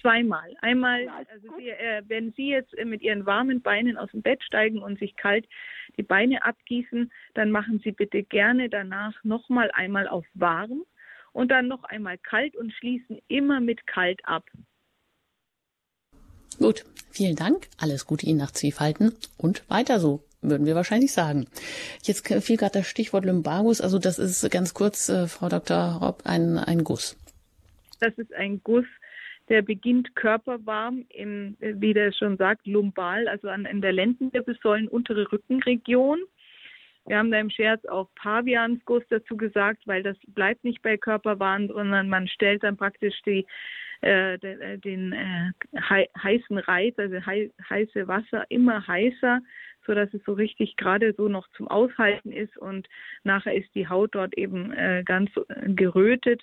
Zweimal. 0.00 0.52
Einmal, 0.60 1.08
also 1.08 1.48
Sie, 1.56 1.68
äh, 1.68 2.02
wenn 2.08 2.32
Sie 2.32 2.48
jetzt 2.48 2.74
mit 2.84 3.02
Ihren 3.02 3.24
warmen 3.24 3.62
Beinen 3.62 3.96
aus 3.96 4.10
dem 4.10 4.20
Bett 4.20 4.42
steigen 4.42 4.82
und 4.82 4.98
sich 4.98 5.14
kalt 5.14 5.46
die 5.96 6.02
Beine 6.02 6.44
abgießen, 6.44 7.12
dann 7.34 7.52
machen 7.52 7.80
Sie 7.84 7.92
bitte 7.92 8.24
gerne 8.24 8.68
danach 8.68 9.22
nochmal 9.22 9.70
einmal 9.72 10.08
auf 10.08 10.26
warm 10.34 10.82
und 11.32 11.50
dann 11.50 11.68
noch 11.68 11.84
einmal 11.84 12.18
kalt 12.18 12.56
und 12.56 12.72
schließen 12.72 13.18
immer 13.28 13.60
mit 13.60 13.86
kalt 13.86 14.20
ab. 14.24 14.44
Gut, 16.58 16.84
vielen 17.10 17.36
Dank. 17.36 17.68
Alles 17.78 18.06
Gute 18.06 18.26
Ihnen 18.26 18.38
nach 18.38 18.50
Zwiefalten 18.50 19.14
und 19.38 19.68
weiter 19.68 19.98
so, 19.98 20.22
würden 20.42 20.66
wir 20.66 20.74
wahrscheinlich 20.74 21.12
sagen. 21.12 21.46
Jetzt 22.02 22.26
fiel 22.26 22.56
gerade 22.56 22.78
das 22.80 22.86
Stichwort 22.86 23.24
Lumbagus. 23.24 23.80
Also 23.80 23.98
das 23.98 24.18
ist 24.18 24.48
ganz 24.50 24.74
kurz, 24.74 25.08
äh, 25.08 25.26
Frau 25.26 25.48
Dr. 25.48 25.98
Robb, 26.02 26.22
ein, 26.24 26.58
ein 26.58 26.84
Guss. 26.84 27.16
Das 28.00 28.12
ist 28.18 28.32
ein 28.34 28.60
Guss, 28.62 28.86
der 29.48 29.62
beginnt 29.62 30.14
körperwarm, 30.14 31.04
im, 31.08 31.56
wie 31.60 31.94
der 31.94 32.12
schon 32.12 32.36
sagt, 32.36 32.66
lumbal, 32.66 33.28
also 33.28 33.48
an, 33.48 33.64
in 33.64 33.80
der 33.80 33.92
Lendenwirbelsäulen 33.92 34.88
untere 34.88 35.30
Rückenregion 35.30 36.18
Wir 37.06 37.18
haben 37.18 37.30
da 37.30 37.40
im 37.40 37.50
Scherz 37.50 37.84
auch 37.86 38.08
Paviansguss 38.14 39.02
dazu 39.08 39.36
gesagt, 39.36 39.86
weil 39.86 40.02
das 40.02 40.16
bleibt 40.28 40.64
nicht 40.64 40.82
bei 40.82 40.96
Körperwahn, 40.96 41.68
sondern 41.68 42.08
man 42.08 42.28
stellt 42.28 42.62
dann 42.62 42.76
praktisch 42.76 43.20
die, 43.22 43.44
äh, 44.02 44.38
den, 44.38 44.60
äh, 44.60 44.78
den 44.78 45.12
äh, 45.12 45.52
heißen 46.22 46.58
Reiz, 46.58 46.98
also 46.98 47.24
hei 47.26 47.50
heiße 47.68 48.06
Wasser 48.06 48.44
immer 48.50 48.86
heißer, 48.86 49.40
so 49.86 49.94
dass 49.94 50.14
es 50.14 50.22
so 50.24 50.32
richtig 50.32 50.76
gerade 50.76 51.12
so 51.16 51.28
noch 51.28 51.48
zum 51.56 51.66
Aushalten 51.68 52.30
ist 52.30 52.56
und 52.56 52.88
nachher 53.24 53.54
ist 53.54 53.74
die 53.74 53.88
Haut 53.88 54.14
dort 54.14 54.36
eben 54.38 54.72
äh, 54.72 55.02
ganz 55.04 55.30
gerötet 55.66 56.42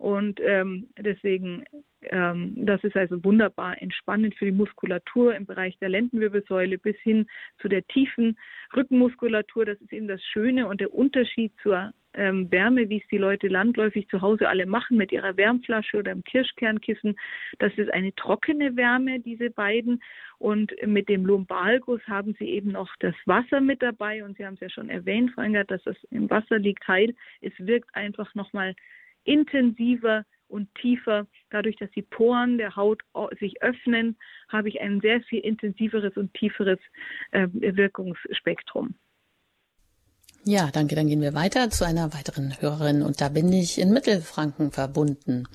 und 0.00 0.40
ähm, 0.42 0.88
deswegen, 0.98 1.66
ähm, 2.04 2.54
das 2.56 2.82
ist 2.84 2.96
also 2.96 3.22
wunderbar 3.22 3.82
entspannend 3.82 4.34
für 4.34 4.46
die 4.46 4.50
Muskulatur 4.50 5.34
im 5.34 5.44
Bereich 5.44 5.76
der 5.78 5.90
Lendenwirbelsäule 5.90 6.78
bis 6.78 6.96
hin 7.00 7.26
zu 7.60 7.68
der 7.68 7.86
tiefen 7.86 8.38
Rückenmuskulatur. 8.74 9.66
Das 9.66 9.78
ist 9.78 9.92
eben 9.92 10.08
das 10.08 10.24
Schöne 10.24 10.66
und 10.68 10.80
der 10.80 10.94
Unterschied 10.94 11.52
zur 11.62 11.92
ähm, 12.14 12.50
Wärme, 12.50 12.88
wie 12.88 13.02
es 13.02 13.08
die 13.10 13.18
Leute 13.18 13.48
landläufig 13.48 14.08
zu 14.08 14.22
Hause 14.22 14.48
alle 14.48 14.64
machen 14.64 14.96
mit 14.96 15.12
ihrer 15.12 15.36
Wärmflasche 15.36 15.98
oder 15.98 16.12
im 16.12 16.24
Kirschkernkissen. 16.24 17.14
Das 17.58 17.74
ist 17.76 17.92
eine 17.92 18.14
trockene 18.14 18.76
Wärme, 18.76 19.20
diese 19.20 19.50
beiden. 19.50 20.02
Und 20.38 20.72
mit 20.86 21.10
dem 21.10 21.26
Lumbalgus 21.26 22.00
haben 22.08 22.34
sie 22.38 22.48
eben 22.48 22.72
noch 22.72 22.88
das 23.00 23.14
Wasser 23.26 23.60
mit 23.60 23.82
dabei. 23.82 24.24
Und 24.24 24.38
Sie 24.38 24.46
haben 24.46 24.54
es 24.54 24.60
ja 24.60 24.70
schon 24.70 24.88
erwähnt, 24.88 25.32
Frau 25.34 25.42
Engert, 25.42 25.70
dass 25.70 25.82
das 25.82 25.96
im 26.10 26.30
Wasser 26.30 26.58
liegt 26.58 26.88
heil. 26.88 27.14
Es 27.42 27.52
wirkt 27.58 27.94
einfach 27.94 28.34
nochmal 28.34 28.74
intensiver 29.24 30.24
und 30.48 30.74
tiefer. 30.74 31.26
Dadurch, 31.50 31.76
dass 31.76 31.90
die 31.92 32.02
Poren 32.02 32.58
der 32.58 32.76
Haut 32.76 33.02
sich 33.38 33.62
öffnen, 33.62 34.16
habe 34.48 34.68
ich 34.68 34.80
ein 34.80 35.00
sehr 35.00 35.20
viel 35.22 35.40
intensiveres 35.40 36.16
und 36.16 36.34
tieferes 36.34 36.78
äh, 37.30 37.46
Wirkungsspektrum. 37.52 38.94
Ja, 40.44 40.70
danke. 40.72 40.94
Dann 40.94 41.06
gehen 41.06 41.20
wir 41.20 41.34
weiter 41.34 41.68
zu 41.70 41.84
einer 41.84 42.14
weiteren 42.14 42.54
Hörerin. 42.60 43.02
Und 43.02 43.20
da 43.20 43.28
bin 43.28 43.52
ich 43.52 43.78
in 43.78 43.92
Mittelfranken 43.92 44.70
verbunden 44.70 45.46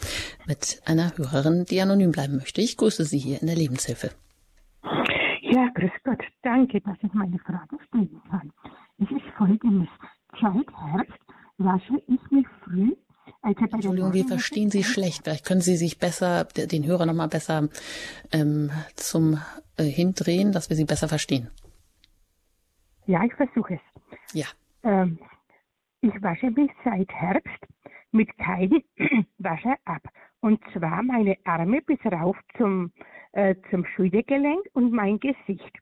mit 0.48 0.82
einer 0.86 1.12
Hörerin, 1.18 1.66
die 1.66 1.82
anonym 1.82 2.12
bleiben 2.12 2.38
möchte. 2.38 2.62
Ich 2.62 2.78
grüße 2.78 3.04
Sie 3.04 3.18
hier 3.18 3.42
in 3.42 3.48
der 3.48 3.56
Lebenshilfe. 3.56 4.12
Ja, 5.42 5.70
grüß 5.74 5.92
Gott. 6.04 6.22
Danke, 6.44 6.82
dass 6.82 6.98
ich 7.02 7.14
meine 7.14 7.40
Frage 7.40 7.78
stellen 7.88 8.22
kann. 8.30 8.52
Es 9.00 9.10
ist 9.10 9.26
folgendes. 9.38 9.90
Seit 10.40 10.68
Herbst 10.78 11.20
wasche 11.58 12.04
ich 12.08 12.32
mich 12.32 12.46
früh 12.64 12.92
Entschuldigung, 13.44 14.14
wir 14.14 14.26
verstehen 14.26 14.72
Sie 14.72 14.84
schlecht. 14.84 15.24
Vielleicht 15.24 15.46
können 15.46 15.62
Sie 15.62 15.78
sich 15.78 16.00
besser, 16.00 16.46
den 16.46 16.86
Hörer 16.86 17.06
nochmal 17.06 17.28
besser 17.28 17.70
ähm, 18.32 18.72
zum 18.96 19.40
äh, 19.78 19.84
hindrehen, 19.84 20.52
dass 20.52 20.70
wir 20.70 20.78
Sie 20.78 20.86
besser 20.86 21.08
verstehen. 21.08 21.50
Ja, 23.08 23.24
ich 23.24 23.34
versuche 23.34 23.76
es. 23.76 24.34
Ja. 24.34 24.48
Ähm, 24.84 25.20
ich 26.02 26.14
wasche 26.22 26.52
mich 26.52 26.72
seit 26.84 27.12
Herbst 27.12 27.64
mit 28.12 28.36
keinem 28.38 28.84
Wasser 29.38 29.76
ab. 29.86 30.04
Und 30.40 30.60
zwar 30.74 31.02
meine 31.04 31.38
Arme 31.44 31.82
bis 31.82 32.00
rauf 32.06 32.38
zum, 32.58 32.92
äh, 33.32 33.56
zum 33.72 33.86
Schultergelenk 33.96 34.66
und 34.74 34.92
mein 34.92 35.20
Gesicht. 35.20 35.80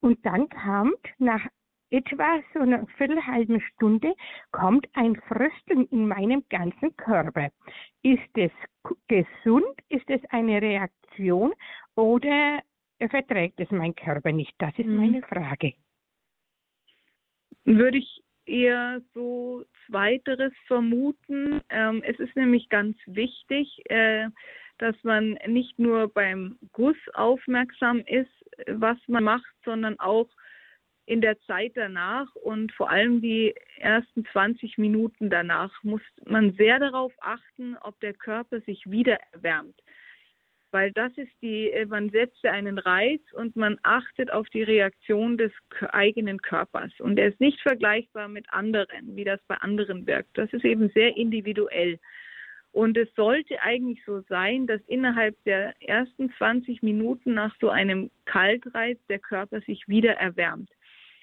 Und 0.00 0.24
dann 0.26 0.48
kam 0.48 0.92
nach 1.18 1.46
etwa 1.92 2.42
so 2.54 2.60
eine 2.60 2.86
Viertelhalben 2.96 3.60
Stunde 3.60 4.14
kommt 4.50 4.88
ein 4.94 5.14
Frösteln 5.28 5.86
in 5.90 6.08
meinem 6.08 6.42
ganzen 6.48 6.96
Körper. 6.96 7.50
Ist 8.02 8.36
es 8.36 8.50
gesund? 9.08 9.76
Ist 9.88 10.08
es 10.08 10.20
eine 10.30 10.60
Reaktion 10.60 11.52
oder 11.94 12.62
verträgt 13.10 13.60
es 13.60 13.70
mein 13.70 13.94
Körper 13.94 14.32
nicht? 14.32 14.54
Das 14.58 14.76
ist 14.78 14.86
meine 14.86 15.18
mhm. 15.18 15.24
Frage. 15.24 15.74
Würde 17.64 17.98
ich 17.98 18.22
eher 18.46 19.02
so 19.14 19.64
Zweiteres 19.86 20.52
vermuten. 20.66 21.60
Ähm, 21.68 22.02
es 22.04 22.18
ist 22.18 22.34
nämlich 22.36 22.68
ganz 22.70 22.96
wichtig, 23.06 23.68
äh, 23.90 24.28
dass 24.78 24.96
man 25.04 25.38
nicht 25.46 25.78
nur 25.78 26.08
beim 26.08 26.58
Guss 26.72 26.96
aufmerksam 27.14 28.00
ist, 28.00 28.30
was 28.66 28.98
man 29.06 29.24
macht, 29.24 29.54
sondern 29.64 29.98
auch 30.00 30.28
in 31.06 31.20
der 31.20 31.38
Zeit 31.40 31.72
danach 31.74 32.32
und 32.36 32.72
vor 32.72 32.90
allem 32.90 33.20
die 33.20 33.54
ersten 33.78 34.24
20 34.26 34.78
Minuten 34.78 35.30
danach 35.30 35.72
muss 35.82 36.02
man 36.24 36.52
sehr 36.54 36.78
darauf 36.78 37.12
achten, 37.20 37.76
ob 37.80 37.98
der 38.00 38.14
Körper 38.14 38.60
sich 38.60 38.88
wieder 38.90 39.18
erwärmt. 39.32 39.74
Weil 40.70 40.90
das 40.92 41.12
ist 41.18 41.32
die, 41.42 41.70
man 41.88 42.08
setzt 42.10 42.46
einen 42.46 42.78
Reiz 42.78 43.20
und 43.34 43.56
man 43.56 43.78
achtet 43.82 44.32
auf 44.32 44.48
die 44.50 44.62
Reaktion 44.62 45.36
des 45.36 45.52
eigenen 45.90 46.40
Körpers. 46.40 46.92
Und 46.98 47.18
er 47.18 47.28
ist 47.28 47.40
nicht 47.40 47.60
vergleichbar 47.60 48.28
mit 48.28 48.50
anderen, 48.50 49.14
wie 49.14 49.24
das 49.24 49.40
bei 49.48 49.56
anderen 49.56 50.06
wirkt. 50.06 50.30
Das 50.38 50.50
ist 50.52 50.64
eben 50.64 50.88
sehr 50.90 51.14
individuell. 51.14 51.98
Und 52.70 52.96
es 52.96 53.14
sollte 53.14 53.60
eigentlich 53.60 54.02
so 54.06 54.22
sein, 54.30 54.66
dass 54.66 54.80
innerhalb 54.86 55.36
der 55.44 55.74
ersten 55.82 56.32
20 56.38 56.82
Minuten 56.82 57.34
nach 57.34 57.54
so 57.60 57.68
einem 57.68 58.10
Kaltreiz 58.24 58.98
der 59.10 59.18
Körper 59.18 59.60
sich 59.60 59.86
wieder 59.88 60.14
erwärmt. 60.14 60.70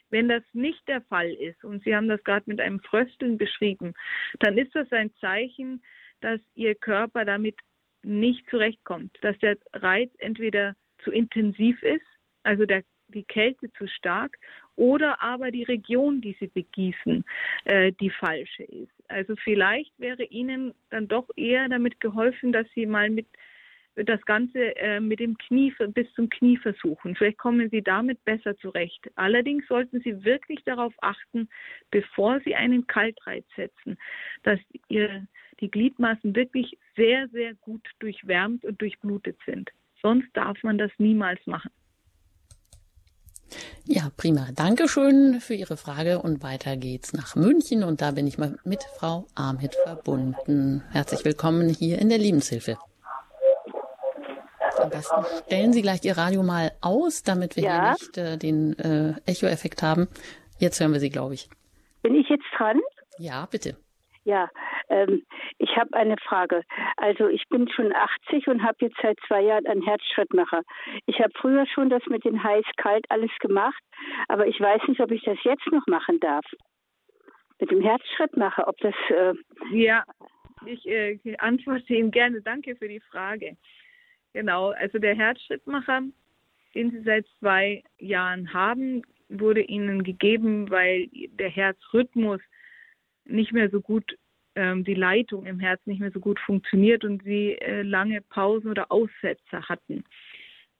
Wenn 0.10 0.28
das 0.28 0.43
nicht 0.53 0.88
der 0.88 1.01
Fall 1.01 1.32
ist, 1.32 1.64
und 1.64 1.84
Sie 1.84 1.95
haben 1.95 2.07
das 2.07 2.24
gerade 2.24 2.43
mit 2.47 2.60
einem 2.60 2.80
Frösteln 2.80 3.38
beschrieben, 3.38 3.93
dann 4.39 4.57
ist 4.57 4.74
das 4.76 4.91
ein 4.91 5.14
Zeichen, 5.20 5.82
dass 6.22 6.39
Ihr 6.55 6.76
Körper 6.76 7.26
damit 7.26 7.55
nicht 8.03 8.49
zurechtkommt, 8.49 9.18
dass 9.22 9.38
der 9.39 9.57
Reiz 9.74 10.12
entweder 10.20 10.76
zu 11.03 11.12
intensiv 11.12 11.82
ist, 11.84 12.05
also 12.43 12.66
der, 12.66 12.84
die 13.10 13.24
Kälte 13.24 13.72
zu 13.74 13.88
stark, 13.88 14.38
oder 14.76 15.22
aber 15.22 15.51
die 15.51 15.64
Region, 15.64 16.22
die 16.22 16.36
Sie 16.39 16.47
begießen, 16.47 17.26
äh, 17.66 17.91
die 17.99 18.10
falsche 18.10 18.64
ist. 18.64 18.91
Also 19.10 19.36
vielleicht 19.43 19.91
wäre 19.99 20.24
Ihnen 20.24 20.74
dann 20.89 21.07
doch 21.07 21.28
eher 21.36 21.68
damit 21.68 21.99
geholfen, 21.99 22.51
dass 22.51 22.68
Sie 22.76 22.86
mal 22.86 23.10
mit 23.10 23.28
das 24.05 24.21
Ganze 24.25 24.75
äh, 24.77 24.99
mit 24.99 25.19
dem 25.19 25.37
Knie 25.37 25.73
bis 25.93 26.11
zum 26.13 26.29
Knie 26.29 26.57
versuchen. 26.57 27.15
Vielleicht 27.15 27.37
kommen 27.37 27.69
Sie 27.69 27.81
damit 27.81 28.23
besser 28.25 28.57
zurecht. 28.57 29.09
Allerdings 29.15 29.67
sollten 29.67 30.01
Sie 30.01 30.23
wirklich 30.23 30.63
darauf 30.65 30.93
achten, 31.01 31.49
bevor 31.91 32.39
Sie 32.45 32.55
einen 32.55 32.87
Kaltreiz 32.87 33.45
setzen, 33.55 33.97
dass 34.43 34.59
ihr, 34.87 35.27
die 35.59 35.69
Gliedmaßen 35.69 36.35
wirklich 36.35 36.77
sehr, 36.95 37.27
sehr 37.29 37.53
gut 37.55 37.85
durchwärmt 37.99 38.63
und 38.63 38.81
durchblutet 38.81 39.37
sind. 39.45 39.69
Sonst 40.01 40.29
darf 40.33 40.61
man 40.63 40.77
das 40.77 40.91
niemals 40.97 41.45
machen. 41.45 41.71
Ja, 43.85 44.11
prima. 44.15 44.49
Dankeschön 44.55 45.41
für 45.41 45.55
Ihre 45.55 45.75
Frage 45.75 46.21
und 46.21 46.43
weiter 46.43 46.77
geht's 46.77 47.13
nach 47.13 47.35
München 47.35 47.83
und 47.83 48.01
da 48.01 48.11
bin 48.11 48.27
ich 48.27 48.37
mal 48.37 48.57
mit 48.63 48.83
Frau 48.97 49.25
Ahmed 49.35 49.75
verbunden. 49.83 50.83
Herzlich 50.91 51.25
willkommen 51.25 51.69
hier 51.69 51.99
in 51.99 52.09
der 52.09 52.19
Lebenshilfe. 52.19 52.77
Am 54.80 54.89
besten 54.89 55.25
stellen 55.45 55.73
Sie 55.73 55.82
gleich 55.82 56.03
Ihr 56.03 56.17
Radio 56.17 56.43
mal 56.43 56.71
aus, 56.82 57.23
damit 57.23 57.55
wir 57.55 57.63
ja. 57.63 57.82
hier 57.82 57.91
nicht 57.91 58.17
äh, 58.17 58.38
den 58.38 58.77
äh, 58.80 59.13
Echo-Effekt 59.25 59.84
haben. 59.84 60.07
Jetzt 60.59 60.80
hören 60.80 60.93
wir 60.93 60.99
Sie, 60.99 61.09
glaube 61.09 61.34
ich. 61.34 61.49
Bin 62.01 62.15
ich 62.15 62.30
jetzt 62.30 62.45
dran? 62.57 62.80
Ja, 63.17 63.47
bitte. 63.51 63.75
Ja, 64.23 64.49
ähm, 64.89 65.23
ich 65.57 65.75
habe 65.77 65.93
eine 65.93 66.15
Frage. 66.17 66.63
Also 66.97 67.27
ich 67.27 67.47
bin 67.49 67.69
schon 67.69 67.93
80 67.93 68.47
und 68.47 68.63
habe 68.63 68.77
jetzt 68.82 68.97
seit 69.01 69.17
zwei 69.27 69.41
Jahren 69.41 69.65
einen 69.65 69.82
Herzschrittmacher. 69.82 70.61
Ich 71.05 71.19
habe 71.19 71.32
früher 71.39 71.65
schon 71.67 71.89
das 71.89 72.03
mit 72.07 72.25
den 72.25 72.43
heiß-kalt 72.43 73.05
alles 73.09 73.32
gemacht, 73.39 73.82
aber 74.27 74.47
ich 74.47 74.59
weiß 74.59 74.82
nicht, 74.88 74.99
ob 74.99 75.11
ich 75.11 75.23
das 75.23 75.38
jetzt 75.43 75.65
noch 75.71 75.86
machen 75.88 76.19
darf. 76.19 76.45
Mit 77.59 77.71
dem 77.71 77.82
Herzschrittmacher, 77.82 78.67
ob 78.67 78.77
das... 78.77 78.93
Äh 79.09 79.34
ja, 79.71 80.03
ich 80.65 80.86
äh, 80.86 81.17
antworte 81.38 81.93
Ihnen 81.93 82.11
gerne. 82.11 82.41
Danke 82.41 82.75
für 82.75 82.88
die 82.88 82.99
Frage. 82.99 83.57
Genau, 84.34 84.69
also 84.71 84.99
der 84.99 85.15
Herzschrittmacher, 85.15 86.03
den 86.75 86.91
Sie 86.91 87.01
seit 87.01 87.25
zwei 87.39 87.84
Jahren 87.97 88.53
haben, 88.53 89.01
wurde 89.30 89.61
Ihnen 89.61 90.03
gegeben, 90.03 90.69
weil 90.69 91.07
der 91.11 91.49
Herzrhythmus 91.49 92.41
nicht 93.25 93.53
mehr 93.53 93.69
so 93.69 93.82
gut, 93.82 94.17
ähm, 94.55 94.84
die 94.84 94.95
Leitung 94.95 95.45
im 95.45 95.59
Herz 95.59 95.82
nicht 95.86 95.99
mehr 95.99 96.11
so 96.11 96.19
gut 96.19 96.39
funktioniert 96.39 97.03
und 97.03 97.23
Sie 97.23 97.53
äh, 97.53 97.84
lange 97.84 98.21
Pausen 98.21 98.69
oder 98.69 98.91
Aussetzer 98.91 99.67
hatten. 99.67 100.03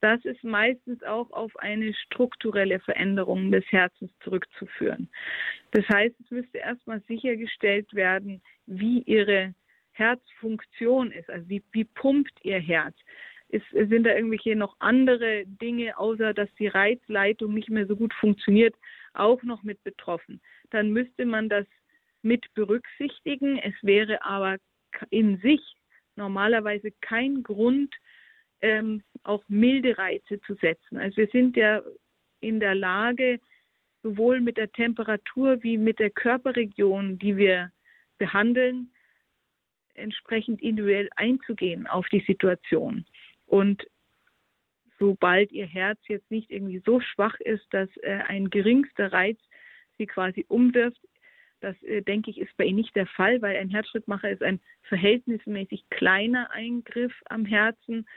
Das 0.02 0.24
ist 0.24 0.44
meistens 0.44 1.04
auch 1.04 1.30
auf 1.32 1.56
eine 1.58 1.94
strukturelle 1.94 2.80
Veränderung 2.80 3.52
des 3.52 3.66
Herzens 3.70 4.12
zurückzuführen. 4.24 5.10
Das 5.72 5.88
heißt, 5.90 6.16
es 6.20 6.32
müsste 6.32 6.60
erstmal 6.60 7.02
sichergestellt 7.02 7.94
werden, 7.94 8.42
wie 8.66 9.02
Ihre 9.02 9.54
Herzfunktion 9.92 11.12
ist, 11.12 11.30
also 11.30 11.48
wie, 11.50 11.62
wie 11.72 11.84
pumpt 11.84 12.34
Ihr 12.44 12.60
Herz. 12.60 12.96
Ist, 13.50 13.66
sind 13.72 14.04
da 14.04 14.16
irgendwelche 14.16 14.56
noch 14.56 14.76
andere 14.80 15.44
Dinge, 15.46 15.98
außer 15.98 16.34
dass 16.34 16.54
die 16.56 16.68
Reizleitung 16.68 17.54
nicht 17.54 17.70
mehr 17.70 17.88
so 17.88 17.96
gut 17.96 18.14
funktioniert, 18.14 18.76
auch 19.14 19.42
noch 19.44 19.64
mit 19.64 19.84
betroffen? 19.84 20.40
Dann 20.70 20.92
müsste 20.92 21.26
man 21.26 21.50
das 21.50 21.66
mit 22.22 22.54
berücksichtigen. 22.54 23.58
Es 23.58 23.74
wäre 23.82 24.24
aber 24.24 24.58
in 25.10 25.38
sich 25.40 25.62
normalerweise 26.16 26.92
kein 27.02 27.44
Grund, 27.44 27.94
ähm, 28.62 29.02
auch 29.24 29.44
milde 29.48 29.98
Reize 29.98 30.40
zu 30.42 30.54
setzen. 30.56 30.98
Also 30.98 31.18
wir 31.18 31.28
sind 31.28 31.56
ja 31.56 31.82
in 32.42 32.60
der 32.60 32.76
Lage, 32.76 33.40
sowohl 34.04 34.42
mit 34.42 34.58
der 34.58 34.72
Temperatur 34.72 35.64
wie 35.64 35.78
mit 35.78 36.00
der 36.00 36.10
Körperregion, 36.10 37.18
die 37.20 37.36
wir 37.38 37.72
behandeln, 38.18 38.92
entsprechend 39.94 40.62
individuell 40.62 41.10
einzugehen 41.16 41.88
auf 41.88 42.08
die 42.10 42.24
Situation. 42.26 43.06
Und 43.50 43.84
sobald 45.00 45.52
ihr 45.52 45.66
Herz 45.66 46.00
jetzt 46.08 46.30
nicht 46.30 46.52
irgendwie 46.52 46.84
so 46.86 47.00
schwach 47.00 47.40
ist, 47.40 47.66
dass 47.72 47.90
äh, 48.04 48.20
ein 48.28 48.52
geringster 48.52 49.12
Reiz 49.12 49.40
sie 49.98 50.06
quasi 50.06 50.46
umwirft, 50.48 51.02
das 51.62 51.82
äh, 51.84 52.04
denke 52.04 52.30
ich 52.30 52.40
ist 52.40 52.56
bei 52.58 52.66
Ihnen 52.66 52.78
nicht 52.78 52.96
der 52.96 53.08
Fall, 53.08 53.42
weil 53.42 53.58
ein 53.58 53.70
Herzschrittmacher 53.70 54.30
ist 54.30 54.44
ein 54.44 54.60
verhältnismäßig 54.84 55.90
kleiner 55.90 56.52
Eingriff 56.52 57.14
am 57.26 57.46
Herzen. 57.46 58.08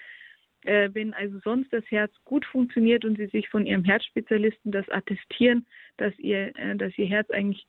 Äh, 0.65 0.91
wenn 0.93 1.15
also 1.15 1.39
sonst 1.43 1.73
das 1.73 1.85
Herz 1.91 2.13
gut 2.25 2.45
funktioniert 2.45 3.07
und 3.07 3.17
Sie 3.17 3.27
sich 3.29 3.49
von 3.49 3.65
Ihrem 3.65 3.85
Herzspezialisten 3.85 4.71
das 4.71 4.89
attestieren, 4.91 5.67
dass 5.97 6.17
Ihr, 6.19 6.55
äh, 6.57 6.77
dass 6.77 6.97
Ihr 6.99 7.07
Herz 7.07 7.31
eigentlich 7.31 7.67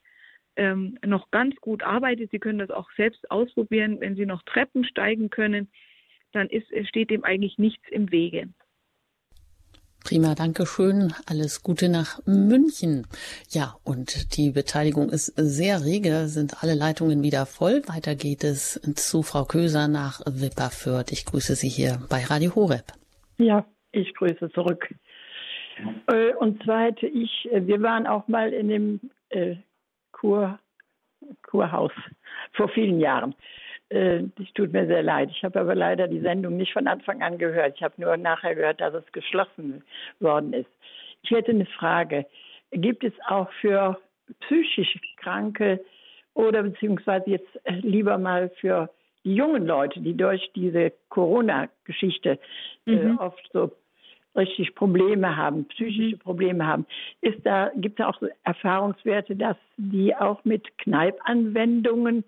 ähm, 0.57 0.99
noch 1.03 1.31
ganz 1.31 1.55
gut 1.55 1.81
arbeitet, 1.81 2.29
Sie 2.29 2.39
können 2.39 2.59
das 2.59 2.71
auch 2.71 2.91
selbst 2.97 3.31
ausprobieren, 3.31 4.01
wenn 4.01 4.15
Sie 4.15 4.25
noch 4.25 4.43
Treppen 4.43 4.83
steigen 4.83 5.29
können, 5.29 5.71
dann 6.33 6.49
ist, 6.49 6.67
steht 6.87 7.09
dem 7.09 7.23
eigentlich 7.23 7.57
nichts 7.57 7.83
im 7.89 8.11
Wege. 8.11 8.49
Prima, 10.03 10.35
danke 10.35 10.65
schön. 10.65 11.13
Alles 11.27 11.63
Gute 11.63 11.87
nach 11.87 12.19
München. 12.25 13.07
Ja, 13.49 13.75
und 13.85 14.35
die 14.35 14.51
Beteiligung 14.51 15.09
ist 15.09 15.27
sehr 15.37 15.85
rege, 15.85 16.27
sind 16.27 16.61
alle 16.61 16.75
Leitungen 16.75 17.23
wieder 17.23 17.45
voll. 17.45 17.83
Weiter 17.87 18.13
geht 18.13 18.43
es 18.43 18.81
zu 18.95 19.23
Frau 19.23 19.45
Köser 19.45 19.87
nach 19.87 20.19
Wipperfürth. 20.25 21.13
Ich 21.13 21.25
grüße 21.25 21.55
Sie 21.55 21.69
hier 21.69 21.99
bei 22.09 22.21
Radio 22.25 22.53
Horeb. 22.53 22.91
Ja, 23.37 23.65
ich 23.93 24.13
grüße 24.13 24.51
zurück. 24.51 24.93
Äh, 26.07 26.33
und 26.35 26.61
zwar 26.63 26.83
hätte 26.83 27.07
ich, 27.07 27.49
äh, 27.51 27.65
wir 27.65 27.81
waren 27.81 28.05
auch 28.05 28.27
mal 28.27 28.51
in 28.51 28.67
dem 28.67 28.99
äh, 29.29 29.55
Kur, 30.11 30.59
Kurhaus 31.43 31.93
vor 32.51 32.67
vielen 32.69 32.99
Jahren. 32.99 33.35
Äh, 33.93 34.23
es 34.41 34.51
tut 34.55 34.73
mir 34.73 34.87
sehr 34.87 35.03
leid. 35.03 35.29
Ich 35.31 35.43
habe 35.43 35.59
aber 35.59 35.75
leider 35.75 36.07
die 36.07 36.19
Sendung 36.19 36.57
nicht 36.57 36.73
von 36.73 36.87
Anfang 36.87 37.21
an 37.21 37.37
gehört. 37.37 37.75
Ich 37.75 37.83
habe 37.83 37.93
nur 37.97 38.17
nachher 38.17 38.55
gehört, 38.55 38.81
dass 38.81 38.93
es 38.95 39.11
geschlossen 39.11 39.83
worden 40.19 40.53
ist. 40.53 40.69
Ich 41.21 41.29
hätte 41.29 41.51
eine 41.51 41.67
Frage. 41.67 42.25
Gibt 42.71 43.03
es 43.03 43.13
auch 43.27 43.51
für 43.61 43.99
psychisch 44.41 44.99
Kranke 45.17 45.79
oder 46.33 46.63
beziehungsweise 46.63 47.29
jetzt 47.29 47.59
äh, 47.65 47.73
lieber 47.81 48.17
mal 48.17 48.49
für 48.59 48.89
die 49.23 49.35
jungen 49.35 49.67
Leute, 49.67 49.99
die 49.99 50.17
durch 50.17 50.51
diese 50.55 50.91
Corona-Geschichte 51.09 52.39
äh, 52.87 52.91
mhm. 52.91 53.17
äh, 53.19 53.21
oft 53.21 53.47
so 53.53 53.71
richtig 54.35 54.73
Probleme 54.73 55.37
haben, 55.37 55.65
psychische 55.65 56.15
mhm. 56.15 56.19
Probleme 56.19 56.65
haben. 56.65 56.87
Ist 57.21 57.45
da, 57.45 57.71
gibt 57.75 57.99
es 57.99 58.05
auch 58.07 58.19
Erfahrungswerte, 58.43 59.35
dass 59.35 59.57
die 59.77 60.15
auch 60.15 60.43
mit 60.43 60.77
Kneipanwendungen 60.79 62.23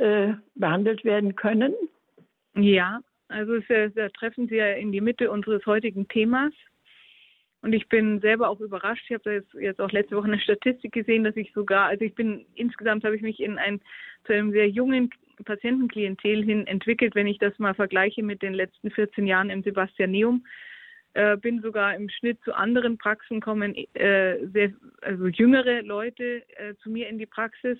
äh, 0.00 0.34
behandelt 0.54 1.04
werden 1.04 1.36
können? 1.36 1.74
Ja, 2.54 3.00
also 3.28 3.54
es, 3.56 3.94
da 3.94 4.08
treffen 4.08 4.48
Sie 4.48 4.56
ja 4.56 4.72
in 4.72 4.92
die 4.92 5.00
Mitte 5.00 5.30
unseres 5.30 5.64
heutigen 5.66 6.08
Themas. 6.08 6.52
Und 7.62 7.74
ich 7.74 7.88
bin 7.88 8.20
selber 8.20 8.48
auch 8.48 8.60
überrascht. 8.60 9.04
Ich 9.04 9.12
habe 9.12 9.24
da 9.24 9.32
jetzt, 9.32 9.52
jetzt 9.52 9.80
auch 9.80 9.92
letzte 9.92 10.16
Woche 10.16 10.26
eine 10.26 10.40
Statistik 10.40 10.92
gesehen, 10.92 11.24
dass 11.24 11.36
ich 11.36 11.52
sogar, 11.52 11.88
also 11.88 12.04
ich 12.04 12.14
bin 12.14 12.46
insgesamt 12.54 13.04
habe 13.04 13.14
ich 13.14 13.22
mich 13.22 13.40
in 13.40 13.58
ein 13.58 13.80
zu 14.24 14.32
einem 14.32 14.50
sehr 14.52 14.68
jungen 14.68 15.10
Patientenklientel 15.44 16.44
hin 16.44 16.66
entwickelt, 16.66 17.14
wenn 17.14 17.26
ich 17.26 17.38
das 17.38 17.58
mal 17.58 17.74
vergleiche 17.74 18.22
mit 18.22 18.42
den 18.42 18.54
letzten 18.54 18.90
14 18.90 19.26
Jahren 19.26 19.50
im 19.50 19.62
Sebastianeum. 19.62 20.44
Äh, 21.12 21.36
bin 21.36 21.60
sogar 21.60 21.94
im 21.94 22.08
Schnitt 22.08 22.40
zu 22.44 22.54
anderen 22.54 22.96
Praxen 22.96 23.40
kommen, 23.40 23.74
äh, 23.74 24.46
sehr, 24.46 24.72
also 25.02 25.26
jüngere 25.26 25.82
Leute 25.82 26.42
äh, 26.56 26.74
zu 26.82 26.88
mir 26.88 27.08
in 27.08 27.18
die 27.18 27.26
Praxis 27.26 27.78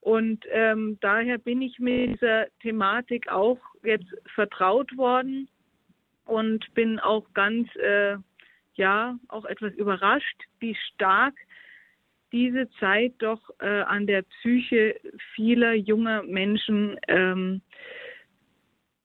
und 0.00 0.44
ähm, 0.50 0.98
daher 1.00 1.38
bin 1.38 1.60
ich 1.60 1.78
mit 1.78 2.14
dieser 2.14 2.46
Thematik 2.60 3.30
auch 3.30 3.58
jetzt 3.82 4.12
vertraut 4.34 4.96
worden 4.96 5.48
und 6.24 6.72
bin 6.74 6.98
auch 6.98 7.26
ganz, 7.34 7.68
äh, 7.76 8.16
ja, 8.74 9.18
auch 9.28 9.44
etwas 9.44 9.74
überrascht, 9.74 10.42
wie 10.58 10.74
stark 10.74 11.34
diese 12.32 12.70
Zeit 12.78 13.14
doch 13.18 13.50
äh, 13.58 13.82
an 13.82 14.06
der 14.06 14.22
Psyche 14.22 14.98
vieler 15.34 15.74
junger 15.74 16.22
Menschen 16.22 16.96
ähm, 17.08 17.60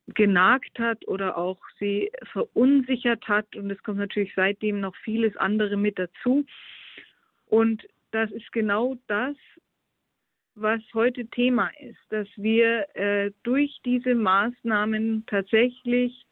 genagt 0.08 0.78
hat 0.80 1.06
oder 1.08 1.38
auch 1.38 1.60
sie 1.80 2.12
verunsichert 2.32 3.28
hat. 3.28 3.56
Und 3.56 3.72
es 3.72 3.82
kommt 3.84 3.98
natürlich 3.98 4.34
seitdem 4.36 4.80
noch 4.80 4.96
vieles 4.98 5.36
andere 5.38 5.76
mit 5.76 5.98
dazu. 5.98 6.46
Und 7.48 7.86
das 8.12 8.32
ist 8.32 8.52
genau 8.52 8.96
das, 9.08 9.36
was 10.56 10.82
heute 10.94 11.26
Thema 11.28 11.70
ist, 11.80 12.00
dass 12.10 12.28
wir 12.36 12.88
äh, 12.96 13.32
durch 13.44 13.78
diese 13.84 14.16
Maßnahmen 14.16 15.26
tatsächlich, 15.28 16.26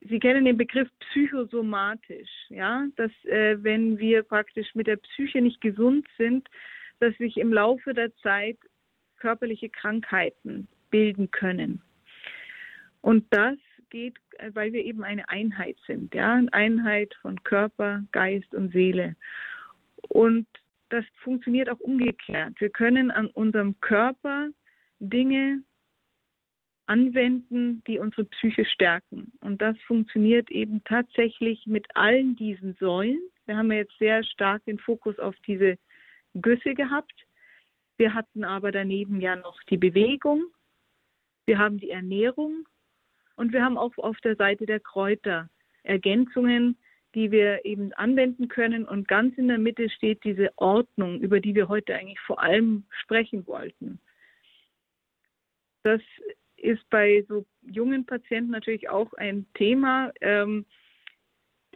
Sie 0.00 0.18
kennen 0.18 0.44
den 0.44 0.56
Begriff 0.56 0.88
psychosomatisch, 0.98 2.30
ja, 2.48 2.86
dass 2.96 3.12
äh, 3.24 3.62
wenn 3.62 3.98
wir 3.98 4.24
praktisch 4.24 4.74
mit 4.74 4.88
der 4.88 4.96
Psyche 4.96 5.40
nicht 5.40 5.60
gesund 5.60 6.08
sind, 6.18 6.48
dass 6.98 7.16
sich 7.18 7.36
im 7.36 7.52
Laufe 7.52 7.94
der 7.94 8.14
Zeit 8.16 8.58
körperliche 9.16 9.70
Krankheiten 9.70 10.66
bilden 10.90 11.30
können. 11.30 11.82
Und 13.00 13.26
das 13.30 13.56
geht, 13.90 14.16
weil 14.52 14.72
wir 14.72 14.84
eben 14.84 15.04
eine 15.04 15.28
Einheit 15.28 15.76
sind, 15.86 16.14
ja, 16.14 16.34
eine 16.34 16.52
Einheit 16.52 17.14
von 17.20 17.42
Körper, 17.44 18.02
Geist 18.10 18.54
und 18.54 18.72
Seele. 18.72 19.14
Und 20.08 20.46
das 20.92 21.04
funktioniert 21.22 21.70
auch 21.70 21.80
umgekehrt. 21.80 22.60
Wir 22.60 22.68
können 22.68 23.10
an 23.10 23.28
unserem 23.28 23.80
Körper 23.80 24.50
Dinge 24.98 25.62
anwenden, 26.86 27.82
die 27.86 27.98
unsere 27.98 28.24
Psyche 28.24 28.66
stärken. 28.66 29.32
Und 29.40 29.62
das 29.62 29.76
funktioniert 29.86 30.50
eben 30.50 30.84
tatsächlich 30.84 31.66
mit 31.66 31.86
allen 31.96 32.36
diesen 32.36 32.74
Säulen. 32.74 33.20
Wir 33.46 33.56
haben 33.56 33.72
jetzt 33.72 33.96
sehr 33.98 34.22
stark 34.22 34.64
den 34.66 34.78
Fokus 34.78 35.18
auf 35.18 35.34
diese 35.46 35.78
Güsse 36.34 36.74
gehabt. 36.74 37.26
Wir 37.96 38.12
hatten 38.12 38.44
aber 38.44 38.70
daneben 38.70 39.20
ja 39.20 39.36
noch 39.36 39.62
die 39.70 39.78
Bewegung. 39.78 40.44
Wir 41.46 41.58
haben 41.58 41.78
die 41.78 41.90
Ernährung 41.90 42.68
und 43.36 43.52
wir 43.52 43.64
haben 43.64 43.78
auch 43.78 43.96
auf 43.96 44.18
der 44.20 44.36
Seite 44.36 44.66
der 44.66 44.80
Kräuter 44.80 45.48
Ergänzungen, 45.84 46.76
die 47.14 47.30
wir 47.30 47.64
eben 47.64 47.92
anwenden 47.94 48.48
können. 48.48 48.86
Und 48.86 49.08
ganz 49.08 49.36
in 49.36 49.48
der 49.48 49.58
Mitte 49.58 49.90
steht 49.90 50.24
diese 50.24 50.50
Ordnung, 50.56 51.20
über 51.20 51.40
die 51.40 51.54
wir 51.54 51.68
heute 51.68 51.94
eigentlich 51.94 52.20
vor 52.20 52.42
allem 52.42 52.84
sprechen 52.90 53.46
wollten. 53.46 53.98
Das 55.82 56.00
ist 56.56 56.88
bei 56.90 57.24
so 57.28 57.44
jungen 57.62 58.06
Patienten 58.06 58.52
natürlich 58.52 58.88
auch 58.88 59.12
ein 59.14 59.46
Thema. 59.54 60.12
Ähm, 60.20 60.64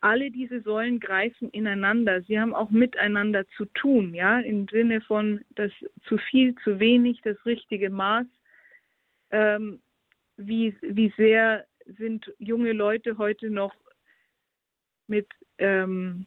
alle 0.00 0.30
diese 0.30 0.60
Säulen 0.60 1.00
greifen 1.00 1.50
ineinander. 1.50 2.22
Sie 2.22 2.38
haben 2.38 2.54
auch 2.54 2.70
miteinander 2.70 3.46
zu 3.56 3.64
tun, 3.66 4.14
ja, 4.14 4.40
im 4.40 4.68
Sinne 4.68 5.00
von 5.00 5.40
das 5.54 5.72
zu 6.06 6.18
viel, 6.18 6.54
zu 6.62 6.78
wenig, 6.78 7.20
das 7.22 7.36
richtige 7.46 7.90
Maß. 7.90 8.26
Ähm, 9.30 9.80
wie, 10.36 10.76
wie 10.82 11.12
sehr 11.16 11.66
sind 11.98 12.32
junge 12.38 12.72
Leute 12.72 13.18
heute 13.18 13.50
noch 13.50 13.74
mit, 15.08 15.28
ähm, 15.58 16.26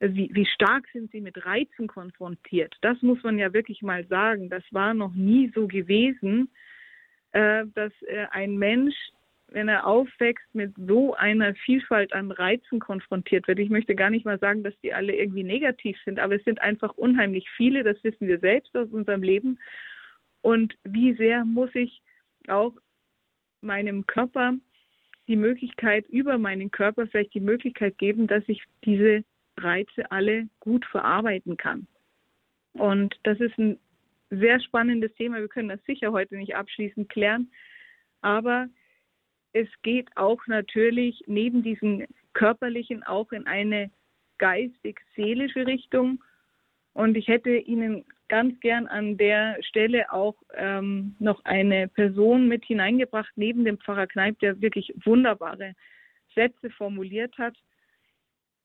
wie, 0.00 0.30
wie 0.32 0.46
stark 0.46 0.86
sind 0.92 1.10
sie 1.10 1.20
mit 1.20 1.44
Reizen 1.44 1.86
konfrontiert? 1.86 2.74
Das 2.80 3.00
muss 3.02 3.22
man 3.22 3.38
ja 3.38 3.52
wirklich 3.52 3.82
mal 3.82 4.06
sagen. 4.06 4.50
Das 4.50 4.62
war 4.70 4.94
noch 4.94 5.14
nie 5.14 5.50
so 5.54 5.66
gewesen, 5.66 6.50
äh, 7.32 7.64
dass 7.74 7.92
äh, 8.02 8.26
ein 8.30 8.56
Mensch, 8.56 8.94
wenn 9.48 9.68
er 9.68 9.86
aufwächst, 9.86 10.46
mit 10.54 10.74
so 10.76 11.14
einer 11.14 11.54
Vielfalt 11.54 12.12
an 12.12 12.30
Reizen 12.30 12.80
konfrontiert 12.80 13.46
wird. 13.48 13.58
Ich 13.58 13.70
möchte 13.70 13.94
gar 13.94 14.10
nicht 14.10 14.24
mal 14.24 14.38
sagen, 14.38 14.64
dass 14.64 14.78
die 14.82 14.92
alle 14.92 15.14
irgendwie 15.14 15.44
negativ 15.44 15.96
sind, 16.04 16.18
aber 16.18 16.34
es 16.34 16.44
sind 16.44 16.60
einfach 16.60 16.94
unheimlich 16.94 17.48
viele, 17.56 17.84
das 17.84 18.02
wissen 18.02 18.26
wir 18.26 18.38
selbst 18.40 18.76
aus 18.76 18.88
unserem 18.90 19.22
Leben. 19.22 19.58
Und 20.42 20.76
wie 20.84 21.14
sehr 21.14 21.44
muss 21.44 21.74
ich 21.74 22.02
auch 22.48 22.72
meinem 23.60 24.06
Körper 24.06 24.54
die 25.28 25.36
Möglichkeit, 25.36 26.06
über 26.08 26.38
meinen 26.38 26.70
Körper 26.70 27.06
vielleicht 27.06 27.34
die 27.34 27.40
Möglichkeit 27.40 27.98
geben, 27.98 28.26
dass 28.26 28.44
ich 28.46 28.62
diese 28.84 29.24
Reize 29.58 30.10
alle 30.10 30.48
gut 30.60 30.84
verarbeiten 30.86 31.56
kann. 31.56 31.86
Und 32.74 33.18
das 33.22 33.40
ist 33.40 33.56
ein 33.58 33.78
sehr 34.30 34.60
spannendes 34.60 35.14
Thema. 35.14 35.38
Wir 35.38 35.48
können 35.48 35.68
das 35.68 35.84
sicher 35.84 36.12
heute 36.12 36.36
nicht 36.36 36.54
abschließend 36.54 37.08
klären. 37.08 37.50
Aber 38.20 38.68
es 39.52 39.68
geht 39.82 40.08
auch 40.16 40.46
natürlich 40.46 41.22
neben 41.26 41.62
diesen 41.62 42.06
körperlichen 42.34 43.02
auch 43.02 43.32
in 43.32 43.46
eine 43.46 43.90
geistig-seelische 44.38 45.66
Richtung. 45.66 46.22
Und 46.92 47.16
ich 47.16 47.28
hätte 47.28 47.56
Ihnen 47.56 48.04
ganz 48.28 48.58
gern 48.60 48.86
an 48.86 49.16
der 49.16 49.56
Stelle 49.62 50.12
auch 50.12 50.36
ähm, 50.54 51.14
noch 51.18 51.44
eine 51.44 51.88
Person 51.88 52.48
mit 52.48 52.64
hineingebracht, 52.64 53.32
neben 53.36 53.64
dem 53.64 53.78
Pfarrer 53.78 54.06
Kneip, 54.06 54.38
der 54.40 54.60
wirklich 54.60 54.92
wunderbare 55.04 55.74
Sätze 56.34 56.70
formuliert 56.70 57.36
hat. 57.38 57.54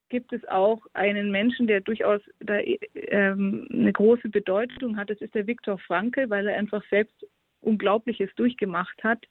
gibt 0.09 0.33
es 0.33 0.45
auch 0.49 0.85
einen 0.93 1.31
Menschen, 1.31 1.67
der 1.67 1.79
durchaus 1.79 2.21
da, 2.39 2.59
ähm, 2.59 3.67
eine 3.71 3.93
große 3.93 4.27
Bedeutung 4.27 4.97
hat. 4.97 5.09
Das 5.09 5.21
ist 5.21 5.33
der 5.33 5.47
Viktor 5.47 5.77
Frankl, 5.79 6.29
weil 6.29 6.47
er 6.47 6.57
einfach 6.57 6.83
selbst 6.89 7.25
Unglaubliches 7.61 8.29
durchgemacht 8.35 9.01
hat 9.03 9.25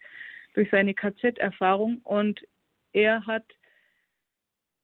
durch 0.54 0.70
seine 0.70 0.94
KZ-Erfahrung. 0.94 1.98
Und 2.04 2.40
er 2.92 3.26
hat 3.26 3.44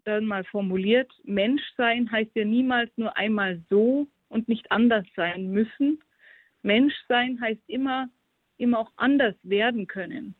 dann 0.05 0.26
mal 0.26 0.44
formuliert, 0.44 1.11
Menschsein 1.24 2.11
heißt 2.11 2.30
ja 2.34 2.44
niemals 2.44 2.90
nur 2.97 3.16
einmal 3.16 3.61
so 3.70 4.07
und 4.29 4.49
nicht 4.49 4.70
anders 4.70 5.07
sein 5.14 5.49
müssen. 5.51 6.01
Menschsein 6.62 7.41
heißt 7.41 7.62
immer, 7.68 8.09
immer 8.57 8.79
auch 8.81 8.93
anders 8.97 9.35
werden 9.43 9.87
können. 9.87 10.35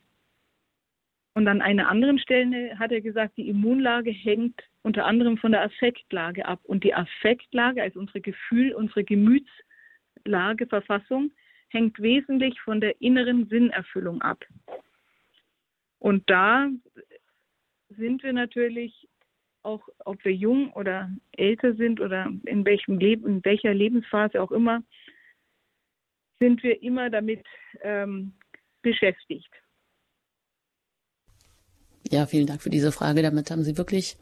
Und 1.33 1.47
an 1.47 1.61
einer 1.61 1.87
anderen 1.89 2.17
Stelle 2.17 2.79
hat 2.79 2.91
er 2.91 3.01
gesagt, 3.01 3.37
die 3.37 3.47
Immunlage 3.47 4.09
hängt 4.09 4.59
unter 4.81 5.05
anderem 5.05 5.37
von 5.37 5.51
der 5.51 5.61
Affektlage 5.63 6.45
ab. 6.45 6.59
Und 6.63 6.83
die 6.83 6.95
Affektlage, 6.95 7.83
also 7.83 7.99
unsere 7.99 8.21
Gefühl, 8.21 8.73
unsere 8.73 9.03
Gemütslage, 9.03 10.65
Verfassung, 10.65 11.31
hängt 11.69 11.99
wesentlich 12.01 12.59
von 12.61 12.81
der 12.81 12.99
inneren 13.01 13.47
Sinnerfüllung 13.49 14.21
ab. 14.23 14.43
Und 15.99 16.27
da 16.27 16.69
sind 17.89 18.23
wir 18.23 18.33
natürlich 18.33 19.07
auch, 19.67 19.87
ob 20.05 20.23
wir 20.23 20.33
jung 20.33 20.71
oder 20.73 21.11
älter 21.33 21.75
sind 21.75 21.99
oder 21.99 22.31
in 22.45 22.65
welchem 22.65 22.97
Leben, 22.97 23.27
in 23.27 23.45
welcher 23.45 23.73
Lebensphase 23.73 24.41
auch 24.41 24.51
immer, 24.51 24.81
sind 26.39 26.63
wir 26.63 26.81
immer 26.81 27.09
damit 27.09 27.45
ähm, 27.81 28.33
beschäftigt. 28.81 29.49
Ja, 32.09 32.25
vielen 32.25 32.47
Dank 32.47 32.61
für 32.61 32.69
diese 32.69 32.93
Frage. 32.93 33.21
Damit 33.21 33.51
haben 33.51 33.63
Sie 33.63 33.77
wirklich 33.77 34.15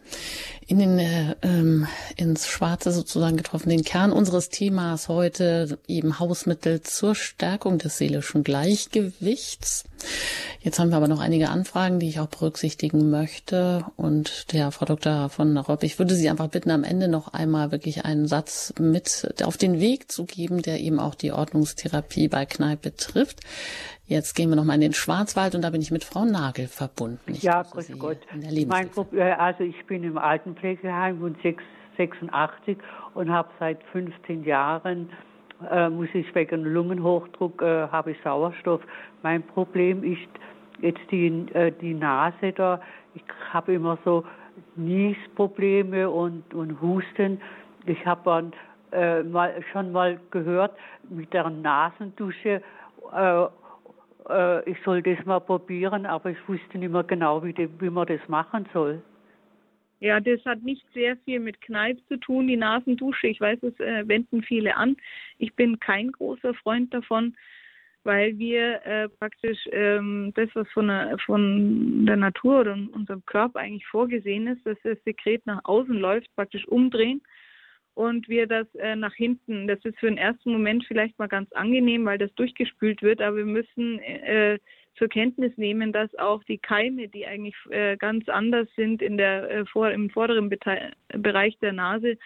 in 0.65 0.79
den, 0.79 0.97
äh, 0.97 1.35
ähm, 1.43 1.87
ins 2.15 2.47
Schwarze 2.47 2.91
sozusagen 2.91 3.37
getroffen. 3.37 3.69
Den 3.69 3.83
Kern 3.83 4.11
unseres 4.11 4.49
Themas 4.49 5.07
heute 5.07 5.77
eben 5.87 6.19
Hausmittel 6.19 6.81
zur 6.81 7.13
Stärkung 7.13 7.77
des 7.77 7.97
seelischen 7.97 8.43
Gleichgewichts. 8.43 9.83
Jetzt 10.61 10.79
haben 10.79 10.89
wir 10.89 10.97
aber 10.97 11.07
noch 11.07 11.19
einige 11.19 11.49
Anfragen, 11.49 11.99
die 11.99 12.09
ich 12.09 12.19
auch 12.19 12.27
berücksichtigen 12.27 13.11
möchte. 13.11 13.85
Und 13.97 14.51
der 14.51 14.71
Frau 14.71 14.85
Dr. 14.85 15.29
von 15.29 15.55
Robb, 15.55 15.83
ich 15.83 15.99
würde 15.99 16.15
Sie 16.15 16.29
einfach 16.29 16.47
bitten, 16.47 16.71
am 16.71 16.83
Ende 16.83 17.07
noch 17.07 17.33
einmal 17.33 17.71
wirklich 17.71 18.03
einen 18.03 18.27
Satz 18.27 18.73
mit 18.79 19.43
auf 19.43 19.57
den 19.57 19.79
Weg 19.79 20.11
zu 20.11 20.25
geben, 20.25 20.63
der 20.63 20.79
eben 20.79 20.99
auch 20.99 21.13
die 21.13 21.31
Ordnungstherapie 21.31 22.29
bei 22.29 22.47
Kneipp 22.47 22.81
betrifft. 22.81 23.41
Jetzt 24.07 24.35
gehen 24.35 24.49
wir 24.49 24.55
noch 24.55 24.65
mal 24.65 24.75
in 24.75 24.81
den 24.81 24.93
Schwarzwald 24.93 25.55
und 25.55 25.63
da 25.63 25.71
bin 25.71 25.81
ich 25.81 25.89
mit 25.89 26.03
Frau 26.03 26.25
Nagel 26.25 26.67
verbunden. 26.67 27.19
Ich 27.25 27.41
ja, 27.41 27.63
grüß 27.63 27.91
Gott. 27.97 28.19
Mein, 28.67 28.89
äh, 29.13 29.31
also 29.31 29.63
ich 29.63 29.83
bin 29.87 30.03
im 30.03 30.19
Altenpflegeheim 30.19 31.21
und 31.23 31.37
86 31.97 32.77
und 33.15 33.31
habe 33.31 33.49
seit 33.59 33.81
15 33.91 34.43
Jahren 34.43 35.09
äh, 35.71 35.89
muss 35.89 36.09
ich 36.13 36.33
wegen 36.35 36.63
Lungenhochdruck 36.63 37.61
äh, 37.63 37.87
habe 37.87 38.11
ich 38.11 38.17
Sauerstoff. 38.23 38.81
Mein 39.23 39.41
Problem 39.41 40.03
ist 40.03 40.29
jetzt 40.81 40.99
die 41.09 41.27
äh, 41.53 41.71
die 41.71 41.95
Nase 41.95 42.51
da. 42.53 42.81
Ich 43.15 43.23
habe 43.53 43.73
immer 43.73 43.97
so 44.05 44.23
Niesprobleme 44.75 46.09
und 46.09 46.53
und 46.53 46.79
Husten. 46.79 47.41
Ich 47.87 48.05
habe 48.05 48.51
äh, 48.91 49.23
mal 49.23 49.53
schon 49.71 49.91
mal 49.91 50.19
gehört 50.29 50.75
mit 51.09 51.33
der 51.33 51.49
Nasendusche 51.49 52.61
äh, 54.29 54.69
ich 54.69 54.77
soll 54.83 55.01
das 55.01 55.23
mal 55.25 55.39
probieren, 55.39 56.05
aber 56.05 56.31
ich 56.31 56.47
wusste 56.47 56.77
nicht 56.77 56.91
mehr 56.91 57.03
genau, 57.03 57.43
wie, 57.43 57.53
die, 57.53 57.69
wie 57.79 57.89
man 57.89 58.07
das 58.07 58.27
machen 58.27 58.67
soll. 58.73 59.01
Ja, 59.99 60.19
das 60.19 60.43
hat 60.45 60.61
nicht 60.61 60.85
sehr 60.93 61.17
viel 61.17 61.39
mit 61.39 61.61
Kneipp 61.61 61.99
zu 62.07 62.17
tun, 62.17 62.47
die 62.47 62.57
Nasendusche. 62.57 63.27
Ich 63.27 63.39
weiß, 63.39 63.63
es 63.63 63.79
äh, 63.79 64.07
wenden 64.07 64.43
viele 64.43 64.75
an. 64.75 64.97
Ich 65.37 65.53
bin 65.55 65.79
kein 65.79 66.11
großer 66.11 66.53
Freund 66.53 66.93
davon, 66.93 67.35
weil 68.03 68.37
wir 68.37 68.85
äh, 68.85 69.09
praktisch 69.09 69.57
ähm, 69.71 70.31
das, 70.35 70.49
was 70.53 70.67
von 70.71 70.87
der, 70.87 71.17
von 71.25 72.05
der 72.05 72.17
Natur 72.17 72.61
oder 72.61 72.77
unserem 72.91 73.25
Körper 73.25 73.59
eigentlich 73.59 73.87
vorgesehen 73.87 74.47
ist, 74.47 74.65
dass 74.65 74.77
das 74.83 74.97
Sekret 75.05 75.45
nach 75.45 75.61
außen 75.63 75.95
läuft, 75.95 76.33
praktisch 76.35 76.67
umdrehen 76.67 77.21
und 77.95 78.29
wir 78.29 78.45
das 78.45 78.67
äh, 78.75 78.95
nach 78.95 79.13
hinten, 79.13 79.67
das 79.67 79.83
ist 79.83 79.97
für 79.99 80.07
den 80.07 80.17
ersten 80.17 80.51
Moment 80.51 80.85
vielleicht 80.85 81.17
mal 81.17 81.27
ganz 81.27 81.51
angenehm, 81.53 82.05
weil 82.05 82.17
das 82.17 82.33
durchgespült 82.35 83.01
wird, 83.01 83.21
aber 83.21 83.37
wir 83.37 83.45
müssen 83.45 83.99
äh, 83.99 84.59
zur 84.97 85.07
Kenntnis 85.07 85.51
nehmen, 85.57 85.91
dass 85.91 86.13
auch 86.15 86.43
die 86.43 86.57
Keime, 86.57 87.07
die 87.07 87.25
eigentlich 87.25 87.55
äh, 87.69 87.97
ganz 87.97 88.29
anders 88.29 88.67
sind 88.75 89.01
in 89.01 89.17
der, 89.17 89.49
äh, 89.49 89.65
vor, 89.65 89.91
im 89.91 90.09
vorderen 90.09 90.49
Bete 90.49 90.91
Bereich 91.09 91.57
der 91.59 91.73
Nase, 91.73 92.17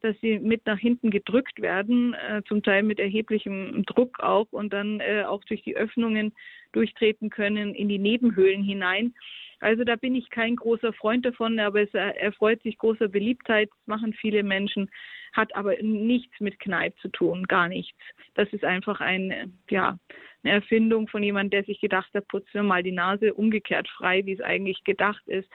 dass 0.00 0.16
sie 0.20 0.38
mit 0.38 0.66
nach 0.66 0.78
hinten 0.78 1.10
gedrückt 1.10 1.60
werden, 1.60 2.14
äh, 2.14 2.42
zum 2.46 2.62
Teil 2.62 2.82
mit 2.82 3.00
erheblichem 3.00 3.84
Druck 3.84 4.20
auch 4.20 4.46
und 4.52 4.72
dann 4.72 5.00
äh, 5.00 5.24
auch 5.24 5.42
durch 5.44 5.62
die 5.62 5.76
Öffnungen 5.76 6.32
durchtreten 6.72 7.30
können 7.30 7.74
in 7.74 7.88
die 7.88 7.98
Nebenhöhlen 7.98 8.62
hinein. 8.62 9.14
Also 9.60 9.84
da 9.84 9.96
bin 9.96 10.14
ich 10.14 10.28
kein 10.30 10.56
großer 10.56 10.92
Freund 10.92 11.24
davon, 11.24 11.58
aber 11.58 11.82
es 11.82 11.94
erfreut 11.94 12.62
sich 12.62 12.76
großer 12.78 13.08
Beliebtheit, 13.08 13.70
das 13.70 13.86
machen 13.86 14.12
viele 14.12 14.42
Menschen, 14.42 14.90
hat 15.32 15.54
aber 15.54 15.74
nichts 15.82 16.38
mit 16.40 16.58
Kneipp 16.58 16.94
zu 17.00 17.08
tun, 17.08 17.44
gar 17.44 17.68
nichts. 17.68 17.98
Das 18.34 18.48
ist 18.52 18.64
einfach 18.64 19.00
ein, 19.00 19.58
ja, 19.70 19.98
eine 20.42 20.52
Erfindung 20.54 21.08
von 21.08 21.22
jemandem, 21.22 21.50
der 21.50 21.64
sich 21.64 21.80
gedacht 21.80 22.12
hat, 22.14 22.28
putzen 22.28 22.52
wir 22.52 22.62
mal 22.62 22.82
die 22.82 22.92
Nase 22.92 23.34
umgekehrt 23.34 23.88
frei, 23.88 24.24
wie 24.26 24.32
es 24.32 24.40
eigentlich 24.40 24.84
gedacht 24.84 25.26
ist, 25.26 25.48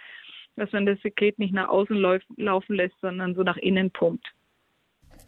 dass 0.55 0.71
man 0.71 0.85
das 0.85 0.99
Sekret 1.01 1.39
nicht 1.39 1.53
nach 1.53 1.69
außen 1.69 1.95
laufen 1.95 2.75
lässt, 2.75 2.99
sondern 3.01 3.35
so 3.35 3.43
nach 3.43 3.57
innen 3.57 3.91
pumpt. 3.91 4.25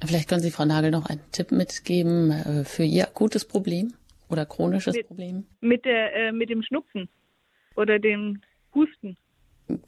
Vielleicht 0.05 0.27
können 0.27 0.41
Sie, 0.41 0.51
Frau 0.51 0.65
Nagel, 0.65 0.91
noch 0.91 1.05
einen 1.05 1.21
Tipp 1.31 1.51
mitgeben 1.51 2.31
äh, 2.31 2.65
für 2.65 2.83
Ihr 2.83 3.07
akutes 3.07 3.47
Problem 3.47 3.93
oder 4.29 4.45
chronisches 4.45 4.95
mit, 4.95 5.07
Problem? 5.07 5.45
Mit, 5.61 5.85
der, 5.85 6.13
äh, 6.15 6.31
mit 6.31 6.49
dem 6.49 6.61
Schnupfen 6.63 7.07
oder 7.75 7.99
dem 7.99 8.41
Husten. 8.73 9.17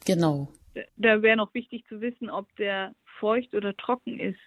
Genau. 0.04 0.48
Da 0.96 1.22
wäre 1.22 1.36
noch 1.36 1.52
wichtig 1.54 1.86
zu 1.88 2.00
wissen, 2.00 2.30
ob 2.30 2.54
der 2.56 2.94
feucht 3.18 3.54
oder 3.54 3.76
trocken 3.76 4.18
ist. 4.18 4.38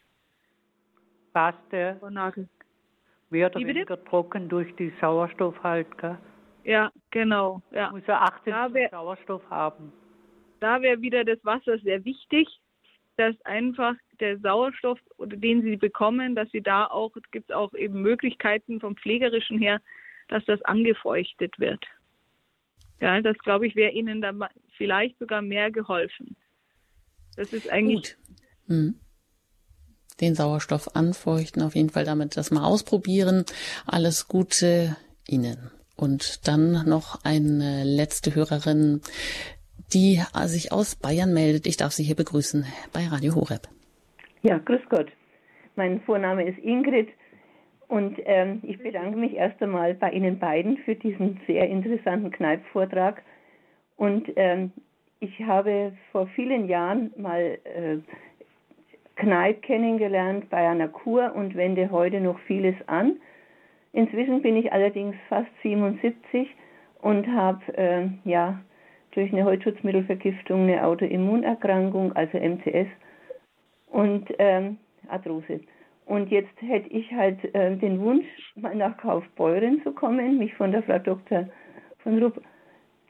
Passt 1.34 1.60
der? 1.72 2.00
Mehr 3.30 3.48
oder 3.48 3.60
weniger 3.60 4.04
trocken 4.06 4.50
durch 4.50 4.76
die 4.76 4.92
Sauerstoff 5.00 5.62
halt, 5.64 5.98
gell? 5.98 6.18
Ja, 6.64 6.92
genau. 7.12 7.62
Ja. 7.72 7.92
Muss 7.92 8.04
er 8.08 8.22
18 8.22 8.74
wär, 8.74 8.90
Sauerstoff 8.90 9.48
haben. 9.50 9.94
Da 10.60 10.82
wäre 10.82 11.02
wieder 11.02 11.24
das 11.24 11.44
Wasser 11.44 11.80
sehr 11.80 12.04
wichtig, 12.06 12.48
dass 13.18 13.40
einfach 13.46 13.96
der 14.20 14.40
Sauerstoff, 14.40 15.00
den 15.20 15.62
Sie 15.62 15.78
bekommen, 15.78 16.36
dass 16.36 16.50
Sie 16.52 16.62
da 16.62 16.86
auch, 16.86 17.16
es 17.16 17.32
gibt 17.32 17.54
auch 17.54 17.74
eben 17.74 18.02
Möglichkeiten 18.02 18.80
vom 18.80 18.96
Pflegerischen 18.96 19.60
her, 19.60 19.82
dass 20.28 20.44
das 20.46 20.62
angefeuchtet 20.64 21.58
wird. 21.60 21.86
Ja, 23.02 23.22
das 23.22 23.38
glaube 23.40 23.68
ich, 23.68 23.76
wäre 23.76 23.92
Ihnen 23.92 24.22
dann 24.22 24.44
vielleicht 24.78 25.18
sogar 25.20 25.42
mehr 25.42 25.72
geholfen. 25.72 26.36
Das 27.36 27.54
ist 27.54 27.70
eigentlich. 27.70 27.96
Gut. 27.96 28.18
Mhm. 28.68 28.96
Den 30.20 30.36
Sauerstoff 30.36 30.96
anfeuchten, 30.96 31.62
auf 31.62 31.76
jeden 31.76 31.90
Fall 31.90 32.04
damit 32.04 32.36
das 32.36 32.52
mal 32.52 32.66
ausprobieren. 32.66 33.46
Alles 33.86 34.28
Gute 34.28 34.98
Ihnen. 35.28 35.72
Und 35.96 36.48
dann 36.48 36.86
noch 36.88 37.24
eine 37.24 37.84
letzte 37.86 38.36
Hörerin, 38.36 39.02
die 39.94 40.22
sich 40.46 40.72
aus 40.72 40.96
Bayern 40.96 41.34
meldet. 41.34 41.68
Ich 41.68 41.78
darf 41.78 41.94
Sie 41.94 42.04
hier 42.04 42.16
begrüßen 42.16 42.66
bei 42.92 43.08
Radio 43.08 43.36
Horeb. 43.36 43.70
Ja, 44.42 44.58
grüß 44.58 44.82
Gott. 44.90 45.08
Mein 45.76 46.02
Vorname 46.02 46.50
ist 46.50 46.60
Ingrid 46.60 47.10
und 47.90 48.18
ähm, 48.26 48.60
ich 48.62 48.78
bedanke 48.78 49.18
mich 49.18 49.34
erst 49.34 49.62
einmal 49.64 49.96
bei 49.96 50.12
Ihnen 50.12 50.38
beiden 50.38 50.78
für 50.78 50.94
diesen 50.94 51.42
sehr 51.48 51.68
interessanten 51.68 52.30
Kneipp-Vortrag. 52.30 53.24
Und 53.98 54.32
ähm, 54.36 54.72
ich 55.20 55.42
habe 55.42 55.92
vor 56.12 56.28
vielen 56.28 56.68
Jahren 56.70 57.12
mal 57.18 57.58
äh, 57.64 57.98
Kneipp 59.16 59.64
kennengelernt 59.64 60.52
bei 60.52 60.70
einer 60.70 60.88
Kur 60.88 61.34
und 61.36 61.56
wende 61.56 61.90
heute 61.90 62.22
noch 62.22 62.40
vieles 62.42 62.76
an. 62.86 63.18
Inzwischen 63.92 64.44
bin 64.44 64.56
ich 64.56 64.72
allerdings 64.72 65.16
fast 65.28 65.50
77 65.64 66.48
und 67.02 67.28
habe 67.28 67.76
äh, 67.76 68.08
ja 68.24 68.62
durch 69.12 69.34
eine 69.34 69.46
Holzschutzmittelvergiftung 69.46 70.64
eine 70.64 70.86
Autoimmunerkrankung, 70.86 72.14
also 72.14 72.38
MCS 72.38 72.88
und 73.88 74.32
ähm, 74.38 74.78
Arthrose. 75.08 75.62
Und 76.10 76.32
jetzt 76.32 76.60
hätte 76.60 76.90
ich 76.90 77.12
halt 77.12 77.38
äh, 77.54 77.78
den 77.78 78.02
Wunsch, 78.02 78.26
mal 78.56 78.74
nach 78.74 78.98
Kaufbeuren 78.98 79.80
zu 79.84 79.92
kommen, 79.92 80.40
mich 80.40 80.56
von 80.56 80.72
der 80.72 80.82
Frau 80.82 80.98
Dr. 80.98 81.48
von 82.00 82.24
Rupp 82.24 82.42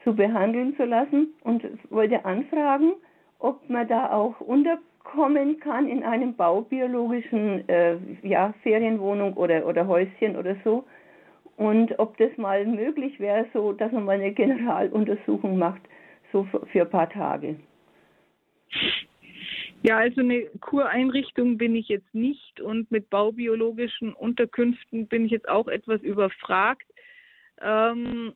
zu 0.03 0.13
behandeln 0.13 0.75
zu 0.75 0.83
lassen 0.83 1.29
und 1.45 1.63
wollte 1.89 2.25
anfragen, 2.25 2.91
ob 3.39 3.69
man 3.69 3.87
da 3.87 4.11
auch 4.11 4.41
unterkommen 4.41 5.61
kann 5.61 5.87
in 5.87 6.03
einem 6.03 6.35
baubiologischen 6.35 7.69
äh, 7.69 7.95
ja, 8.21 8.53
Ferienwohnung 8.63 9.35
oder, 9.35 9.65
oder 9.65 9.87
Häuschen 9.87 10.35
oder 10.35 10.57
so. 10.65 10.83
Und 11.55 11.97
ob 11.99 12.17
das 12.17 12.35
mal 12.35 12.65
möglich 12.65 13.17
wäre, 13.21 13.45
so 13.53 13.71
dass 13.71 13.93
man 13.93 14.03
mal 14.03 14.15
eine 14.15 14.33
Generaluntersuchung 14.33 15.57
macht, 15.57 15.83
so 16.33 16.43
für, 16.43 16.65
für 16.65 16.81
ein 16.81 16.89
paar 16.89 17.09
Tage. 17.09 17.55
Ja, 19.81 19.97
also 19.97 20.19
eine 20.19 20.45
Kureinrichtung 20.59 21.57
bin 21.57 21.75
ich 21.75 21.87
jetzt 21.87 22.13
nicht 22.13 22.59
und 22.59 22.91
mit 22.91 23.09
baubiologischen 23.09 24.13
Unterkünften 24.13 25.07
bin 25.07 25.25
ich 25.25 25.31
jetzt 25.31 25.47
auch 25.47 25.69
etwas 25.69 26.01
überfragt. 26.01 26.85
Ähm, 27.61 28.33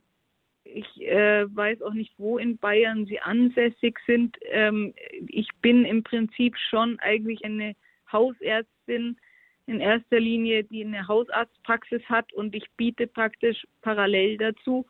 ich 0.64 1.02
äh, 1.02 1.46
weiß 1.54 1.82
auch 1.82 1.94
nicht, 1.94 2.14
wo 2.18 2.38
in 2.38 2.58
Bayern 2.58 3.06
sie 3.06 3.20
ansässig 3.20 4.00
sind. 4.08 4.38
Ähm, 4.50 4.94
ich 5.28 5.50
bin 5.62 5.84
im 5.84 6.04
Prinzip 6.04 6.58
schon 6.58 6.98
eigentlich 7.00 7.44
eine 7.44 7.76
Hausärztin 8.10 9.18
in 9.66 9.82
erster 9.82 10.22
Linie, 10.22 10.64
die 10.64 10.86
eine 10.86 11.08
Hausarztpraxis 11.08 12.04
hat 12.06 12.32
und 12.32 12.56
ich 12.56 12.70
biete 12.78 13.08
praktisch 13.08 13.68
parallel 13.82 14.38
dazu 14.38 14.86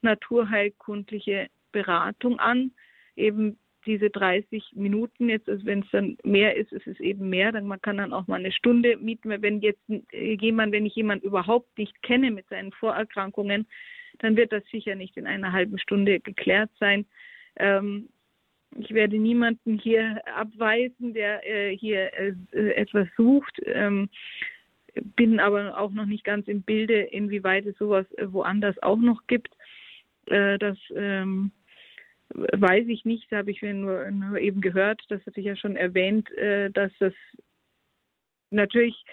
naturheilkundliche 0.00 1.48
Beratung 1.72 2.38
an, 2.38 2.72
eben 3.16 3.58
diese 3.88 4.10
30 4.10 4.72
Minuten. 4.74 5.28
Jetzt, 5.28 5.48
also 5.48 5.64
wenn 5.66 5.80
es 5.80 5.90
dann 5.90 6.16
mehr 6.22 6.56
ist, 6.56 6.72
ist 6.72 6.86
es 6.86 7.00
eben 7.00 7.28
mehr. 7.28 7.50
Dann 7.50 7.66
man 7.66 7.80
kann 7.80 7.96
dann 7.96 8.12
auch 8.12 8.28
mal 8.28 8.36
eine 8.36 8.52
Stunde 8.52 8.96
mieten. 8.98 9.30
Wenn 9.42 9.60
jetzt 9.60 9.82
jemand, 10.12 10.72
wenn 10.72 10.86
ich 10.86 10.94
jemand 10.94 11.24
überhaupt 11.24 11.76
nicht 11.78 12.00
kenne 12.02 12.30
mit 12.30 12.46
seinen 12.48 12.70
Vorerkrankungen, 12.72 13.66
dann 14.18 14.36
wird 14.36 14.52
das 14.52 14.62
sicher 14.70 14.94
nicht 14.94 15.16
in 15.16 15.26
einer 15.26 15.52
halben 15.52 15.78
Stunde 15.78 16.20
geklärt 16.20 16.70
sein. 16.78 17.06
Ähm, 17.56 18.08
ich 18.76 18.92
werde 18.92 19.18
niemanden 19.18 19.78
hier 19.78 20.20
abweisen, 20.36 21.14
der 21.14 21.46
äh, 21.48 21.76
hier 21.76 22.12
äh, 22.12 22.34
etwas 22.74 23.08
sucht. 23.16 23.60
Ähm, 23.64 24.10
bin 25.16 25.40
aber 25.40 25.78
auch 25.78 25.92
noch 25.92 26.06
nicht 26.06 26.24
ganz 26.24 26.48
im 26.48 26.62
Bilde, 26.62 27.00
inwieweit 27.00 27.66
es 27.66 27.78
sowas 27.78 28.06
äh, 28.18 28.30
woanders 28.30 28.80
auch 28.82 28.98
noch 28.98 29.26
gibt. 29.26 29.54
Äh, 30.26 30.58
das 30.58 30.76
ähm, 30.94 31.52
weiß 32.34 32.86
ich 32.88 33.04
nicht, 33.04 33.30
habe 33.32 33.50
ich 33.50 33.62
nur, 33.62 34.10
nur, 34.10 34.38
eben 34.38 34.60
gehört. 34.60 35.02
Das 35.08 35.24
hatte 35.26 35.40
ich 35.40 35.46
ja 35.46 35.56
schon 35.56 35.76
erwähnt, 35.76 36.30
äh, 36.32 36.70
dass 36.70 36.92
das 36.98 37.14
natürlich 38.50 39.04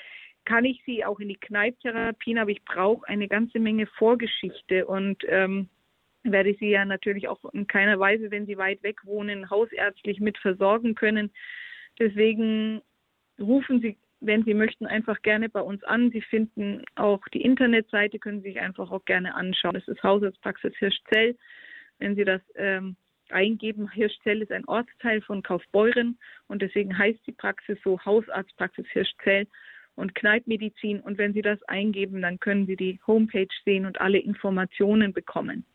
kann 0.45 0.63
ich 0.63 0.81
sie 0.85 1.03
auch 1.03 1.19
in 1.19 1.29
die 1.29 1.37
Kneipptherapien, 1.37 2.37
aber 2.37 2.51
ich 2.51 2.63
brauche 2.63 3.07
eine 3.07 3.27
ganze 3.27 3.59
Menge 3.59 3.87
Vorgeschichte 3.87 4.85
und 4.85 5.23
ähm, 5.27 5.69
werde 6.23 6.55
sie 6.59 6.69
ja 6.69 6.85
natürlich 6.85 7.27
auch 7.27 7.43
in 7.53 7.67
keiner 7.67 7.99
Weise, 7.99 8.31
wenn 8.31 8.45
sie 8.45 8.57
weit 8.57 8.81
weg 8.83 9.03
wohnen, 9.05 9.49
hausärztlich 9.49 10.19
mit 10.19 10.37
versorgen 10.37 10.95
können. 10.95 11.31
Deswegen 11.99 12.81
rufen 13.39 13.81
Sie, 13.81 13.97
wenn 14.21 14.43
Sie 14.43 14.53
möchten, 14.53 14.85
einfach 14.85 15.21
gerne 15.21 15.49
bei 15.49 15.61
uns 15.61 15.83
an. 15.83 16.11
Sie 16.11 16.21
finden 16.21 16.83
auch 16.95 17.21
die 17.33 17.41
Internetseite, 17.41 18.19
können 18.19 18.41
Sie 18.41 18.49
sich 18.49 18.59
einfach 18.59 18.91
auch 18.91 19.05
gerne 19.05 19.35
anschauen. 19.35 19.73
Das 19.73 19.87
ist 19.87 20.03
Hausarztpraxis 20.03 20.75
Hirschzell. 20.77 21.37
Wenn 21.99 22.15
Sie 22.15 22.25
das 22.25 22.41
ähm, 22.55 22.95
eingeben, 23.31 23.91
Hirschzell 23.91 24.41
ist 24.41 24.51
ein 24.51 24.65
Ortsteil 24.67 25.21
von 25.21 25.43
Kaufbeuren 25.43 26.17
und 26.47 26.61
deswegen 26.61 26.97
heißt 26.97 27.19
die 27.27 27.31
Praxis 27.31 27.77
so 27.83 27.99
Hausarztpraxis 28.03 28.87
Hirschzell 28.87 29.47
und 29.95 30.15
Kneippmedizin. 30.15 30.99
Und 30.99 31.17
wenn 31.17 31.33
Sie 31.33 31.41
das 31.41 31.61
eingeben, 31.63 32.21
dann 32.21 32.39
können 32.39 32.65
Sie 32.65 32.75
die 32.75 32.99
Homepage 33.07 33.47
sehen 33.63 33.85
und 33.85 33.99
alle 34.01 34.19
Informationen 34.19 35.13
bekommen. 35.13 35.65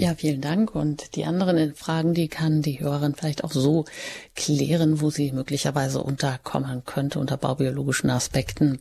Ja, 0.00 0.14
vielen 0.14 0.40
Dank. 0.40 0.76
Und 0.76 1.16
die 1.16 1.24
anderen 1.24 1.74
Fragen, 1.74 2.14
die 2.14 2.28
kann 2.28 2.62
die 2.62 2.78
Hörerin 2.78 3.16
vielleicht 3.16 3.42
auch 3.42 3.50
so 3.50 3.84
klären, 4.36 5.00
wo 5.00 5.10
sie 5.10 5.32
möglicherweise 5.32 6.00
unterkommen 6.00 6.84
könnte 6.84 7.18
unter 7.18 7.36
baubiologischen 7.36 8.08
Aspekten 8.08 8.78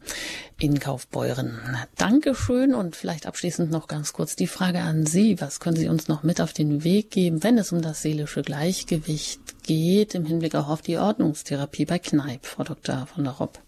in 0.60 0.80
Kaufbeuren. 0.80 1.58
Dankeschön 1.96 2.76
und 2.76 2.96
vielleicht 2.96 3.26
abschließend 3.26 3.72
noch 3.72 3.88
ganz 3.88 4.14
kurz 4.14 4.36
die 4.36 4.46
Frage 4.46 4.82
an 4.82 5.08
Sie. 5.08 5.42
Was 5.42 5.60
können 5.60 5.78
Sie 5.78 5.90
uns 5.90 6.08
noch 6.08 6.22
mit 6.22 6.40
auf 6.40 6.54
den 6.54 6.84
Weg 6.84 7.10
geben, 7.10 7.42
wenn 7.42 7.58
es 7.58 7.72
um 7.72 7.82
das 7.82 8.04
seelische 8.04 8.44
Gleichgewicht 8.44 9.64
geht, 9.64 10.14
im 10.14 10.24
Hinblick 10.24 10.54
auch 10.54 10.70
auf 10.70 10.84
die 10.84 11.00
Ordnungstherapie 11.00 11.86
bei 11.86 11.98
Kneipp, 11.98 12.46
Frau 12.46 12.64
Dr. 12.64 13.08
von 13.08 13.24
der 13.24 13.34
Ropp? 13.34 13.67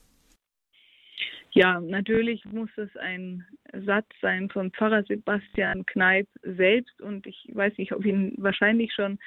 Ja, 1.52 1.80
natürlich 1.80 2.46
muss 2.46 2.70
es 2.78 2.96
ein 2.98 3.46
Satz 3.74 4.08
sein 4.22 4.50
von 4.50 4.72
Pfarrer 4.72 5.04
Sebastian 5.04 5.86
Kneip 5.86 6.28
selbst 6.44 7.02
und 7.02 7.26
ich 7.26 7.50
weiß 7.54 7.78
nicht, 7.78 7.92
ob 7.92 8.06
ich 8.06 8.12
ihn 8.12 8.36
wahrscheinlich 8.38 8.94
schon 8.94 9.18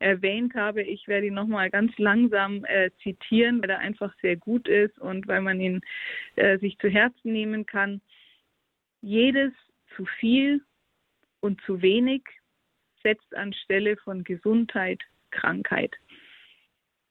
erwähnt 0.00 0.54
habe. 0.54 0.82
Ich 0.82 1.06
werde 1.08 1.26
ihn 1.28 1.34
nochmal 1.34 1.70
ganz 1.70 1.96
langsam 1.98 2.64
äh, 2.64 2.90
zitieren, 3.02 3.62
weil 3.62 3.70
er 3.70 3.78
einfach 3.78 4.12
sehr 4.20 4.36
gut 4.36 4.68
ist 4.68 4.98
und 4.98 5.26
weil 5.28 5.40
man 5.40 5.60
ihn 5.60 5.80
äh, 6.36 6.58
sich 6.58 6.78
zu 6.78 6.88
Herzen 6.88 7.32
nehmen 7.32 7.66
kann. 7.66 8.00
Jedes 9.00 9.52
zu 9.96 10.04
viel 10.04 10.62
und 11.40 11.60
zu 11.62 11.80
wenig 11.82 12.22
setzt 13.02 13.34
anstelle 13.36 13.96
von 13.96 14.24
Gesundheit 14.24 15.00
Krankheit. 15.30 15.94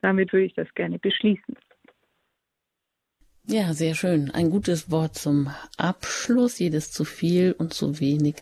Damit 0.02 0.34
würde 0.34 0.46
ich 0.46 0.54
das 0.54 0.74
gerne 0.74 1.00
beschließen. 1.00 1.56
Ja, 3.50 3.74
sehr 3.74 3.96
schön. 3.96 4.30
Ein 4.30 4.50
gutes 4.50 4.92
Wort 4.92 5.16
zum 5.16 5.50
Abschluss. 5.78 6.60
Jedes 6.60 6.92
zu 6.92 7.06
viel 7.06 7.56
und 7.58 7.74
zu 7.74 8.02
wenig 8.02 8.36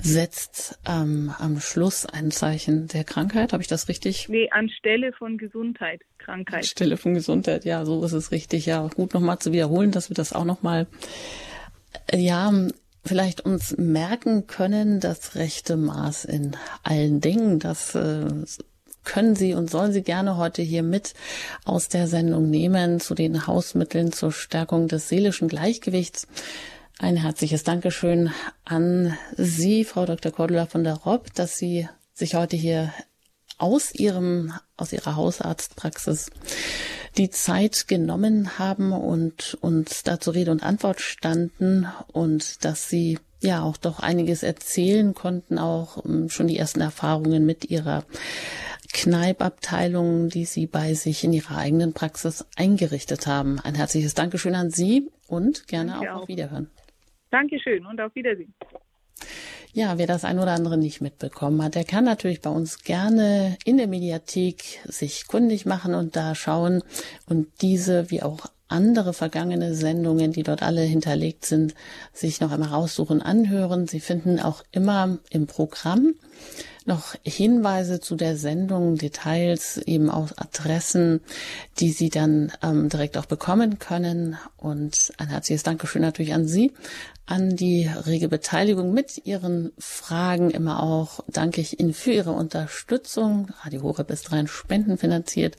setzt 0.00 0.78
ähm, 0.88 1.34
am 1.38 1.60
Schluss 1.60 2.06
ein 2.06 2.30
Zeichen 2.30 2.88
der 2.88 3.04
Krankheit. 3.04 3.52
Habe 3.52 3.62
ich 3.62 3.68
das 3.68 3.88
richtig? 3.88 4.30
Nee, 4.30 4.48
anstelle 4.50 5.12
von 5.12 5.36
Gesundheit, 5.36 6.00
Krankheit. 6.16 6.60
Anstelle 6.60 6.96
von 6.96 7.12
Gesundheit, 7.12 7.66
ja, 7.66 7.84
so 7.84 8.02
ist 8.04 8.12
es 8.12 8.32
richtig. 8.32 8.64
Ja, 8.64 8.88
gut 8.88 9.12
nochmal 9.12 9.38
zu 9.38 9.52
wiederholen, 9.52 9.90
dass 9.90 10.08
wir 10.08 10.14
das 10.14 10.32
auch 10.32 10.46
nochmal, 10.46 10.86
äh, 12.10 12.16
ja, 12.16 12.50
vielleicht 13.04 13.42
uns 13.42 13.76
merken 13.76 14.46
können, 14.46 14.98
das 15.00 15.34
rechte 15.34 15.76
Maß 15.76 16.24
in 16.24 16.56
allen 16.82 17.20
Dingen, 17.20 17.58
das 17.58 17.94
äh, 17.94 18.28
können 19.04 19.36
Sie 19.36 19.54
und 19.54 19.70
sollen 19.70 19.92
Sie 19.92 20.02
gerne 20.02 20.36
heute 20.36 20.62
hier 20.62 20.82
mit 20.82 21.14
aus 21.64 21.88
der 21.88 22.06
Sendung 22.06 22.50
nehmen 22.50 23.00
zu 23.00 23.14
den 23.14 23.46
Hausmitteln 23.46 24.12
zur 24.12 24.32
Stärkung 24.32 24.88
des 24.88 25.08
seelischen 25.08 25.48
Gleichgewichts. 25.48 26.26
Ein 26.98 27.16
herzliches 27.16 27.64
Dankeschön 27.64 28.30
an 28.64 29.16
Sie, 29.36 29.84
Frau 29.84 30.06
Dr. 30.06 30.30
Cordula 30.30 30.66
von 30.66 30.84
der 30.84 30.94
Robb, 30.94 31.34
dass 31.34 31.58
Sie 31.58 31.88
sich 32.14 32.34
heute 32.34 32.56
hier 32.56 32.92
aus 33.58 33.94
Ihrem, 33.94 34.52
aus 34.76 34.92
Ihrer 34.92 35.16
Hausarztpraxis 35.16 36.30
die 37.16 37.30
Zeit 37.30 37.88
genommen 37.88 38.58
haben 38.58 38.92
und 38.92 39.58
uns 39.60 40.02
dazu 40.02 40.30
Rede 40.30 40.50
und 40.50 40.62
Antwort 40.62 41.00
standen 41.00 41.86
und 42.12 42.64
dass 42.64 42.88
Sie 42.88 43.18
ja 43.42 43.62
auch 43.62 43.76
doch 43.76 44.00
einiges 44.00 44.42
erzählen 44.42 45.14
konnten, 45.14 45.58
auch 45.58 46.04
ähm, 46.04 46.28
schon 46.28 46.46
die 46.46 46.56
ersten 46.56 46.80
Erfahrungen 46.80 47.44
mit 47.44 47.70
Ihrer 47.70 48.04
Kneipabteilungen, 48.92 50.28
die 50.28 50.44
Sie 50.44 50.66
bei 50.66 50.94
sich 50.94 51.24
in 51.24 51.32
Ihrer 51.32 51.56
eigenen 51.56 51.92
Praxis 51.92 52.46
eingerichtet 52.56 53.26
haben. 53.26 53.58
Ein 53.60 53.74
herzliches 53.74 54.14
Dankeschön 54.14 54.54
an 54.54 54.70
Sie 54.70 55.10
und 55.26 55.66
gerne 55.66 55.98
auch, 55.98 56.06
auch 56.06 56.22
auf 56.22 56.28
Wiederhören. 56.28 56.70
Dankeschön 57.30 57.86
und 57.86 58.00
auf 58.00 58.14
Wiedersehen. 58.14 58.54
Ja, 59.74 59.96
wer 59.96 60.06
das 60.06 60.26
ein 60.26 60.38
oder 60.38 60.52
andere 60.52 60.76
nicht 60.76 61.00
mitbekommen 61.00 61.62
hat, 61.62 61.76
der 61.76 61.84
kann 61.84 62.04
natürlich 62.04 62.42
bei 62.42 62.50
uns 62.50 62.84
gerne 62.84 63.56
in 63.64 63.78
der 63.78 63.86
Mediathek 63.86 64.80
sich 64.84 65.26
kundig 65.26 65.64
machen 65.64 65.94
und 65.94 66.14
da 66.14 66.34
schauen 66.34 66.82
und 67.26 67.48
diese 67.62 68.10
wie 68.10 68.22
auch 68.22 68.48
andere 68.72 69.12
vergangene 69.12 69.74
Sendungen, 69.74 70.32
die 70.32 70.42
dort 70.42 70.62
alle 70.62 70.82
hinterlegt 70.82 71.44
sind, 71.44 71.74
sich 72.12 72.40
noch 72.40 72.50
einmal 72.50 72.70
raussuchen, 72.70 73.22
anhören. 73.22 73.86
Sie 73.86 74.00
finden 74.00 74.40
auch 74.40 74.64
immer 74.72 75.18
im 75.30 75.46
Programm 75.46 76.14
noch 76.86 77.14
Hinweise 77.24 78.00
zu 78.00 78.16
der 78.16 78.36
Sendung, 78.36 78.96
Details, 78.96 79.78
eben 79.78 80.10
auch 80.10 80.30
Adressen, 80.36 81.20
die 81.78 81.90
Sie 81.90 82.08
dann 82.08 82.52
ähm, 82.62 82.88
direkt 82.88 83.16
auch 83.16 83.26
bekommen 83.26 83.78
können. 83.78 84.36
Und 84.56 85.12
ein 85.18 85.28
herzliches 85.28 85.62
Dankeschön 85.62 86.02
natürlich 86.02 86.34
an 86.34 86.46
Sie, 86.46 86.72
an 87.26 87.56
die 87.56 87.86
rege 87.86 88.28
Beteiligung 88.28 88.92
mit 88.92 89.26
Ihren 89.26 89.72
Fragen. 89.78 90.50
Immer 90.50 90.82
auch 90.82 91.20
danke 91.28 91.60
ich 91.60 91.80
Ihnen 91.80 91.94
für 91.94 92.12
Ihre 92.12 92.32
Unterstützung. 92.32 93.50
Radio 93.62 93.82
Horeb 93.82 94.10
ist 94.10 94.32
rein 94.32 94.46
spendenfinanziert 94.46 95.56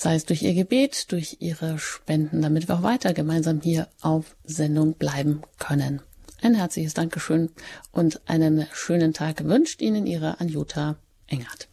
sei 0.00 0.14
es 0.14 0.24
durch 0.24 0.42
Ihr 0.42 0.54
Gebet, 0.54 1.12
durch 1.12 1.36
Ihre 1.40 1.78
Spenden, 1.78 2.40
damit 2.40 2.68
wir 2.68 2.76
auch 2.76 2.82
weiter 2.82 3.12
gemeinsam 3.12 3.60
hier 3.60 3.86
auf 4.00 4.34
Sendung 4.44 4.94
bleiben 4.94 5.42
können. 5.58 6.00
Ein 6.42 6.54
herzliches 6.54 6.94
Dankeschön 6.94 7.50
und 7.92 8.20
einen 8.26 8.66
schönen 8.72 9.12
Tag 9.12 9.44
wünscht 9.44 9.82
Ihnen 9.82 10.06
Ihre 10.06 10.40
Anjuta 10.40 10.96
Engert. 11.26 11.68